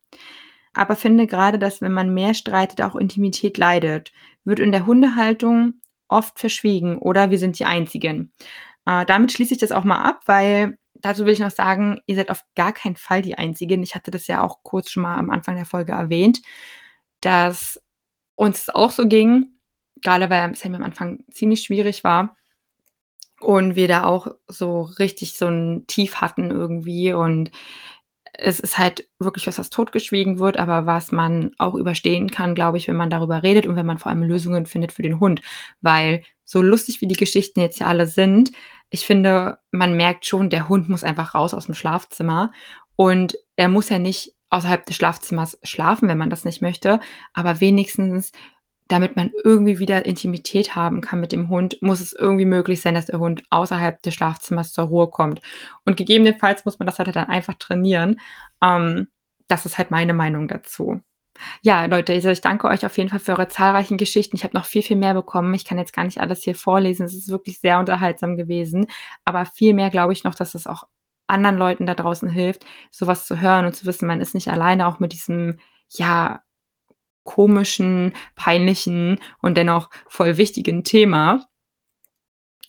Aber 0.73 0.95
finde 0.95 1.27
gerade, 1.27 1.59
dass 1.59 1.79
wenn 1.79 1.91
man 1.91 2.11
mehr 2.11 2.33
streitet, 2.33 2.81
auch 2.81 2.95
Intimität 2.95 3.59
leidet. 3.59 4.11
Wird 4.45 4.59
in 4.59 4.71
der 4.71 4.87
Hundehaltung 4.87 5.75
oft 6.07 6.39
verschwiegen 6.39 6.97
oder 6.97 7.29
wir 7.29 7.37
sind 7.37 7.59
die 7.59 7.65
Einzigen. 7.65 8.33
Äh, 8.87 9.05
damit 9.05 9.31
schließe 9.31 9.53
ich 9.53 9.59
das 9.59 9.71
auch 9.71 9.83
mal 9.83 10.01
ab, 10.01 10.21
weil 10.25 10.79
dazu 10.95 11.27
will 11.27 11.33
ich 11.33 11.39
noch 11.39 11.51
sagen, 11.51 12.01
ihr 12.07 12.15
seid 12.15 12.31
auf 12.31 12.41
gar 12.55 12.73
keinen 12.73 12.95
Fall 12.95 13.21
die 13.21 13.37
Einzigen. 13.37 13.83
Ich 13.83 13.93
hatte 13.93 14.09
das 14.09 14.25
ja 14.25 14.41
auch 14.41 14.63
kurz 14.63 14.89
schon 14.89 15.03
mal 15.03 15.17
am 15.17 15.29
Anfang 15.29 15.55
der 15.55 15.65
Folge 15.67 15.91
erwähnt, 15.91 16.41
dass 17.21 17.79
uns 18.33 18.69
auch 18.69 18.89
so 18.89 19.07
ging, 19.07 19.54
gerade 20.05 20.29
weil 20.31 20.39
ja 20.39 20.45
am 20.75 20.83
Anfang 20.83 21.25
ziemlich 21.31 21.63
schwierig 21.63 22.05
war. 22.05 22.37
Und 23.41 23.75
wir 23.75 23.87
da 23.87 24.05
auch 24.05 24.27
so 24.47 24.81
richtig 24.99 25.33
so 25.37 25.47
'n 25.47 25.85
Tief 25.87 26.15
hatten 26.21 26.51
irgendwie. 26.51 27.13
Und 27.13 27.51
es 28.33 28.59
ist 28.59 28.77
halt 28.77 29.07
wirklich 29.19 29.47
was, 29.47 29.59
was 29.59 29.69
totgeschwiegen 29.69 30.39
wird, 30.39 30.57
aber 30.57 30.85
was 30.85 31.11
man 31.11 31.51
auch 31.57 31.75
überstehen 31.75 32.31
kann, 32.31 32.55
glaube 32.55 32.77
ich, 32.77 32.87
wenn 32.87 32.95
man 32.97 33.09
darüber 33.09 33.43
redet 33.43 33.67
und 33.67 33.75
wenn 33.75 33.85
man 33.85 33.97
vor 33.99 34.11
allem 34.11 34.23
Lösungen 34.23 34.65
findet 34.67 34.91
für 34.93 35.03
den 35.03 35.19
Hund. 35.19 35.41
Weil 35.81 36.23
so 36.45 36.61
lustig 36.61 37.01
wie 37.01 37.07
die 37.07 37.15
Geschichten 37.17 37.59
jetzt 37.61 37.79
ja 37.79 37.87
alle 37.87 38.07
sind, 38.07 38.51
ich 38.89 39.05
finde, 39.05 39.59
man 39.71 39.97
merkt 39.97 40.25
schon, 40.25 40.49
der 40.49 40.69
Hund 40.69 40.89
muss 40.89 41.03
einfach 41.03 41.35
raus 41.35 41.53
aus'm 41.53 41.73
Schlafzimmer. 41.75 42.51
Und 42.97 43.37
er 43.57 43.69
muss 43.69 43.89
ja 43.89 43.99
nicht 43.99 44.33
außerhalb 44.49 44.85
des 44.85 44.95
Schlafzimmers 44.97 45.59
schlafen, 45.63 46.07
wenn 46.09 46.17
man 46.19 46.29
das 46.29 46.45
nicht 46.45 46.61
möchte, 46.61 46.99
aber 47.33 47.59
wenigstens 47.61 48.31
damit 48.87 49.15
man 49.15 49.31
irgendwie 49.43 49.79
wieder 49.79 50.05
Intimität 50.05 50.75
haben 50.75 51.01
kann 51.01 51.19
mit 51.19 51.31
dem 51.31 51.49
Hund, 51.49 51.81
muss 51.81 52.01
es 52.01 52.13
irgendwie 52.13 52.45
möglich 52.45 52.81
sein, 52.81 52.93
dass 52.93 53.07
der 53.07 53.19
Hund 53.19 53.43
außerhalb 53.49 54.01
des 54.03 54.13
Schlafzimmers 54.13 54.73
zur 54.73 54.85
Ruhe 54.85 55.09
kommt. 55.09 55.41
Und 55.85 55.97
gegebenenfalls 55.97 56.65
muss 56.65 56.77
man 56.79 56.85
das 56.85 56.99
halt 56.99 57.15
dann 57.15 57.27
einfach 57.27 57.55
trainieren. 57.55 58.19
Ähm, 58.61 59.07
das 59.47 59.65
ist 59.65 59.77
halt 59.77 59.91
meine 59.91 60.13
Meinung 60.13 60.47
dazu. 60.47 61.01
Ja, 61.61 61.85
Leute, 61.85 62.13
also 62.13 62.29
ich 62.29 62.41
danke 62.41 62.67
euch 62.67 62.85
auf 62.85 62.97
jeden 62.97 63.09
Fall 63.09 63.19
für 63.19 63.33
eure 63.33 63.47
zahlreichen 63.47 63.97
Geschichten. 63.97 64.35
Ich 64.35 64.43
habe 64.43 64.55
noch 64.55 64.65
viel, 64.65 64.83
viel 64.83 64.95
mehr 64.95 65.13
bekommen. 65.13 65.53
Ich 65.53 65.65
kann 65.65 65.77
jetzt 65.77 65.93
gar 65.93 66.05
nicht 66.05 66.21
alles 66.21 66.43
hier 66.43 66.55
vorlesen. 66.55 67.05
Es 67.05 67.13
ist 67.13 67.29
wirklich 67.29 67.59
sehr 67.59 67.79
unterhaltsam 67.79 68.37
gewesen. 68.37 68.87
Aber 69.25 69.45
viel 69.45 69.73
mehr 69.73 69.89
glaube 69.89 70.13
ich 70.13 70.23
noch, 70.23 70.35
dass 70.35 70.55
es 70.55 70.67
auch 70.67 70.85
anderen 71.27 71.57
Leuten 71.57 71.85
da 71.85 71.95
draußen 71.95 72.29
hilft, 72.29 72.65
sowas 72.91 73.25
zu 73.25 73.41
hören 73.41 73.65
und 73.65 73.75
zu 73.75 73.85
wissen, 73.85 74.07
man 74.07 74.21
ist 74.21 74.35
nicht 74.35 74.49
alleine 74.49 74.87
auch 74.87 74.99
mit 74.99 75.11
diesem, 75.13 75.57
ja, 75.89 76.41
komischen, 77.25 78.13
peinlichen 78.35 79.19
und 79.41 79.57
dennoch 79.57 79.89
voll 80.07 80.37
wichtigen 80.37 80.85
Thema. 80.85 81.45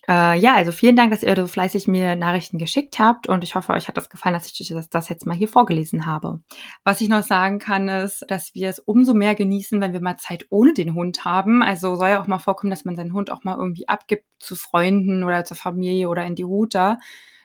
Äh, 0.09 0.39
ja, 0.39 0.55
also 0.55 0.71
vielen 0.71 0.95
Dank, 0.95 1.11
dass 1.11 1.21
ihr 1.21 1.35
so 1.35 1.47
fleißig 1.47 1.87
mir 1.87 2.15
Nachrichten 2.15 2.57
geschickt 2.57 2.97
habt 2.97 3.27
und 3.27 3.43
ich 3.43 3.55
hoffe, 3.55 3.73
euch 3.73 3.89
hat 3.89 3.97
das 3.97 4.09
gefallen, 4.09 4.33
dass 4.33 4.47
ich 4.47 4.67
das 4.69 4.89
das 4.89 5.09
jetzt 5.09 5.25
mal 5.25 5.35
hier 5.35 5.49
vorgelesen 5.49 6.05
habe. 6.05 6.39
Was 6.85 7.01
ich 7.01 7.09
noch 7.09 7.23
sagen 7.23 7.59
kann, 7.59 7.89
ist, 7.89 8.23
dass 8.29 8.55
wir 8.55 8.69
es 8.69 8.79
umso 8.79 9.13
mehr 9.13 9.35
genießen, 9.35 9.81
wenn 9.81 9.91
wir 9.91 10.01
mal 10.01 10.15
Zeit 10.15 10.45
ohne 10.49 10.73
den 10.73 10.93
Hund 10.95 11.25
haben. 11.25 11.61
Also 11.61 11.95
soll 11.97 12.09
ja 12.09 12.21
auch 12.21 12.27
mal 12.27 12.39
vorkommen, 12.39 12.71
dass 12.71 12.85
man 12.85 12.95
seinen 12.95 13.11
Hund 13.11 13.31
auch 13.31 13.43
mal 13.43 13.57
irgendwie 13.57 13.89
abgibt 13.89 14.25
zu 14.39 14.55
Freunden 14.55 15.25
oder 15.25 15.43
zur 15.43 15.57
Familie 15.57 16.07
oder 16.07 16.25
in 16.25 16.35
die 16.35 16.45
Huta. 16.45 16.99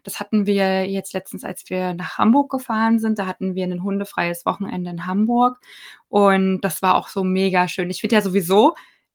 Das 0.05 0.21
hatten 0.21 0.47
wir 0.47 0.87
jetzt 0.91 1.12
letztens, 1.15 1.45
als 1.45 1.69
wir 1.71 1.95
nach 1.95 2.19
Hamburg 2.19 2.51
gefahren 2.51 2.99
sind. 2.99 3.19
Da 3.19 3.27
hatten 3.27 3.55
wir 3.55 3.65
ein 3.65 3.83
hundefreies 3.83 4.45
Wochenende 4.47 4.91
in 4.91 5.07
Hamburg 5.07 5.59
und 6.09 6.61
das 6.62 6.83
war 6.83 6.97
auch 6.97 7.09
so 7.09 7.25
mega 7.25 7.69
schön. 7.69 7.91
Ich 7.91 8.01
finde 8.01 8.17
ja 8.17 8.23
sowieso 8.23 8.75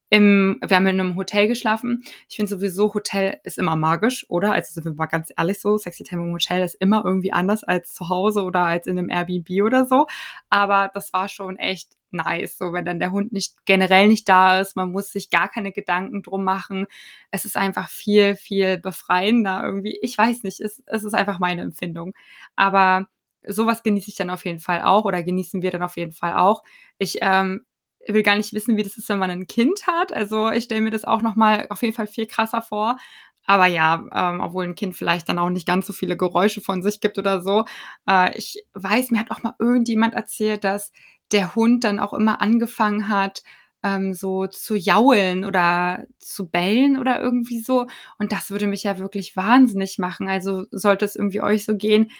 im 0.09 0.59
wir 0.65 0.77
haben 0.77 0.87
in 0.87 0.95
'nem 0.97 1.15
Hotel 1.17 1.47
geschlafen. 1.49 2.03
Ich 2.29 2.37
finde 2.37 2.49
sowieso, 2.49 2.93
Hotel 2.93 3.39
ist 3.43 3.57
immer 3.57 3.75
magisch, 3.75 4.25
oder? 4.29 4.53
Also, 4.53 4.73
sind 4.73 4.85
wir 4.85 4.93
mal 4.93 5.07
ganz 5.07 5.31
ehrlich 5.37 5.59
so, 5.59 5.77
Sexy 5.77 6.03
Time 6.05 6.23
im 6.23 6.31
Hotel 6.33 6.63
ist 6.63 6.75
immer 6.75 7.03
irgendwie 7.05 7.33
anders 7.33 7.63
als 7.65 7.93
zu 7.93 8.07
Hause 8.09 8.43
oder 8.43 8.61
als 8.65 8.87
in 8.87 8.95
'nem 8.95 9.09
Airbnb 9.09 9.49
oder 9.65 9.85
so. 9.85 10.07
Aber 10.49 10.89
das 10.93 11.11
war 11.13 11.27
schon 11.27 11.57
echt 11.57 11.96
nice, 12.11 12.57
so 12.57 12.73
wenn 12.73 12.85
dann 12.85 12.99
der 12.99 13.11
Hund 13.11 13.31
nicht 13.33 13.55
generell 13.65 14.07
nicht 14.07 14.27
da 14.29 14.59
ist. 14.61 14.75
Man 14.75 14.91
muss 14.91 15.11
sich 15.11 15.29
gar 15.29 15.49
keine 15.49 15.71
Gedanken 15.71 16.23
drum 16.23 16.43
machen. 16.43 16.87
Es 17.31 17.45
ist 17.45 17.57
einfach 17.57 17.89
viel, 17.89 18.35
viel 18.35 18.77
befreiender 18.79 19.61
irgendwie. 19.63 19.97
Ich 20.01 20.17
weiß 20.17 20.43
nicht, 20.43 20.59
es 20.61 20.81
es 20.87 21.03
ist 21.03 21.13
einfach 21.15 21.39
meine 21.39 21.61
Empfindung. 21.63 22.13
Aber 22.55 23.07
so 23.47 23.65
was 23.67 23.83
genieße 23.83 24.09
ich 24.09 24.15
dann 24.15 24.29
auf 24.29 24.45
jeden 24.45 24.59
Fall 24.59 24.81
auch 24.83 25.05
oder 25.05 25.23
genießen 25.23 25.61
wir 25.61 25.71
dann 25.71 25.83
auf 25.83 25.97
jeden 25.97 26.13
Fall 26.13 26.33
auch. 26.35 26.63
Ich, 26.97 27.17
ähm, 27.21 27.65
will 28.07 28.23
gar 28.23 28.37
nicht 28.37 28.53
wissen, 28.53 28.77
wie 28.77 28.83
das 28.83 28.97
ist, 28.97 29.09
wenn 29.09 29.19
man 29.19 29.29
'n 29.31 29.47
Kind 29.47 29.85
hat. 29.87 30.13
Also, 30.13 30.49
ich 30.51 30.63
stelle 30.65 30.81
mir 30.81 30.91
das 30.91 31.03
auch 31.05 31.21
noch 31.21 31.35
mal 31.35 31.67
auf 31.69 31.81
jeden 31.81 31.93
Fall 31.93 32.07
viel 32.07 32.25
krasser 32.27 32.61
vor. 32.61 32.97
Aber 33.45 33.65
ja, 33.67 34.03
ähm, 34.13 34.41
obwohl 34.41 34.65
'n 34.65 34.75
Kind 34.75 34.95
vielleicht 34.97 35.27
dann 35.29 35.39
auch 35.39 35.49
nicht 35.49 35.67
ganz 35.67 35.87
so 35.87 35.93
viele 35.93 36.17
Geräusche 36.17 36.61
von 36.61 36.83
sich 36.83 36.99
gibt 37.01 37.17
oder 37.17 37.41
so. 37.41 37.65
Äh, 38.09 38.37
ich 38.37 38.63
weiß, 38.73 39.11
mir 39.11 39.19
hat 39.19 39.31
auch 39.31 39.43
mal 39.43 39.55
irgendjemand 39.59 40.13
erzählt, 40.15 40.63
dass 40.63 40.91
der 41.31 41.55
Hund 41.55 41.83
dann 41.83 41.99
auch 41.99 42.13
immer 42.13 42.41
angefangen 42.41 43.09
hat, 43.09 43.43
ähm, 43.83 44.13
so 44.13 44.47
zu 44.47 44.75
jaulen 44.75 45.45
oder 45.45 46.05
zu 46.19 46.47
bellen 46.49 46.97
oder 46.99 47.21
irgendwie 47.21 47.59
so. 47.61 47.87
Und 48.17 48.31
das 48.31 48.49
würde 48.49 48.67
mich 48.67 48.83
ja 48.83 48.97
wirklich 48.99 49.35
wahnsinnig 49.35 49.97
machen. 49.99 50.27
Also, 50.29 50.65
sollte 50.71 51.05
es 51.05 51.15
irgendwie 51.15 51.41
euch 51.41 51.65
so 51.65 51.75
gehen, 51.77 52.11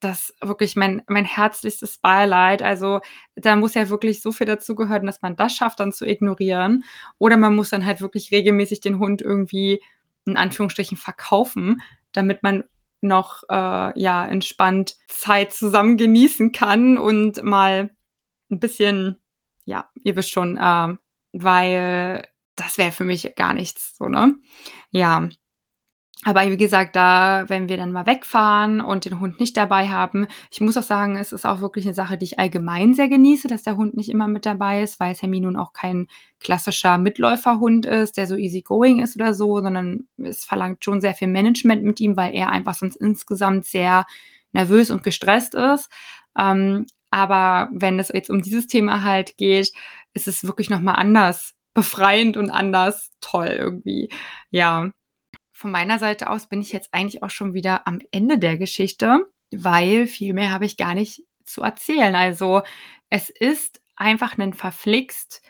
das 0.00 0.34
wirklich 0.42 0.76
mein 0.76 1.02
mein 1.08 1.24
herzlichstes 1.24 1.98
Beileid. 1.98 2.62
Also, 2.62 3.00
da 3.36 3.56
muss 3.56 3.74
ja 3.74 3.88
wirklich 3.88 4.20
so 4.22 4.32
viel 4.32 4.46
dazugehören, 4.46 5.06
dass 5.06 5.22
man 5.22 5.36
das 5.36 5.54
schafft, 5.56 5.80
dann 5.80 5.92
zu 5.92 6.06
ignorieren. 6.06 6.84
Oder 7.18 7.36
man 7.36 7.54
muss 7.56 7.70
dann 7.70 7.86
halt 7.86 8.00
wirklich 8.00 8.30
regelmäßig 8.32 8.80
den 8.80 8.98
Hund 8.98 9.22
irgendwie 9.22 9.80
in 10.26 10.36
Anführungsstrichen 10.36 10.96
verkaufen, 10.96 11.82
damit 12.12 12.42
man 12.42 12.64
noch, 13.00 13.42
äh, 13.50 14.00
ja, 14.00 14.26
entspannt 14.26 14.96
Zeit 15.08 15.52
zusammen 15.52 15.96
genießen 15.96 16.52
kann 16.52 16.96
und 16.98 17.42
mal 17.42 17.90
'n 18.54 18.60
bisschen 18.60 19.18
ja, 19.66 19.90
ihr 20.04 20.16
wisst 20.16 20.30
schon, 20.32 20.58
ähm, 20.62 20.98
weil 21.32 22.26
das 22.56 22.78
wäre 22.78 22.92
für 22.92 23.04
mich 23.04 23.34
gar 23.36 23.54
nichts 23.54 23.96
so, 23.98 24.08
ne? 24.08 24.36
Ja. 24.90 25.28
Aber 26.24 26.42
wie 26.50 26.56
gesagt, 26.58 26.96
da 26.96 27.44
wenn 27.48 27.68
wir 27.70 27.76
dann 27.78 27.92
mal 27.92 28.06
wegfahren 28.06 28.80
und 28.82 29.04
den 29.06 29.20
Hund 29.20 29.40
nicht 29.40 29.56
dabei 29.58 29.88
haben 29.90 30.26
ich 30.52 30.60
muss 30.62 30.76
auch 30.78 30.82
sagen, 30.84 31.16
es 31.18 31.32
ist 31.32 31.46
auch 31.46 31.60
wirklich 31.62 31.86
'ne 31.86 31.94
Sache, 31.94 32.18
die 32.18 32.24
ich 32.26 32.38
allgemein 32.40 32.94
sehr 32.94 33.08
genieße, 33.08 33.48
dass 33.48 33.64
der 33.64 33.76
Hund 33.78 33.96
nicht 33.96 34.10
immer 34.10 34.28
mit 34.28 34.46
dabei 34.46 34.82
ist, 34.84 35.00
weil 35.00 35.14
Sammy 35.16 35.40
nun 35.40 35.56
auch 35.56 35.72
kein 35.74 36.08
klassischer 36.40 36.98
Mitläuferhund 36.98 37.86
ist, 37.86 38.16
der 38.18 38.26
so 38.28 38.36
easy 38.36 38.62
going 38.62 39.00
ist 39.02 39.16
oder 39.16 39.34
so, 39.34 39.60
sondern 39.62 40.08
es 40.18 40.44
verlangt 40.46 40.84
schon 40.84 41.00
sehr 41.02 41.14
viel 41.14 41.28
Management 41.28 41.84
mit 41.84 42.00
ihm, 42.00 42.16
weil 42.18 42.34
er 42.34 42.50
einfach 42.52 42.74
sonst 42.74 42.96
insgesamt 42.96 43.66
sehr 43.66 44.06
nervös 44.52 44.90
und 44.90 45.02
gestresst 45.04 45.54
ist. 45.56 45.90
Ähm, 46.38 46.86
aber 47.14 47.70
wenn 47.74 48.00
es 48.00 48.10
jetzt 48.10 48.30
um 48.30 48.42
dieses 48.42 48.68
Thema 48.68 49.04
halt 49.04 49.38
geht, 49.38 49.72
ist 50.14 50.28
es 50.28 50.44
wirklich 50.44 50.70
noch 50.70 50.80
mal 50.82 50.94
anders 50.94 51.54
befreiend 51.74 52.36
und 52.38 52.50
anders 52.50 53.12
toll 53.22 53.48
irgendwie, 53.48 54.10
ja. 54.50 54.90
Von 55.54 55.70
meiner 55.72 55.98
Seite 56.00 56.30
aus 56.30 56.48
bin 56.48 56.60
ich 56.62 56.72
jetzt 56.72 56.90
eigentlich 56.94 57.22
auch 57.24 57.30
schon 57.30 57.54
wieder 57.54 57.86
am 57.88 58.00
Ende 58.12 58.38
der 58.38 58.58
Geschichte, 58.58 59.26
weil 59.52 60.06
viel 60.08 60.34
mehr 60.34 60.50
habe 60.52 60.66
ich 60.66 60.76
gar 60.78 60.94
nicht 60.94 61.22
zu 61.46 61.62
erzählen. 61.62 62.14
Also, 62.16 62.62
es 63.10 63.30
ist 63.30 63.80
einfach 63.96 64.36
'nen 64.38 64.54
verflixt 64.54 65.42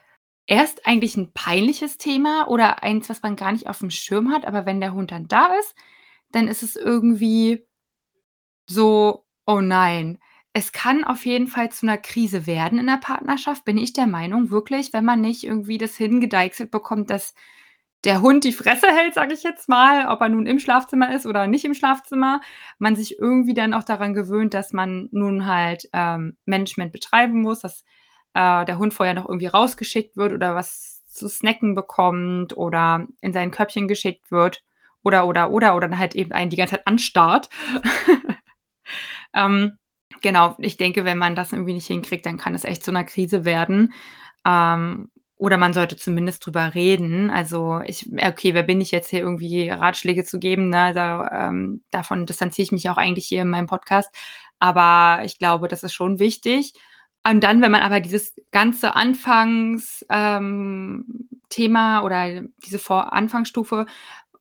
erst 0.48 0.87
eigentlich 0.87 1.16
'n 1.18 1.33
peinliches 1.35 1.98
Thema 1.98 2.48
oder 2.48 2.83
eins, 2.85 3.09
was 3.11 3.22
man 3.22 3.37
gar 3.37 3.52
nicht 3.52 3.69
aufm 3.69 3.90
Schirm 3.90 4.33
hat, 4.33 4.46
aber 4.46 4.67
wenn 4.67 4.81
der 4.81 4.94
Hund 4.94 5.12
dann 5.12 5.29
da 5.29 5.48
ist, 5.60 5.75
dann 6.33 6.48
ist 6.48 6.62
es 6.65 6.77
irgendwie 6.77 7.67
so: 8.69 9.25
„Oh 9.46 9.60
nein.“ 9.60 10.19
Es 10.55 10.73
kann 10.73 11.05
auf 11.05 11.27
jeden 11.27 11.48
Fall 11.48 11.71
zu 11.73 11.87
'ner 11.87 11.98
Krise 11.98 12.46
werden 12.46 12.79
in 12.79 12.87
der 12.87 12.98
Partnerschaft, 12.98 13.65
bin 13.65 13.79
ich 13.79 13.92
der 13.92 14.07
Meinung, 14.07 14.50
wirklich, 14.50 14.92
wenn 14.92 15.05
man 15.05 15.21
nicht 15.21 15.44
irgendwie 15.44 15.79
das 15.79 15.96
hingedeichselt 15.96 16.71
bekommt, 16.71 17.11
dass 17.11 17.35
der 18.05 18.21
Hund 18.23 18.44
die 18.44 18.52
Fresse 18.52 18.87
hält, 18.88 19.15
sage 19.15 19.35
ich 19.35 19.42
jetzt 19.44 19.69
mal, 19.69 20.09
ob 20.09 20.21
er 20.21 20.29
nun 20.29 20.46
im 20.46 20.59
Schlafzimmer 20.61 21.15
ist 21.15 21.27
oder 21.27 21.46
nicht 21.46 21.65
im 21.65 21.75
Schlafzimmer. 21.75 22.40
Man 22.79 22.96
sich 22.96 23.19
irgendwie 23.19 23.55
dann 23.55 23.75
auch 23.75 23.85
daran 23.85 24.15
gewöhnt, 24.15 24.55
dass 24.55 24.73
man 24.75 25.09
nun 25.13 25.46
halt, 25.46 25.88
ähm, 25.94 26.37
Management 26.46 26.92
betreiben 26.92 27.40
muss, 27.42 27.61
dass, 27.61 27.83
äh, 28.35 28.65
der 28.67 28.79
Hund 28.79 28.94
vorher 28.94 29.15
noch 29.15 29.29
irgendwie 29.29 29.46
rausgeschickt 29.46 30.17
wird 30.17 30.33
oder 30.35 30.55
was 30.55 31.02
zu 31.09 31.29
snacken 31.29 31.75
bekommt 31.75 32.57
oder 32.57 33.07
in 33.23 33.33
sein 33.33 33.50
Körbchen 33.52 33.88
geschickt 33.88 34.31
wird 34.31 34.63
oder, 35.02 35.27
oder, 35.27 35.50
oder 35.50 35.77
oder 35.77 35.88
dann 35.88 35.98
halt 35.98 36.15
eben 36.15 36.33
einen 36.33 36.50
die 36.50 36.57
ganze 36.57 36.77
Zeit 36.77 36.87
anstarrt. 36.87 37.48
Ähm, 39.35 39.79
genau, 40.25 40.56
ich 40.58 40.79
denke, 40.79 41.04
wenn 41.06 41.18
man 41.18 41.37
das 41.37 41.52
irgendwie 41.52 41.75
nicht 41.75 41.87
hinkriegt, 41.88 42.27
dann 42.27 42.38
kann 42.38 42.56
es 42.56 42.64
echt 42.64 42.85
zu 42.85 42.92
'ner 42.92 43.04
Krise 43.04 43.44
werden. 43.46 43.94
Ähm, 44.46 45.10
oder 45.37 45.58
man 45.58 45.72
sollte 45.75 45.96
zumindest 45.96 46.46
drüber 46.46 46.75
reden. 46.75 47.31
Also, 47.31 47.81
ich 47.87 48.08
okay, 48.12 48.54
wer 48.54 48.62
bin 48.64 48.81
ich 48.81 48.90
jetzt 48.92 49.10
hier 49.10 49.20
irgendwie 49.20 49.68
Ratschläge 49.70 50.25
zu 50.25 50.38
geben, 50.40 50.70
ne? 50.70 50.92
Da 50.94 51.48
ähm, 51.50 51.83
davon 51.92 52.27
distanziere 52.27 52.64
ich 52.66 52.72
mich 52.72 52.88
auch 52.90 52.96
eigentlich 52.98 53.27
hier 53.27 53.42
in 53.42 53.50
meinem 53.50 53.66
Podcast. 53.68 54.10
Aber 54.60 55.25
ich 55.25 55.38
glaube, 55.38 55.68
das 55.68 55.83
ist 55.85 55.94
schon 55.94 56.18
wichtig. 56.20 56.75
Und 57.29 57.42
dann, 57.44 57.62
wenn 57.62 57.72
man 57.72 57.83
aber 57.83 58.00
dieses 58.00 58.35
ganze 58.52 58.96
Anfangs 58.96 60.04
ähm, 60.10 61.06
oder 62.02 62.42
diese 62.64 62.79
Vor 62.79 63.12
Anfangsstufe, 63.12 63.87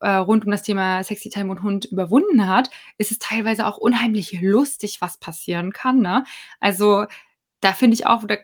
äh, 0.04 0.16
rund 0.16 0.44
um 0.44 0.50
das 0.50 0.62
Thema 0.62 1.02
Sexy 1.02 1.30
Time 1.30 1.50
und 1.50 1.62
Hund 1.62 1.86
überwunden 1.86 2.46
hat, 2.46 2.70
ist 2.98 3.10
es 3.10 3.18
teilweise 3.18 3.66
auch 3.66 3.78
unheimlich 3.78 4.38
lustig, 4.42 5.00
was 5.00 5.18
passieren 5.18 5.72
kann, 5.72 6.00
ne? 6.00 6.24
Also, 6.60 7.06
da 7.60 7.72
finde 7.72 7.94
ich 7.94 8.06
auch, 8.06 8.24
da 8.26 8.36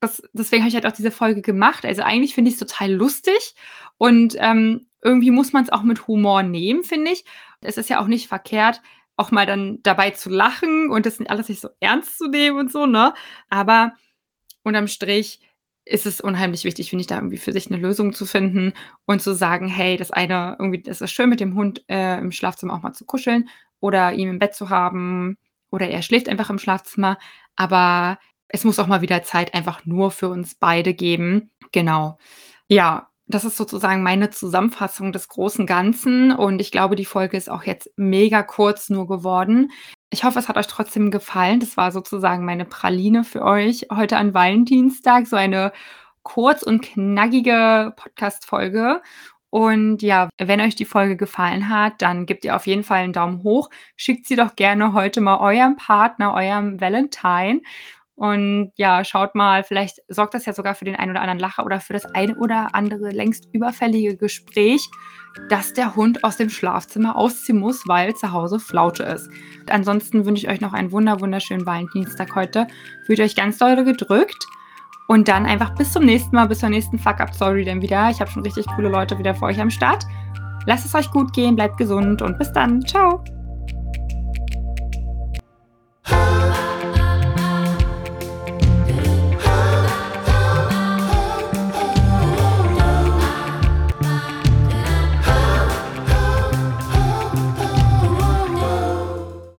das 0.00 0.22
deswegen 0.34 0.62
habe 0.62 0.68
ich 0.68 0.74
halt 0.74 0.86
auch 0.86 0.92
diese 0.92 1.10
Folge 1.10 1.40
gemacht. 1.42 1.84
Also, 1.86 2.02
eigentlich 2.02 2.34
finde 2.34 2.50
ich's 2.50 2.60
total 2.60 2.92
lustig 2.92 3.54
und, 3.98 4.36
ähm, 4.38 4.88
irgendwie 5.02 5.30
muss 5.30 5.52
man's 5.52 5.70
auch 5.70 5.82
mit 5.82 6.06
Humor 6.08 6.42
nehmen, 6.42 6.82
finde 6.84 7.10
ich. 7.12 7.24
Es 7.60 7.76
ist 7.78 7.90
ja 7.90 8.00
auch 8.00 8.06
nicht 8.06 8.28
verkehrt, 8.28 8.80
auch 9.16 9.30
mal 9.30 9.46
dann 9.46 9.80
dabei 9.82 10.10
zu 10.10 10.30
lachen 10.30 10.90
und 10.90 11.06
das 11.06 11.20
alles 11.26 11.48
nicht 11.48 11.60
so 11.60 11.68
ernst 11.80 12.18
zu 12.18 12.28
nehmen 12.28 12.58
und 12.58 12.72
so, 12.72 12.86
ne? 12.86 13.14
Aber 13.50 13.94
unterm 14.64 14.88
Strich 14.88 15.40
ist 15.86 16.06
es 16.06 16.20
unheimlich 16.20 16.64
wichtig, 16.64 16.90
finde 16.90 17.02
ich, 17.02 17.06
da 17.08 17.16
irgendwie 17.16 17.38
für 17.38 17.52
sich 17.52 17.70
'ne 17.70 17.76
Lösung 17.76 18.12
zu 18.14 18.26
finden 18.26 18.72
und 19.06 19.22
zu 19.22 19.34
sagen: 19.34 19.68
„Hey, 19.68 19.96
das 19.96 20.10
eine 20.10 20.56
irgendwie 20.58 20.82
das 20.82 21.00
ist 21.00 21.12
schön 21.12 21.28
mit 21.30 21.40
dem 21.40 21.54
Hund, 21.56 21.84
äh, 21.88 22.18
im 22.18 22.32
Schlafzimmer 22.32 22.74
auch 22.74 22.82
mal 22.82 22.92
zu 22.94 23.04
kuscheln 23.04 23.48
oder 23.80 24.12
ihn 24.14 24.28
im 24.28 24.38
Bett 24.38 24.54
zu 24.54 24.70
haben 24.70 25.36
oder 25.70 25.88
er 25.88 26.02
schläft 26.02 26.28
einfach 26.28 26.50
im 26.50 26.58
Schlafzimmer, 26.58 27.18
aber 27.56 28.18
es 28.48 28.64
muss 28.64 28.78
auch 28.78 28.86
mal 28.86 29.02
wieder 29.02 29.22
Zeit 29.24 29.54
einfach 29.54 29.84
nur 29.86 30.10
für 30.10 30.28
uns 30.28 30.54
beide 30.54 30.94
geben.“ 30.94 31.50
Genau. 31.72 32.18
Ja, 32.68 33.08
das 33.26 33.44
ist 33.44 33.56
sozusagen 33.56 34.02
meine 34.02 34.30
Zusammenfassung 34.30 35.12
des 35.12 35.28
großen 35.28 35.66
Ganzen 35.66 36.32
und 36.32 36.60
ich 36.60 36.70
glaube, 36.70 36.96
die 36.96 37.04
Folge 37.06 37.36
ist 37.38 37.50
auch 37.50 37.64
jetzt 37.64 37.90
mega 37.96 38.42
kurz 38.42 38.90
nur 38.90 39.06
geworden. 39.08 39.70
Ich 40.12 40.24
hoffe, 40.24 40.38
es 40.38 40.48
hat 40.48 40.56
euch 40.56 40.66
trotzdem 40.66 41.10
gefallen. 41.10 41.60
Das 41.60 41.76
war 41.76 41.90
sozusagen 41.90 42.44
meine 42.44 42.64
Praline 42.64 43.24
für 43.24 43.42
euch 43.42 43.86
heute 43.92 44.16
an 44.16 44.32
Valentinstag, 44.34 45.26
so 45.26 45.36
eine 45.36 45.72
kurz 46.22 46.62
und 46.62 46.82
knackige 46.82 47.92
Podcast-Folge. 47.96 49.02
Und 49.50 50.02
ja, 50.02 50.28
wenn 50.38 50.60
euch 50.60 50.74
die 50.74 50.84
Folge 50.84 51.16
gefallen 51.16 51.68
hat, 51.68 52.02
dann 52.02 52.26
gebt 52.26 52.44
ihr 52.44 52.56
auf 52.56 52.66
jeden 52.66 52.84
Fall 52.84 53.04
'n 53.04 53.12
Daumen 53.12 53.42
hoch. 53.44 53.70
Schickt 53.96 54.26
sie 54.26 54.36
doch 54.36 54.56
gerne 54.56 54.92
heute 54.94 55.20
mal 55.20 55.38
eurem 55.38 55.76
Partner, 55.76 56.34
eurem 56.34 56.80
Valentine. 56.80 57.60
Und 58.16 58.72
ja, 58.76 59.04
schaut 59.04 59.34
mal, 59.34 59.64
vielleicht 59.64 60.00
sorgt 60.08 60.34
das 60.34 60.46
ja 60.46 60.52
sogar 60.52 60.74
für 60.74 60.84
den 60.84 60.94
einen 60.94 61.10
oder 61.10 61.20
anderen 61.20 61.40
Lacher 61.40 61.64
oder 61.64 61.80
für 61.80 61.94
das 61.94 62.06
eine 62.06 62.36
oder 62.36 62.74
andere 62.74 63.10
längst 63.10 63.48
überfällige 63.52 64.16
Gespräch, 64.16 64.88
dass 65.48 65.72
der 65.72 65.96
Hund 65.96 66.22
aus 66.22 66.36
dem 66.36 66.48
Schlafzimmer 66.48 67.16
ausziehen 67.16 67.58
muss, 67.58 67.82
weil 67.88 68.14
zu 68.14 68.30
Hause 68.30 68.60
Flaute 68.60 69.02
ist. 69.02 69.28
Ansonsten 69.68 70.24
wünsche 70.26 70.46
ich 70.46 70.52
euch 70.52 70.60
noch 70.60 70.72
einen 70.72 70.92
wunder 70.92 71.20
wunderschönen 71.20 71.66
Valentinstag 71.66 72.36
heute. 72.36 72.68
Fühlt 73.04 73.20
euch 73.20 73.34
ganz 73.34 73.58
dolle 73.58 73.84
gedrückt 73.84 74.46
und 75.08 75.26
dann 75.26 75.44
einfach 75.44 75.74
bis 75.74 75.92
zum 75.92 76.04
nächsten 76.04 76.36
Mal, 76.36 76.46
bis 76.46 76.60
zur 76.60 76.68
nächsten 76.68 76.98
Fuck-Up-Story 76.98 77.64
dann 77.64 77.82
wieder. 77.82 78.10
Ich 78.10 78.20
habe 78.20 78.30
schon 78.30 78.42
richtig 78.42 78.66
coole 78.76 78.88
Leute 78.88 79.18
wieder 79.18 79.34
für 79.34 79.46
euch 79.46 79.60
am 79.60 79.70
Start. 79.70 80.04
Lasst 80.66 80.86
es 80.86 80.94
euch 80.94 81.10
gut 81.10 81.32
gehen, 81.32 81.56
bleibt 81.56 81.76
gesund 81.78 82.22
und 82.22 82.38
bis 82.38 82.52
dann. 82.52 82.80
Tschau. 82.80 83.22